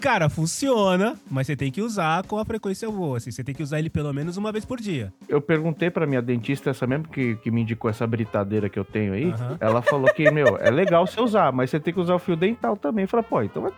[0.01, 3.18] Cara, funciona, mas você tem que usar com a frequência boa.
[3.18, 5.12] Assim, você tem que usar ele pelo menos uma vez por dia.
[5.28, 8.84] Eu perguntei pra minha dentista, essa mesmo que, que me indicou essa britadeira que eu
[8.84, 9.59] tenho aí, Aham.
[9.61, 12.34] ela falou que, meu, é legal você usar, mas você tem que usar o fio
[12.34, 13.03] dental também.
[13.05, 13.72] Eu falei, pô, então é-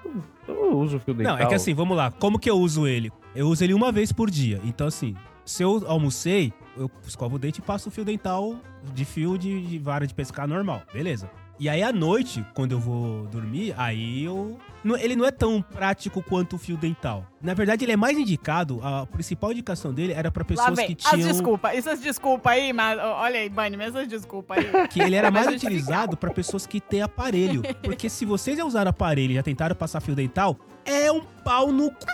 [0.49, 1.37] eu uso o fio dental.
[1.37, 2.13] Não, é que assim, vamos lá.
[2.13, 3.11] Como que eu uso ele?
[3.35, 4.61] Eu uso ele uma vez por dia.
[4.65, 8.55] Então, assim, se eu almocei, eu escovo o dente e passo o fio dental
[8.95, 10.83] de fio de, de vara de pescar normal.
[10.93, 11.29] Beleza.
[11.63, 14.59] E aí, à noite, quando eu vou dormir, aí eu.
[14.99, 17.25] Ele não é tão prático quanto o fio dental.
[17.41, 18.81] Na verdade, ele é mais indicado.
[18.83, 21.21] A principal indicação dele era pra Lá pessoas que tinham.
[21.21, 21.79] As desculpas.
[21.79, 24.89] Essas desculpas aí, mas olha aí, Bunny, essas desculpas aí.
[24.89, 27.63] que ele era mais Mas utilizado pra pessoas que têm aparelho.
[27.81, 31.71] Porque se vocês já usaram aparelho e já tentaram passar fio dental, é um pau
[31.71, 32.05] no cu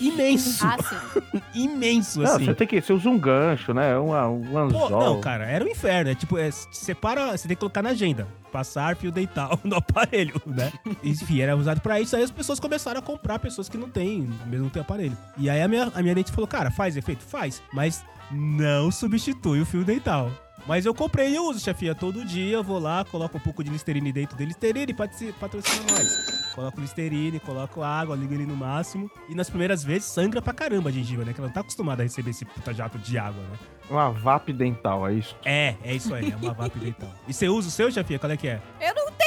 [0.00, 0.66] imenso.
[0.66, 1.40] Ah, sim.
[1.54, 2.44] Imenso, Não, assim.
[2.44, 2.80] você tem que.
[2.80, 3.98] Você usa um gancho, né?
[3.98, 4.88] Um, um anzol.
[4.88, 6.10] Pô, não, cara, era um inferno.
[6.10, 8.26] É tipo, é, separa, você tem que colocar na agenda.
[8.52, 10.72] Passar fio dental no aparelho, né?
[11.02, 12.14] Enfim, era usado pra isso.
[12.16, 15.16] Aí as pessoas começaram a comprar pessoas que não têm, mesmo não tem aparelho.
[15.36, 17.22] E aí a minha, a minha dente falou, cara, faz efeito?
[17.24, 17.62] Faz.
[17.72, 20.30] Mas não substitui o fio dental.
[20.66, 21.94] Mas eu comprei e uso, chefia.
[21.94, 24.48] Todo dia eu vou lá, coloco um pouco de Listerine dentro dele.
[24.48, 26.52] Listerine patrocina patrocina nós.
[26.54, 29.10] Coloco Listerine, coloco água, ligo ele no máximo.
[29.28, 31.32] E nas primeiras vezes sangra pra caramba a gengiva, né?
[31.32, 33.58] Que ela não tá acostumada a receber esse puta jato de água, né?
[33.88, 35.36] Uma VAP dental, é isso.
[35.44, 37.10] É, é isso aí, é uma VAP dental.
[37.28, 38.18] E você usa o seu, chefia?
[38.18, 38.60] Qual é que é?
[38.80, 39.25] Eu não tenho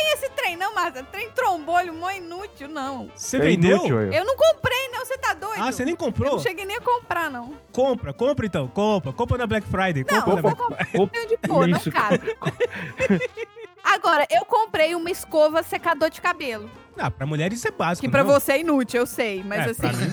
[0.49, 1.03] trem, não, Marta.
[1.03, 3.09] Trem trombolho, mó inútil, não.
[3.15, 3.77] Você É vendeu?
[3.77, 4.15] inútil, aí.
[4.15, 5.05] Eu não comprei, não.
[5.05, 5.61] Você tá doido?
[5.61, 6.31] Ah, você nem Eu comprou?
[6.31, 7.53] não cheguei nem a comprar, não.
[7.71, 9.11] Compra, compra então, compra.
[9.13, 11.25] Compra na Black Friday, Não, compra eu vou Black comprar.
[11.25, 11.37] De
[11.71, 12.37] não cabe.
[13.83, 16.69] Agora, eu comprei uma escova secador de cabelo.
[16.97, 18.31] Ah, pra mulher isso é básico, Que pra não?
[18.31, 19.41] você é inútil, eu sei.
[19.43, 20.07] Mas é, assim, pra mim,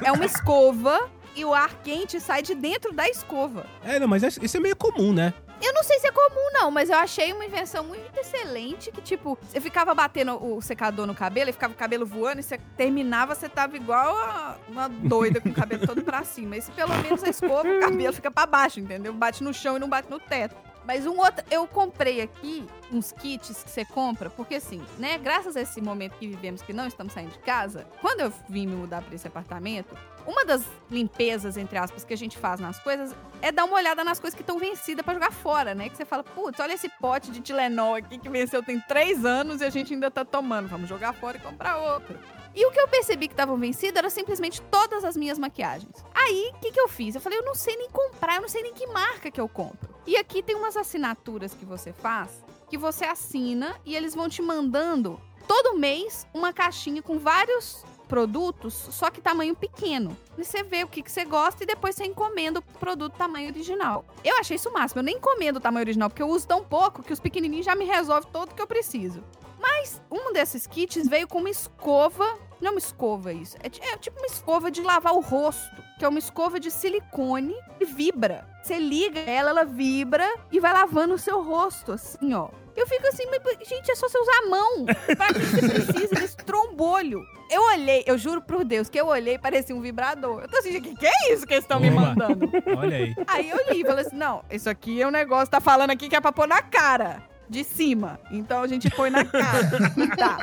[0.08, 3.66] é uma escova e o ar quente sai de dentro da escova.
[3.84, 5.34] É, não, mas é- isso é meio comum, né?
[5.62, 9.00] Eu não sei se é comum, não, mas eu achei uma invenção muito excelente que,
[9.00, 12.58] tipo, você ficava batendo o secador no cabelo e ficava o cabelo voando e você
[12.76, 16.56] terminava, você tava igual a uma doida com o cabelo todo pra cima.
[16.56, 19.12] Esse, pelo menos, a escova, o cabelo fica pra baixo, entendeu?
[19.12, 20.56] Bate no chão e não bate no teto.
[20.84, 25.56] Mas um outro, eu comprei aqui uns kits que você compra, porque assim, né, graças
[25.56, 28.76] a esse momento que vivemos que não estamos saindo de casa, quando eu vim me
[28.76, 33.14] mudar pra esse apartamento, uma das limpezas, entre aspas, que a gente faz nas coisas
[33.40, 35.88] é dar uma olhada nas coisas que estão vencidas pra jogar fora, né?
[35.88, 39.60] Que você fala, putz, olha esse pote de Tilenol aqui que venceu tem três anos
[39.60, 40.68] e a gente ainda tá tomando.
[40.68, 42.16] Vamos jogar fora e comprar outro.
[42.54, 46.04] E o que eu percebi que estavam vencidas era simplesmente todas as minhas maquiagens.
[46.14, 47.14] Aí, o que, que eu fiz?
[47.14, 49.48] Eu falei, eu não sei nem comprar, eu não sei nem que marca que eu
[49.48, 49.94] compro.
[50.06, 52.30] E aqui tem umas assinaturas que você faz,
[52.68, 58.74] que você assina e eles vão te mandando todo mês uma caixinha com vários produtos,
[58.74, 60.14] só que tamanho pequeno.
[60.36, 63.48] E você vê o que, que você gosta e depois você encomenda o produto tamanho
[63.48, 64.04] original.
[64.22, 64.98] Eu achei isso o máximo.
[64.98, 67.74] Eu nem encomendo o tamanho original, porque eu uso tão pouco que os pequenininhos já
[67.74, 69.24] me resolvem todo que eu preciso.
[69.62, 72.26] Mas um desses kits veio com uma escova.
[72.60, 73.56] Não é uma escova isso.
[73.62, 75.82] É, é tipo uma escova de lavar o rosto.
[75.98, 78.44] Que é uma escova de silicone e vibra.
[78.62, 82.48] Você liga ela, ela vibra e vai lavando o seu rosto, assim, ó.
[82.74, 84.86] Eu fico assim, mas, gente, é só você usar a mão.
[85.16, 87.22] Pra que você precisa desse trombolho?
[87.50, 90.42] Eu olhei, eu juro por Deus, que eu olhei parecia um vibrador.
[90.42, 92.50] Eu tô assim, que que é isso que eles estão me mandando?
[92.78, 93.14] Olha aí.
[93.26, 96.08] Aí eu li e falei assim: não, isso aqui é um negócio, tá falando aqui
[96.08, 97.22] que é pra pôr na cara.
[97.52, 98.18] De cima.
[98.30, 99.68] Então a gente põe na cara.
[100.16, 100.38] tá.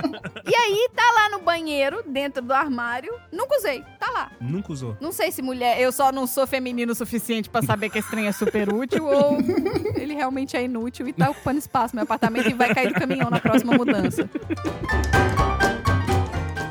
[0.46, 3.12] E aí tá lá no banheiro, dentro do armário.
[3.32, 3.84] Nunca usei.
[4.00, 4.32] Tá lá.
[4.40, 4.96] Nunca usou.
[5.02, 8.12] Não sei se mulher, eu só não sou feminino o suficiente pra saber que esse
[8.12, 9.40] trem é super útil ou
[9.98, 13.00] ele realmente é inútil e tá ocupando espaço no meu apartamento e vai cair do
[13.00, 14.30] caminhão na próxima mudança.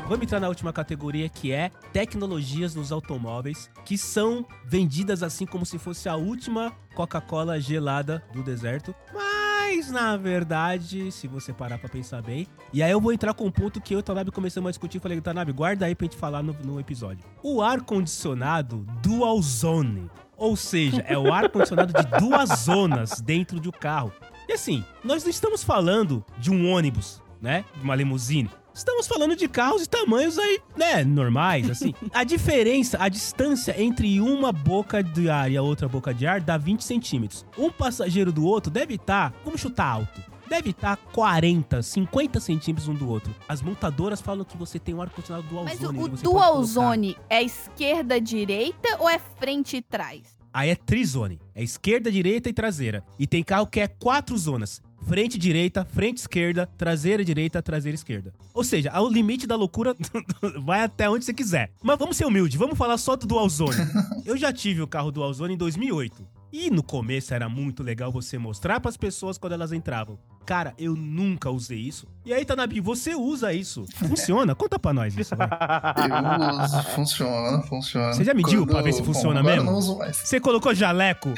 [0.07, 5.65] Vamos entrar na última categoria que é tecnologias nos automóveis, que são vendidas assim como
[5.65, 8.95] se fosse a última Coca-Cola gelada do deserto.
[9.13, 9.48] Mas,
[9.89, 12.47] na verdade, se você parar pra pensar bem.
[12.73, 14.71] E aí eu vou entrar com um ponto que eu e o Tanabe começamos a
[14.71, 14.99] discutir.
[14.99, 17.23] Falei, Tanabe, guarda aí pra gente falar no, no episódio.
[17.41, 20.09] O ar-condicionado Dual Zone.
[20.35, 24.11] Ou seja, é o ar-condicionado de duas zonas dentro do carro.
[24.47, 27.65] E assim, nós não estamos falando de um ônibus, né?
[27.75, 28.49] De uma limusine.
[28.79, 31.93] Estamos falando de carros de tamanhos aí, né, normais, assim.
[32.13, 36.39] A diferença, a distância entre uma boca de ar e a outra boca de ar
[36.39, 37.45] dá 20 centímetros.
[37.57, 42.93] Um passageiro do outro deve estar, vamos chutar alto, deve estar 40, 50 centímetros um
[42.93, 43.35] do outro.
[43.49, 45.99] As montadoras falam que você tem um ar-condicionado dual Mas zone.
[45.99, 50.21] o, o pode dual zone é esquerda-direita ou é frente e trás?
[50.53, 51.39] Aí é trizone.
[51.53, 53.03] É esquerda, direita e traseira.
[53.19, 54.81] E tem carro que é quatro zonas.
[55.09, 58.31] Frente direita, frente esquerda, traseira direita, traseira esquerda.
[58.53, 59.95] Ou seja, o limite da loucura
[60.61, 61.71] vai até onde você quiser.
[61.81, 63.75] Mas vamos ser humilde, vamos falar só do Dual Zone.
[64.23, 66.27] Eu já tive o carro Dual Zone em 2008.
[66.53, 70.19] E no começo era muito legal você mostrar pras pessoas quando elas entravam.
[70.45, 72.07] Cara, eu nunca usei isso.
[72.25, 73.85] E aí, Tanabi, você usa isso.
[73.95, 74.55] Funciona?
[74.55, 75.47] Conta pra nós isso, vai.
[76.49, 78.13] Eu uso, funciona, funciona.
[78.13, 79.69] Você já mediu pra ver se funciona agora mesmo?
[79.69, 80.17] Eu não uso mais.
[80.17, 81.33] Você colocou jaleco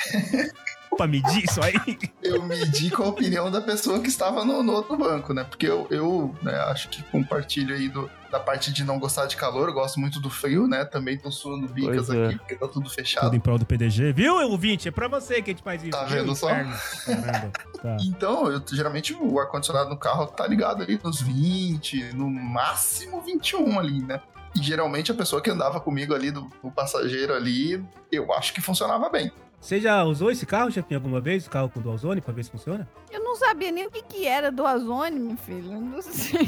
[0.96, 1.74] pra medir isso aí?
[2.22, 5.44] Eu medi com a opinião da pessoa que estava no, no outro banco, né?
[5.44, 9.36] Porque eu, eu né, acho que compartilho aí do, da parte de não gostar de
[9.36, 10.86] calor, eu gosto muito do frio, né?
[10.86, 12.28] Também tô suando bicas é.
[12.28, 13.26] aqui, porque tá tudo fechado.
[13.26, 14.14] Tudo em prol do PDG.
[14.14, 14.88] Viu, ouvinte?
[14.88, 15.92] É pra você que a gente faz isso.
[15.92, 16.48] Tá vendo só?
[16.48, 17.98] Tá.
[18.06, 23.80] Então, eu, geralmente o ar-condicionado no carro tá ligado ali nos 20, no máximo 21
[23.80, 24.22] ali, né?
[24.56, 28.62] E geralmente a pessoa que andava comigo ali, do, do passageiro ali, eu acho que
[28.62, 29.32] funcionava bem.
[29.62, 31.46] Você já usou esse carro, chefinho, alguma vez?
[31.46, 32.90] O carro com dual zone, pra ver se funciona?
[33.12, 35.72] Eu não sabia nem o que, que era dual zone, meu filho.
[35.74, 36.42] Eu não sei.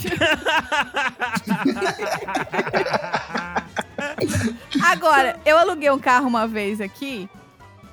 [4.84, 7.30] Agora, eu aluguei um carro uma vez aqui.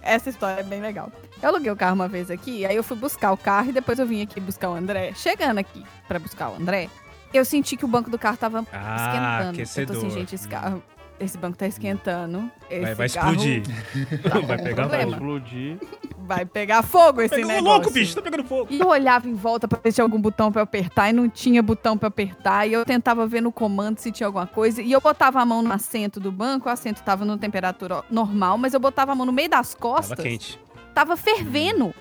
[0.03, 1.13] Essa história é bem legal.
[1.43, 3.99] Eu aluguei o carro uma vez aqui, aí eu fui buscar o carro e depois
[3.99, 5.13] eu vim aqui buscar o André.
[5.15, 6.89] Chegando aqui pra buscar o André,
[7.33, 9.45] eu senti que o banco do carro tava Ah, esquentando.
[9.45, 9.97] Eu aquecedor.
[9.97, 10.83] tô assim, gente, esse carro.
[11.21, 12.51] Esse banco tá esquentando.
[12.71, 13.63] Esse Vai, vai carro explodir.
[14.23, 15.13] tá vai pegar Vai problema.
[15.13, 15.79] explodir.
[16.19, 17.69] Vai pegar fogo esse Pegou negócio.
[17.75, 18.15] louco, bicho.
[18.15, 18.69] Tá pegando fogo.
[18.71, 21.13] E eu olhava em volta pra ver se tinha algum botão pra eu apertar e
[21.13, 22.67] não tinha botão pra apertar.
[22.67, 24.81] E eu tentava ver no comando se tinha alguma coisa.
[24.81, 28.57] E eu botava a mão no assento do banco, o assento tava numa temperatura normal,
[28.57, 30.17] mas eu botava a mão no meio das costas.
[30.17, 30.59] Tava quente.
[30.95, 31.95] Tava fervendo.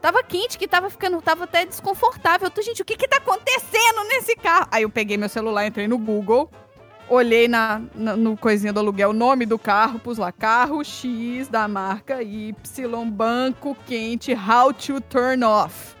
[0.00, 2.46] Tava quente, que tava ficando, tava até desconfortável.
[2.46, 4.68] Eu tô, gente, o que que tá acontecendo nesse carro?
[4.70, 6.50] Aí eu peguei meu celular, entrei no Google,
[7.08, 11.48] olhei na, na- no coisinha do aluguel, o nome do carro, pus lá, carro X
[11.48, 15.94] da marca Y, banco quente, how to turn off.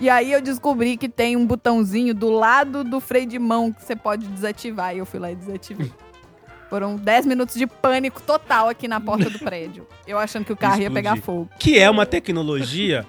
[0.00, 3.82] E aí eu descobri que tem um botãozinho do lado do freio de mão que
[3.84, 4.94] você pode desativar.
[4.94, 5.92] E eu fui lá e desativei.
[6.70, 9.88] Foram 10 minutos de pânico total aqui na porta do prédio.
[10.06, 11.48] Eu achando que o carro ia pegar Explodir.
[11.48, 11.50] fogo.
[11.58, 13.04] Que é uma tecnologia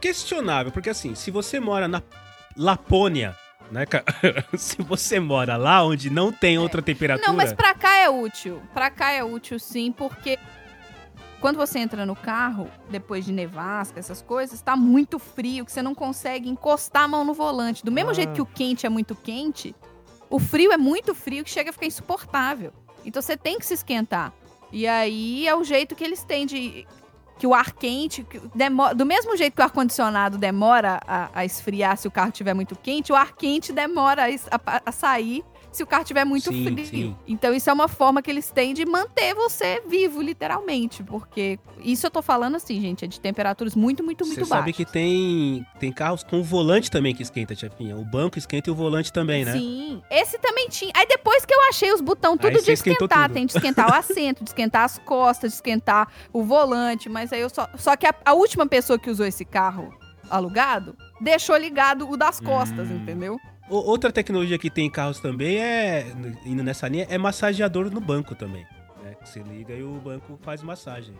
[0.00, 2.02] questionável, porque assim, se você mora na
[2.56, 3.34] Lapônia,
[3.70, 4.04] né, cara?
[4.56, 7.26] se você mora lá onde não tem outra temperatura...
[7.26, 8.60] Não, mas pra cá é útil.
[8.74, 10.38] Pra cá é útil sim, porque
[11.40, 15.82] quando você entra no carro, depois de nevasca, essas coisas, tá muito frio, que você
[15.82, 17.84] não consegue encostar a mão no volante.
[17.84, 18.14] Do mesmo Ah.
[18.14, 19.74] jeito que o quente é muito quente,
[20.28, 22.72] o frio é muito frio que chega a ficar insuportável.
[23.04, 24.32] Então você tem que se esquentar.
[24.70, 26.86] E aí é o jeito que eles têm de.
[27.40, 31.44] Que o ar quente, que demo- do mesmo jeito que o ar-condicionado demora a, a
[31.44, 35.42] esfriar se o carro estiver muito quente, o ar quente demora a, a- a sair
[35.72, 36.86] se o carro estiver muito Sim, frio.
[36.86, 37.16] sim.
[37.26, 41.02] Então isso é uma forma que eles têm de manter você vivo, literalmente.
[41.02, 44.62] Porque isso eu tô falando assim, gente, é de temperaturas muito, muito, muito Você sabe
[44.72, 44.76] baixas.
[44.76, 47.96] que tem, tem carros com o volante também que esquenta, chefinha.
[47.96, 49.52] O banco esquenta e o volante também, né?
[49.52, 50.90] Sim, esse também tinha.
[50.94, 53.34] Aí depois que eu achei os botões tudo Aí de esquentar, tudo.
[53.34, 57.40] tem de esquentar o assento, de esquentar as costas, de esquentar o volante, mas aí
[57.40, 57.68] eu só.
[57.76, 59.92] Só que a, a última pessoa que usou esse carro
[60.28, 62.96] alugado deixou ligado o das costas, Hum.
[62.96, 63.38] entendeu?
[63.70, 66.06] Outra tecnologia que tem em carros também é,
[66.44, 68.66] indo nessa linha, é massageador no banco também.
[69.02, 69.14] Né?
[69.24, 71.14] Você liga e o banco faz massagem.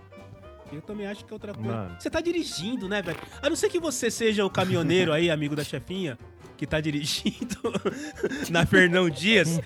[0.73, 1.69] Eu também acho que é outra coisa.
[1.69, 1.97] Mano.
[1.99, 3.19] Você tá dirigindo, né, velho?
[3.41, 6.17] A não ser que você seja o caminhoneiro aí, amigo da chefinha,
[6.57, 7.57] que tá dirigindo
[8.51, 9.61] na Fernão Dias.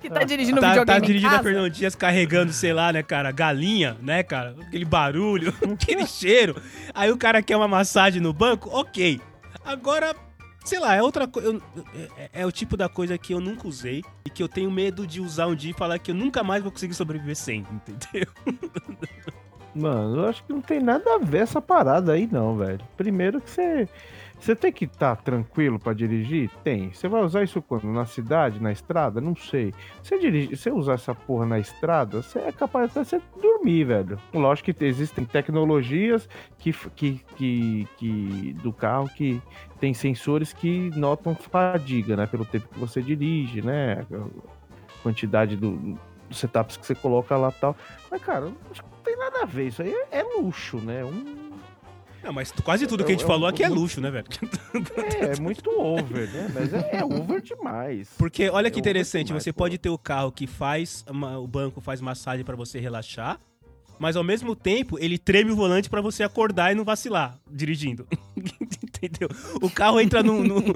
[0.00, 1.42] Que tá dirigindo tá, videogame tá dirigindo a.
[1.42, 4.56] Fernão Dias carregando, sei lá, né, cara, galinha, né, cara?
[4.60, 6.60] Aquele barulho, aquele cheiro.
[6.92, 9.20] Aí o cara quer uma massagem no banco, ok.
[9.64, 10.14] Agora,
[10.64, 11.60] sei lá, é outra coisa.
[12.16, 15.06] É, é o tipo da coisa que eu nunca usei e que eu tenho medo
[15.06, 18.26] de usar um dia e falar que eu nunca mais vou conseguir sobreviver sem, entendeu?
[19.74, 22.80] Mano, eu acho que não tem nada a ver essa parada aí, não, velho.
[22.96, 23.88] Primeiro que você.
[24.38, 26.50] Você tem que estar tranquilo pra dirigir?
[26.62, 26.92] Tem.
[26.92, 27.84] Você vai usar isso quando?
[27.86, 29.20] Na cidade, na estrada?
[29.20, 29.72] Não sei.
[30.20, 34.18] Dirige, você usar essa porra na estrada, você é capaz você dormir, velho.
[34.32, 36.28] Lógico que existem tecnologias
[36.58, 39.40] que, que, que, que do carro que
[39.80, 42.26] tem sensores que notam fadiga, né?
[42.26, 44.06] Pelo tempo que você dirige, né?
[44.12, 45.98] A quantidade do,
[46.30, 47.76] setups que você coloca lá e tal.
[48.10, 48.54] Mas, cara, não
[49.04, 49.68] tem nada a ver.
[49.68, 51.04] Isso aí é, é luxo, né?
[51.04, 51.53] Um,
[52.24, 54.10] Não, mas quase tudo que a gente Eu- eu- falou aqui é eu- luxo, né,
[54.10, 54.24] velho?
[55.20, 56.50] é, é muito over, né?
[56.54, 58.08] Mas é, é over demais.
[58.16, 59.58] Porque olha que É interessante, demais, você pô.
[59.58, 61.04] pode ter o carro que faz,
[61.42, 63.38] o banco faz massagem pra você relaxar,
[63.98, 68.06] mas ao mesmo tempo ele treme o volante pra você acordar e não vacilar dirigindo.
[69.06, 69.28] Entendeu?
[69.60, 70.62] O carro entra num, num-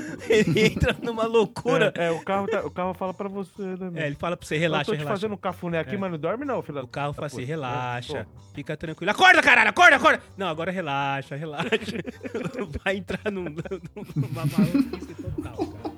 [0.28, 1.92] ele entra numa loucura.
[1.96, 3.90] É, é, o, carro tá- o carro fala pra você, né?
[3.90, 4.02] meu?
[4.02, 5.16] É, ele fala pra você Eu relaxa, tô te relaxa.
[5.16, 5.98] fazendo um cafuné aqui, É.
[5.98, 6.80] mas não dorme não, filho.
[6.82, 9.10] O carro fala assim, relaxa, É, fica tranquilo.
[9.10, 10.22] Acorda, caralho, acorda, acorda!
[10.36, 11.68] Não, agora relaxa, relaxa.
[12.84, 15.66] Vai entrar num, numa maluquice total, cara.
[15.66, 15.94] total.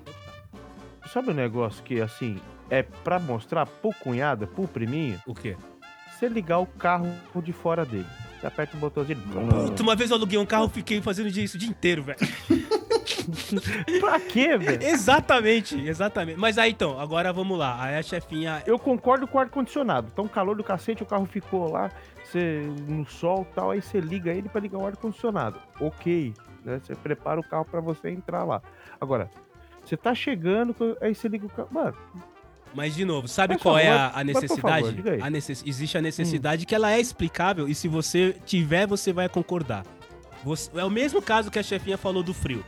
[1.13, 2.39] Sabe um negócio que, assim,
[2.69, 5.57] é pra mostrar pro cunhado, pro priminho, O quê?
[6.17, 7.11] você ligar o carro
[7.43, 8.07] de fora dele.
[8.41, 9.21] Você aperta o botãozinho.
[9.21, 12.19] Puta, uma vez eu aluguei um carro e fiquei fazendo isso o dia inteiro, velho.
[14.01, 14.83] pra quê, velho?
[14.83, 16.39] Exatamente, exatamente.
[16.39, 17.77] Mas aí então, agora vamos lá.
[17.83, 18.63] Aí a chefinha.
[18.67, 20.09] Eu concordo com o ar-condicionado.
[20.11, 21.91] Então, calor do cacete, o carro ficou lá,
[22.25, 25.61] você, no sol e tal, aí você liga ele pra ligar o ar-condicionado.
[25.79, 26.33] Ok,
[26.65, 26.81] né?
[26.83, 28.63] Você prepara o carro pra você entrar lá.
[28.99, 29.31] Agora,
[29.85, 31.69] você tá chegando, aí você liga o carro.
[31.71, 31.95] Mano,
[32.75, 34.87] Mas de novo, sabe Por qual é favor, a, a mas por necessidade?
[34.97, 35.13] favor.
[35.15, 35.19] Hum.
[35.25, 39.29] A necess- Existe a necessidade que ela é explicável e se você tiver, você vai
[39.29, 39.85] concordar.
[40.45, 42.65] Você- É o mesmo caso que a chefinha falou do frio.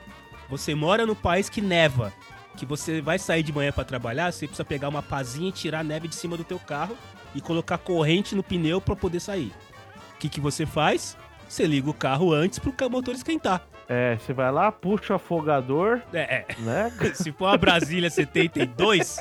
[0.51, 2.13] Você mora no país que neva,
[2.57, 5.81] que você vai sair de manhã pra trabalhar, você precisa pegar uma pazinha e tirar
[5.81, 6.97] a neve de cima do teu carro
[7.35, 9.53] e colocar corrente no pneu pra poder sair.
[10.15, 11.17] O que, que você faz?
[11.49, 13.67] Você liga o carro antes pro motor esquentar.
[13.89, 16.47] É, você vai lá, puxa o afogador, É, é.
[16.61, 16.93] né?
[17.15, 19.19] Se for a Brasília 72,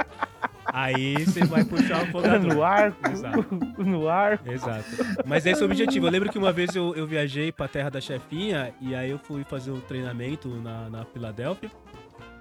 [0.65, 2.53] aí você vai puxar o afogador.
[2.55, 3.45] no ar, Exato.
[3.77, 4.39] no ar.
[4.45, 4.85] Exato.
[5.25, 6.07] Mas esse é o objetivo.
[6.07, 9.19] Eu lembro que uma vez eu, eu viajei pra terra da chefinha e aí eu
[9.19, 11.69] fui fazer um treinamento na, na Filadélfia.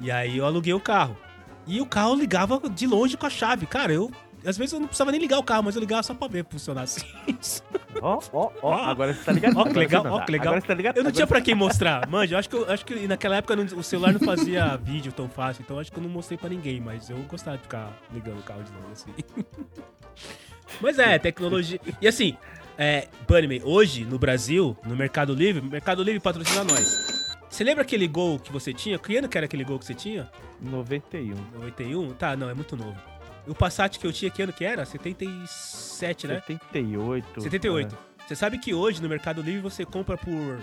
[0.01, 1.16] E aí eu aluguei o carro.
[1.66, 3.66] E o carro ligava de longe com a chave.
[3.66, 4.10] Cara, eu.
[4.45, 6.45] Às vezes eu não precisava nem ligar o carro, mas eu ligava só pra ver
[6.49, 7.01] funcionar assim.
[8.03, 9.57] Ó, ó, ó, agora você tá ligado?
[9.59, 10.47] Ó, que Agora legal, ó, que legal.
[10.47, 10.97] Agora você tá ligado?
[10.97, 12.07] Eu não tinha pra quem mostrar.
[12.09, 15.12] Manja, eu acho que, eu, acho que naquela época não- o celular não fazia vídeo
[15.12, 17.91] tão fácil, então acho que eu não mostrei pra ninguém, mas eu gostava de ficar
[18.15, 19.11] ligando o carro de novo assim.
[20.81, 21.81] Mas é, tecnologia.
[22.01, 22.37] E assim,
[22.79, 27.21] é, Bunnyman, hoje no Brasil, no Mercado Livre, Mercado Livre patrocina nós.
[27.51, 28.99] Você lembra aquele gol que você tinha?
[28.99, 30.31] Que ano que era aquele gol que você tinha?
[30.62, 31.35] 91.
[31.55, 32.15] 91?
[32.15, 32.97] Tá, não, é muito novo.
[33.47, 34.85] O Passat que eu tinha, que ano que era?
[34.85, 36.43] 77, né?
[36.47, 37.41] 78.
[37.43, 37.99] 78.
[38.27, 40.59] Você sabe que hoje no Mercado Livre você compra por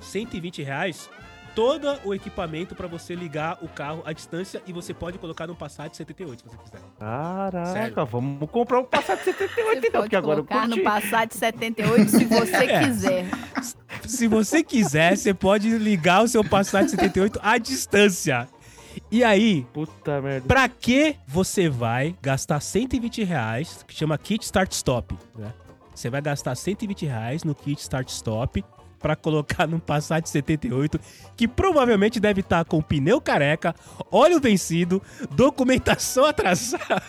[0.00, 1.10] 120 reais
[1.54, 5.56] todo o equipamento pra você ligar o carro à distância e você pode colocar no
[5.56, 6.80] Passat 78 se você quiser.
[7.00, 8.06] Caraca, Sério.
[8.06, 10.84] vamos comprar um Passat 78 Você então, porque agora eu colocar no curti.
[10.84, 12.84] Passat 78 se você É.
[12.84, 13.26] quiser.
[14.06, 18.46] Se você quiser, você pode ligar o seu Passat 78 à distância.
[19.10, 20.46] E aí, Puta merda.
[20.46, 25.52] pra que você vai gastar 120 reais, que chama Kit Start Stop, né?
[25.94, 28.62] Você vai gastar 120 reais no Kit Start Stop
[29.00, 31.00] pra colocar num Passat 78
[31.36, 33.74] que provavelmente deve estar com pneu careca,
[34.10, 37.02] óleo vencido, documentação atrasada.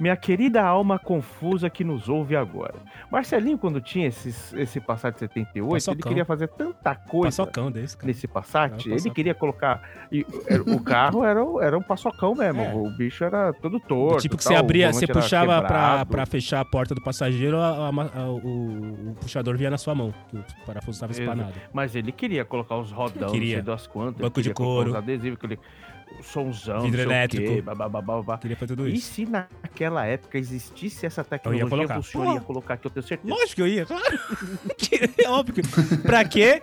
[0.00, 2.74] Minha querida alma confusa que nos ouve agora.
[3.10, 6.08] Marcelinho, quando tinha esses, esse Passat 78, ele Paçocão.
[6.08, 8.06] queria fazer tanta coisa Paçocão desse, cara.
[8.06, 8.86] nesse Passat.
[8.88, 9.82] Ele queria colocar.
[10.12, 10.24] e
[10.66, 12.60] o carro era, era um paçocão mesmo.
[12.62, 12.74] É.
[12.74, 14.22] O bicho era todo torto.
[14.22, 17.88] tipo que tal, você abria, você puxava pra, pra fechar a porta do passageiro, a-
[17.88, 21.52] a- a- o, o puxador vinha na sua mão, que o parafuso estava espanado.
[21.72, 23.56] Mas ele queria colocar os rodão, Queria.
[23.58, 24.20] não sei das quantas.
[24.20, 24.90] Banco de couro.
[24.90, 25.87] Os adesivos, aquele o
[26.22, 27.54] somzão, Vidro elétrico.
[27.54, 28.38] quê, babá.
[28.38, 29.12] Queria fazer tudo E isso.
[29.14, 31.98] se naquela época existisse essa tecnologia, colocar.
[31.98, 32.34] o senhor Pô.
[32.34, 33.32] ia colocar aqui, eu tenho certeza.
[33.34, 34.04] Lógico que eu ia, claro.
[35.24, 35.54] é óbvio.
[35.54, 36.62] que- Pra quê?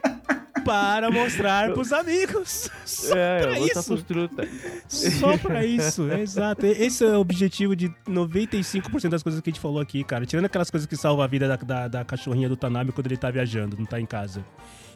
[0.63, 2.69] Para mostrar pros amigos.
[2.85, 3.97] Só É, pra eu isso.
[4.87, 6.65] Só pra isso, exato.
[6.65, 10.25] Esse é o objetivo de 95% das coisas que a gente falou aqui, cara.
[10.25, 13.17] Tirando aquelas coisas que salvam a vida da, da, da cachorrinha do Tanami quando ele
[13.17, 14.43] tá viajando, não tá em casa.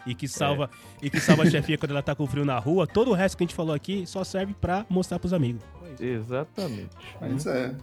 [0.05, 0.69] E que salva,
[1.01, 2.87] e que salva a chefinha quando ela tá com frio na rua.
[2.87, 5.61] Todo o resto que a gente falou aqui só serve pra mostrar pros amigos.
[5.99, 6.89] Exatamente.
[7.19, 7.75] Mas é.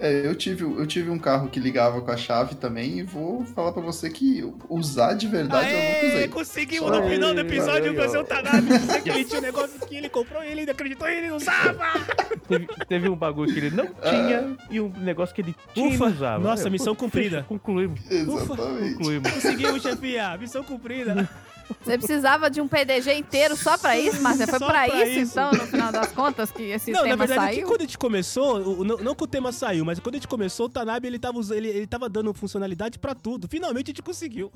[0.00, 3.44] É, eu tive, eu tive um carro que ligava com a chave também e vou
[3.46, 6.28] falar pra você que usar de verdade eu nunca usei.
[6.28, 9.96] conseguimos no final do episódio fazer o Tanami dizer que ele tinha um negócio que
[9.96, 11.84] ele comprou e ele ainda acreditou e ele não usava.
[12.46, 16.04] Teve, teve um bagulho que ele não tinha e um negócio que ele tinha Ufa,
[16.04, 16.44] não usava.
[16.44, 17.42] nossa, É, missão cumprida.
[17.48, 18.08] Concluímos.
[18.08, 18.94] Exatamente.
[18.94, 19.32] Concluímos.
[19.32, 20.36] Conseguimos, chefia.
[20.38, 21.28] Missão cumprida.
[21.82, 24.46] Você precisava de um PDG inteiro só pra isso, Márcia?
[24.46, 25.32] Foi Só pra, pra isso, isso.
[25.32, 27.68] então, no final das contas, que esse Não, na tema verdade, é que saiu?
[27.68, 30.28] quando a gente começou, o- não, não que o tema saiu, mas quando a gente
[30.28, 33.48] começou, o Tanabe ele tava, ele, ele tava dando funcionalidade pra tudo.
[33.48, 34.50] Finalmente a gente conseguiu.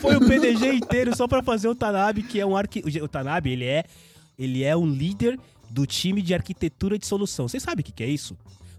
[0.00, 2.82] Foi o PDG inteiro só pra fazer o Tanabe, que é um arqui...
[3.02, 3.84] O Tanabe, ele é,
[4.38, 5.38] ele é um líder
[5.70, 7.48] do time de arquitetura de solução.
[7.48, 8.36] Vocês sabem o que, que é isso?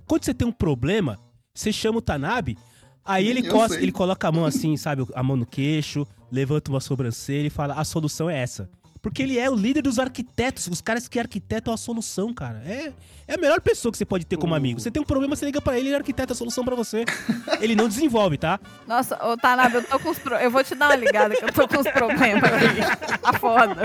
[0.07, 1.19] Quando você tem um problema,
[1.53, 2.57] você chama o Tanabe,
[3.05, 3.43] aí ele,
[3.79, 7.75] ele coloca a mão assim, sabe, a mão no queixo, levanta uma sobrancelha e fala:
[7.75, 8.69] a solução é essa.
[9.05, 12.63] Porque ele é o líder dos arquitetos, os caras que arquitetam a solução, cara.
[12.65, 12.91] É,
[13.27, 14.79] é a melhor pessoa que você pode ter como amigo.
[14.79, 17.05] Você tem um problema, você liga pra ele, ele arquiteta a solução pra você.
[17.61, 18.59] ele não desenvolve, tá?
[18.87, 20.33] Nossa, ô Tanabe, eu tô com os pro...
[20.37, 23.19] Eu vou te dar uma ligada que eu tô com os problemas aqui.
[23.21, 23.75] Tá foda.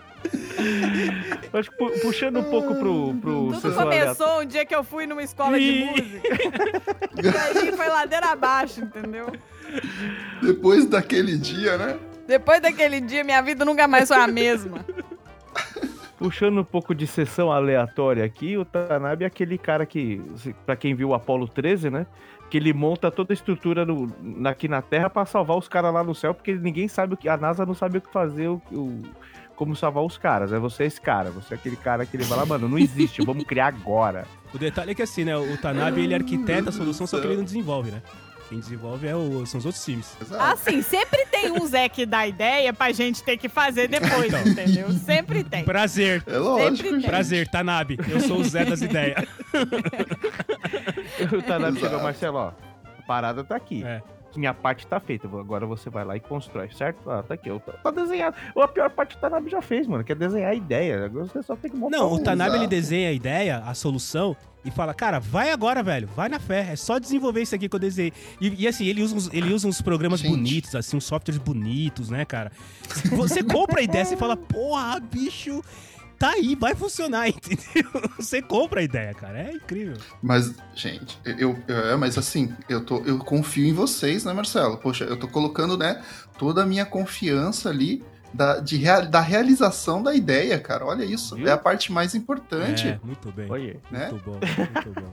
[1.54, 5.06] Acho que pu- puxando um pouco pro, pro Tudo começou um dia que eu fui
[5.06, 5.86] numa escola de Ih.
[5.86, 6.28] música.
[7.24, 9.28] E aí foi ladeira abaixo, entendeu?
[10.42, 11.98] Depois daquele dia, né?
[12.28, 14.86] Depois daquele dia, minha vida nunca mais foi a mesma.
[16.18, 20.22] Puxando um pouco de sessão aleatória aqui, o Tanabe é aquele cara que,
[20.66, 22.06] pra quem viu o Apollo 13, né?
[22.50, 25.94] Que ele monta toda a estrutura no- na- aqui na Terra pra salvar os caras
[25.94, 27.28] lá no céu, porque ninguém sabe o que.
[27.28, 29.02] A NASA não sabe o que fazer, o, o-
[29.56, 30.52] como salvar os caras.
[30.54, 33.22] É você esse cara, você é aquele cara que ele vai lá, mano, não existe,
[33.26, 34.26] vamos criar agora.
[34.54, 35.36] O detalhe é que assim, né?
[35.38, 38.02] O Tanabe ele arquiteta a solução, só que ele não desenvolve, né?
[38.50, 40.16] Quem desenvolve é o- são os outros times.
[40.38, 44.42] Assim, sempre tem um Zé que dá ideia pra gente ter que fazer depois, Então.
[44.52, 44.92] entendeu?
[44.92, 45.64] Sempre tem.
[45.64, 46.22] Prazer.
[46.28, 47.08] É lógico, Sempre.
[47.08, 47.98] Prazer, Tanabe.
[48.08, 49.26] Eu sou o Zé das ideias.
[51.38, 52.02] O Tanabe chegou.
[52.02, 53.84] Marcelo, ó, a parada tá aqui.
[53.84, 54.02] É.
[54.36, 57.10] Minha parte tá feita, agora você vai lá e constrói, certo?
[57.10, 58.36] Ah, tá aqui, ó, tá, tá desenhado.
[58.56, 61.06] Ou a pior parte o Tanabe já fez, mano, que é desenhar a ideia.
[61.06, 64.36] Agora você só tem que montar Não, o Tanabe ele desenha a ideia, a solução,
[64.66, 67.76] e fala, cara, vai agora, velho, vai na fé, é só desenvolver isso aqui que
[67.76, 68.14] eu desenhei.
[68.40, 70.32] E, e, assim, ele usa, uns, ele usa uns programas Gente.
[70.32, 72.52] bonitos, assim, uns softwares bonitos, né, cara?
[73.12, 75.62] Você compra a ideia, você fala, porra, bicho,
[76.24, 77.92] tá aí, vai funcionar, entendeu?
[78.18, 79.98] Você compra a ideia, cara, é incrível.
[80.22, 84.78] Mas, gente, eu, eu- é, mas assim, eu, tô, eu confio em vocês, né, Marcelo?
[84.78, 86.02] Poxa, eu tô colocando, né,
[86.38, 88.02] toda a minha confiança ali
[88.34, 90.86] da, de rea- da realização da ideia, cara.
[90.86, 91.36] Olha isso.
[91.36, 91.46] Viu?
[91.48, 92.88] É a parte mais importante.
[92.88, 93.48] É, muito bem.
[93.92, 94.10] Né?
[94.10, 95.12] Muito bom, muito bom.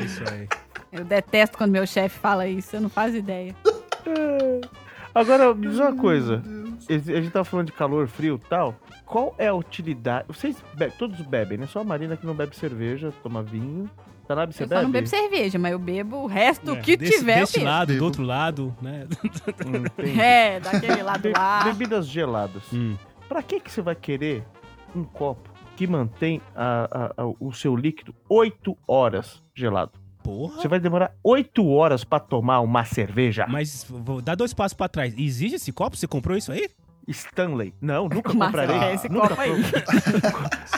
[0.00, 0.48] É isso aí.
[0.92, 3.54] Eu detesto quando meu chefe fala isso, eu não faço ideia.
[5.14, 6.42] Agora, me diz uma coisa.
[6.88, 8.74] A gente tava falando de calor, frio e tal.
[9.12, 10.24] Qual é a utilidade?
[10.28, 11.66] Vocês bebem, todos bebem, né?
[11.66, 13.88] Só a Marina que não bebe cerveja, toma vinho.
[14.26, 14.80] Tanabe, você eu bebe?
[14.80, 17.60] só não bebo cerveja, mas eu bebo o resto É, que desse, tiver, eu desse
[17.60, 17.98] lado, Bebo.
[17.98, 19.06] do outro lado, né?
[19.22, 20.18] Entendi.
[20.20, 21.64] É, daquele lado Be- lá.
[21.64, 22.62] bebidas geladas.
[22.72, 22.96] Hum.
[23.28, 24.44] Pra que que você vai querer
[24.96, 29.92] um copo que mantém a- a- a- o seu líquido 8 horas gelado?
[30.22, 30.54] Porra.
[30.60, 33.44] Você vai demorar 8 horas pra tomar uma cerveja?
[33.48, 35.12] Mas vou dar dois passos pra trás.
[35.18, 35.96] Existe esse copo?
[35.96, 36.68] Você comprou isso aí?
[37.08, 37.74] Stanley.
[37.80, 38.78] Não, nunca Marcelo, comprarei.
[38.78, 39.50] quer esse nunca, copo aí.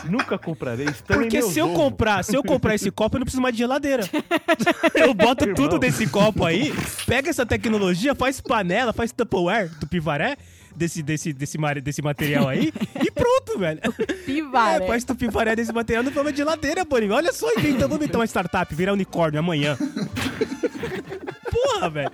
[0.10, 1.24] nunca comprarei Stanley.
[1.24, 1.74] Porque se eu ovo.
[1.74, 4.04] comprar, se eu comprar esse copo, eu não preciso mais de geladeira.
[4.94, 5.56] Eu boto Irmão.
[5.56, 6.72] tudo desse copo aí,
[7.06, 10.36] pega essa tecnologia, faz panela, faz Tupperware do pivaré
[10.74, 12.72] desse, desse, desse, desse material aí
[13.02, 13.80] e pronto, velho.
[14.24, 14.84] Pivaré.
[14.84, 17.14] É, faz tupivaré desse material no forma de geladeira, Boninho.
[17.14, 19.76] Olha só, inventa, vamos inventar uma startup, virar unicórnio amanhã.
[21.54, 22.10] Porra, velho.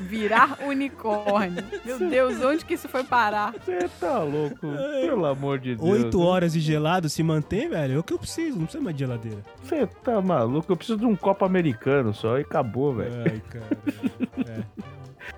[0.00, 1.64] Virar unicórnio.
[1.84, 3.52] Meu Deus, onde que isso foi parar?
[3.52, 4.66] Você tá louco?
[5.00, 5.88] Pelo amor de Deus.
[5.88, 7.94] Oito horas de gelado se mantém, velho.
[7.94, 9.38] É o que eu preciso, não precisa mais de geladeira.
[9.62, 10.72] Você tá maluco?
[10.72, 13.14] Eu preciso de um copo americano só e acabou, velho.
[13.24, 14.66] Ai, cara.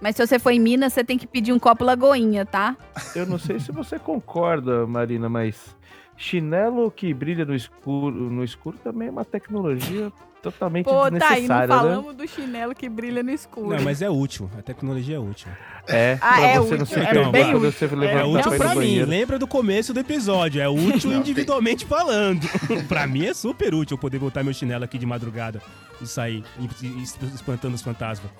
[0.00, 2.76] Mas se você for em Minas, você tem que pedir um copo Lagoinha, tá?
[3.14, 5.76] Eu não sei se você concorda, Marina, mas
[6.22, 11.10] chinelo que brilha no escuro, no escuro também é uma tecnologia totalmente Pô, tá aí,
[11.10, 11.74] não desnecessária, né?
[11.76, 13.68] falamos do chinelo que brilha no escuro.
[13.76, 14.50] Não, mas é útil.
[14.58, 15.48] A tecnologia é útil.
[15.88, 17.72] É, Ah, pra é você não útil, se é perder bem útil.
[17.72, 19.02] você É levantar útil pra pra mim.
[19.02, 20.60] Lembra do começo do episódio.
[20.62, 22.40] É útil Não, individualmente falando.
[22.88, 25.60] pra mim é super útil eu poder botar meu chinelo aqui de madrugada
[26.00, 26.44] e sair
[27.34, 28.30] espantando os fantasmas.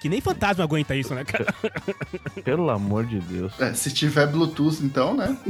[0.00, 1.46] Que nem fantasma aguenta isso, né, cara?
[2.44, 3.58] Pelo amor de Deus.
[3.60, 5.36] É, se tiver Bluetooth, então, né?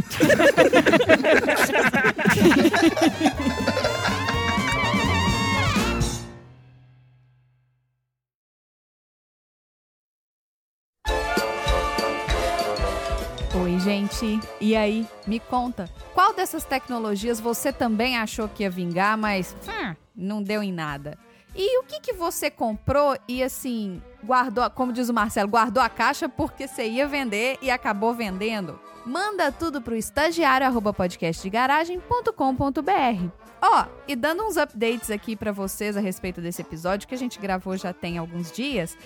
[13.63, 14.39] Oi, gente.
[14.61, 19.95] E aí, me conta, qual dessas tecnologias você também achou que ia vingar, mas hum,
[20.15, 21.19] não deu em nada?
[21.59, 25.89] E o que que você comprou e assim, guardou, como diz o Marcelo, guardou a
[25.89, 28.79] caixa porque você ia vender e acabou vendendo?
[29.07, 33.31] Manda tudo pro estagiário arroba podcastdegaragem.com.br.
[33.63, 37.41] Ó, e dando uns updates aqui pra vocês a respeito desse episódio que a gente
[37.41, 38.99] gravou já tem alguns dias,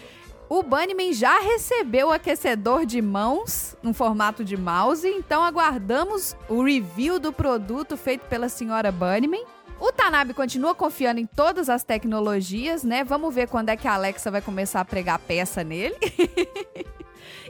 [0.49, 6.65] o Bunnyman já recebeu o aquecedor de mãos no formato de mouse, então aguardamos o
[6.65, 9.45] review do produto feito pela senhora Bunnyman.
[9.81, 13.03] O Tanabe continua confiando em todas as tecnologias, né?
[13.03, 15.97] Vamos ver quando é que a Alexa vai começar a pregar peça nele.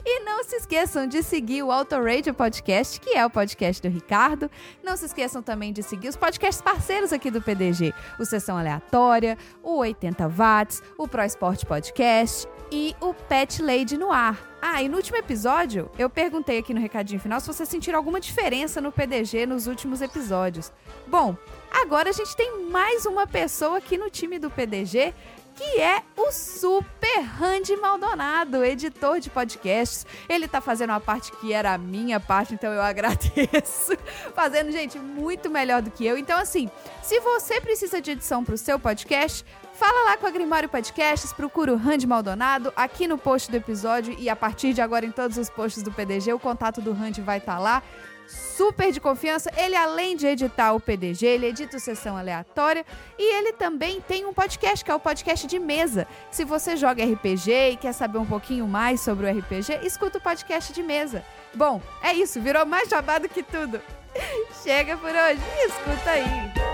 [0.03, 4.49] E não se esqueçam de seguir o Autoradio Podcast, que é o podcast do Ricardo.
[4.83, 7.93] Não se esqueçam também de seguir os podcasts parceiros aqui do PDG.
[8.19, 14.11] O Sessão Aleatória, o 80 Watts, o Pro Esporte Podcast e o Pet Lady no
[14.11, 14.39] ar.
[14.61, 18.19] Ah, e no último episódio, eu perguntei aqui no recadinho final se vocês sentiram alguma
[18.19, 20.71] diferença no PDG nos últimos episódios.
[21.07, 21.35] Bom,
[21.71, 25.13] agora a gente tem mais uma pessoa aqui no time do PDG
[25.55, 30.05] que é o Super Randy Maldonado, editor de podcasts.
[30.27, 33.95] Ele tá fazendo uma parte que era a minha parte, então eu agradeço.
[34.33, 36.17] Fazendo, gente, muito melhor do que eu.
[36.17, 36.69] Então, assim,
[37.03, 39.45] se você precisa de edição pro seu podcast,
[39.81, 44.15] Fala lá com a Grimório Podcasts, procura o Randy Maldonado aqui no post do episódio
[44.19, 47.19] e a partir de agora em todos os posts do PDG, o contato do Randy
[47.19, 47.83] vai estar tá lá.
[48.31, 49.51] Super de confiança.
[49.57, 52.85] Ele, além de editar o PDG, ele edita o Sessão Aleatória
[53.19, 56.07] e ele também tem um podcast, que é o podcast de mesa.
[56.31, 60.21] Se você joga RPG e quer saber um pouquinho mais sobre o RPG, escuta o
[60.21, 61.23] podcast de mesa.
[61.53, 63.81] Bom, é isso, virou mais jabado que tudo.
[64.63, 66.71] Chega por hoje, escuta aí.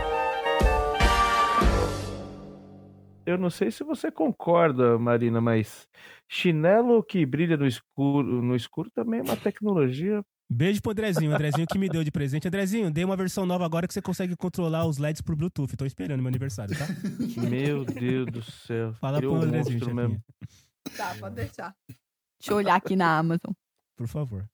[3.28, 5.88] eu não sei se você concorda, Marina, mas
[6.30, 10.24] chinelo que brilha no escuro, no escuro também é uma tecnologia.
[10.50, 12.48] Beijo pro Andrezinho, Andrezinho que me deu de presente.
[12.48, 15.76] Andrezinho, dei uma versão nova agora que você consegue controlar os LEDs pro Bluetooth.
[15.76, 16.88] Tô esperando meu aniversário, tá?
[17.50, 18.94] Meu Deus do céu.
[18.94, 20.24] Fala pro Andrezinho, um mesmo.
[20.96, 21.76] Tá, pode deixar.
[22.40, 23.52] Deixa eu olhar aqui na Amazon.
[23.98, 24.48] Por favor.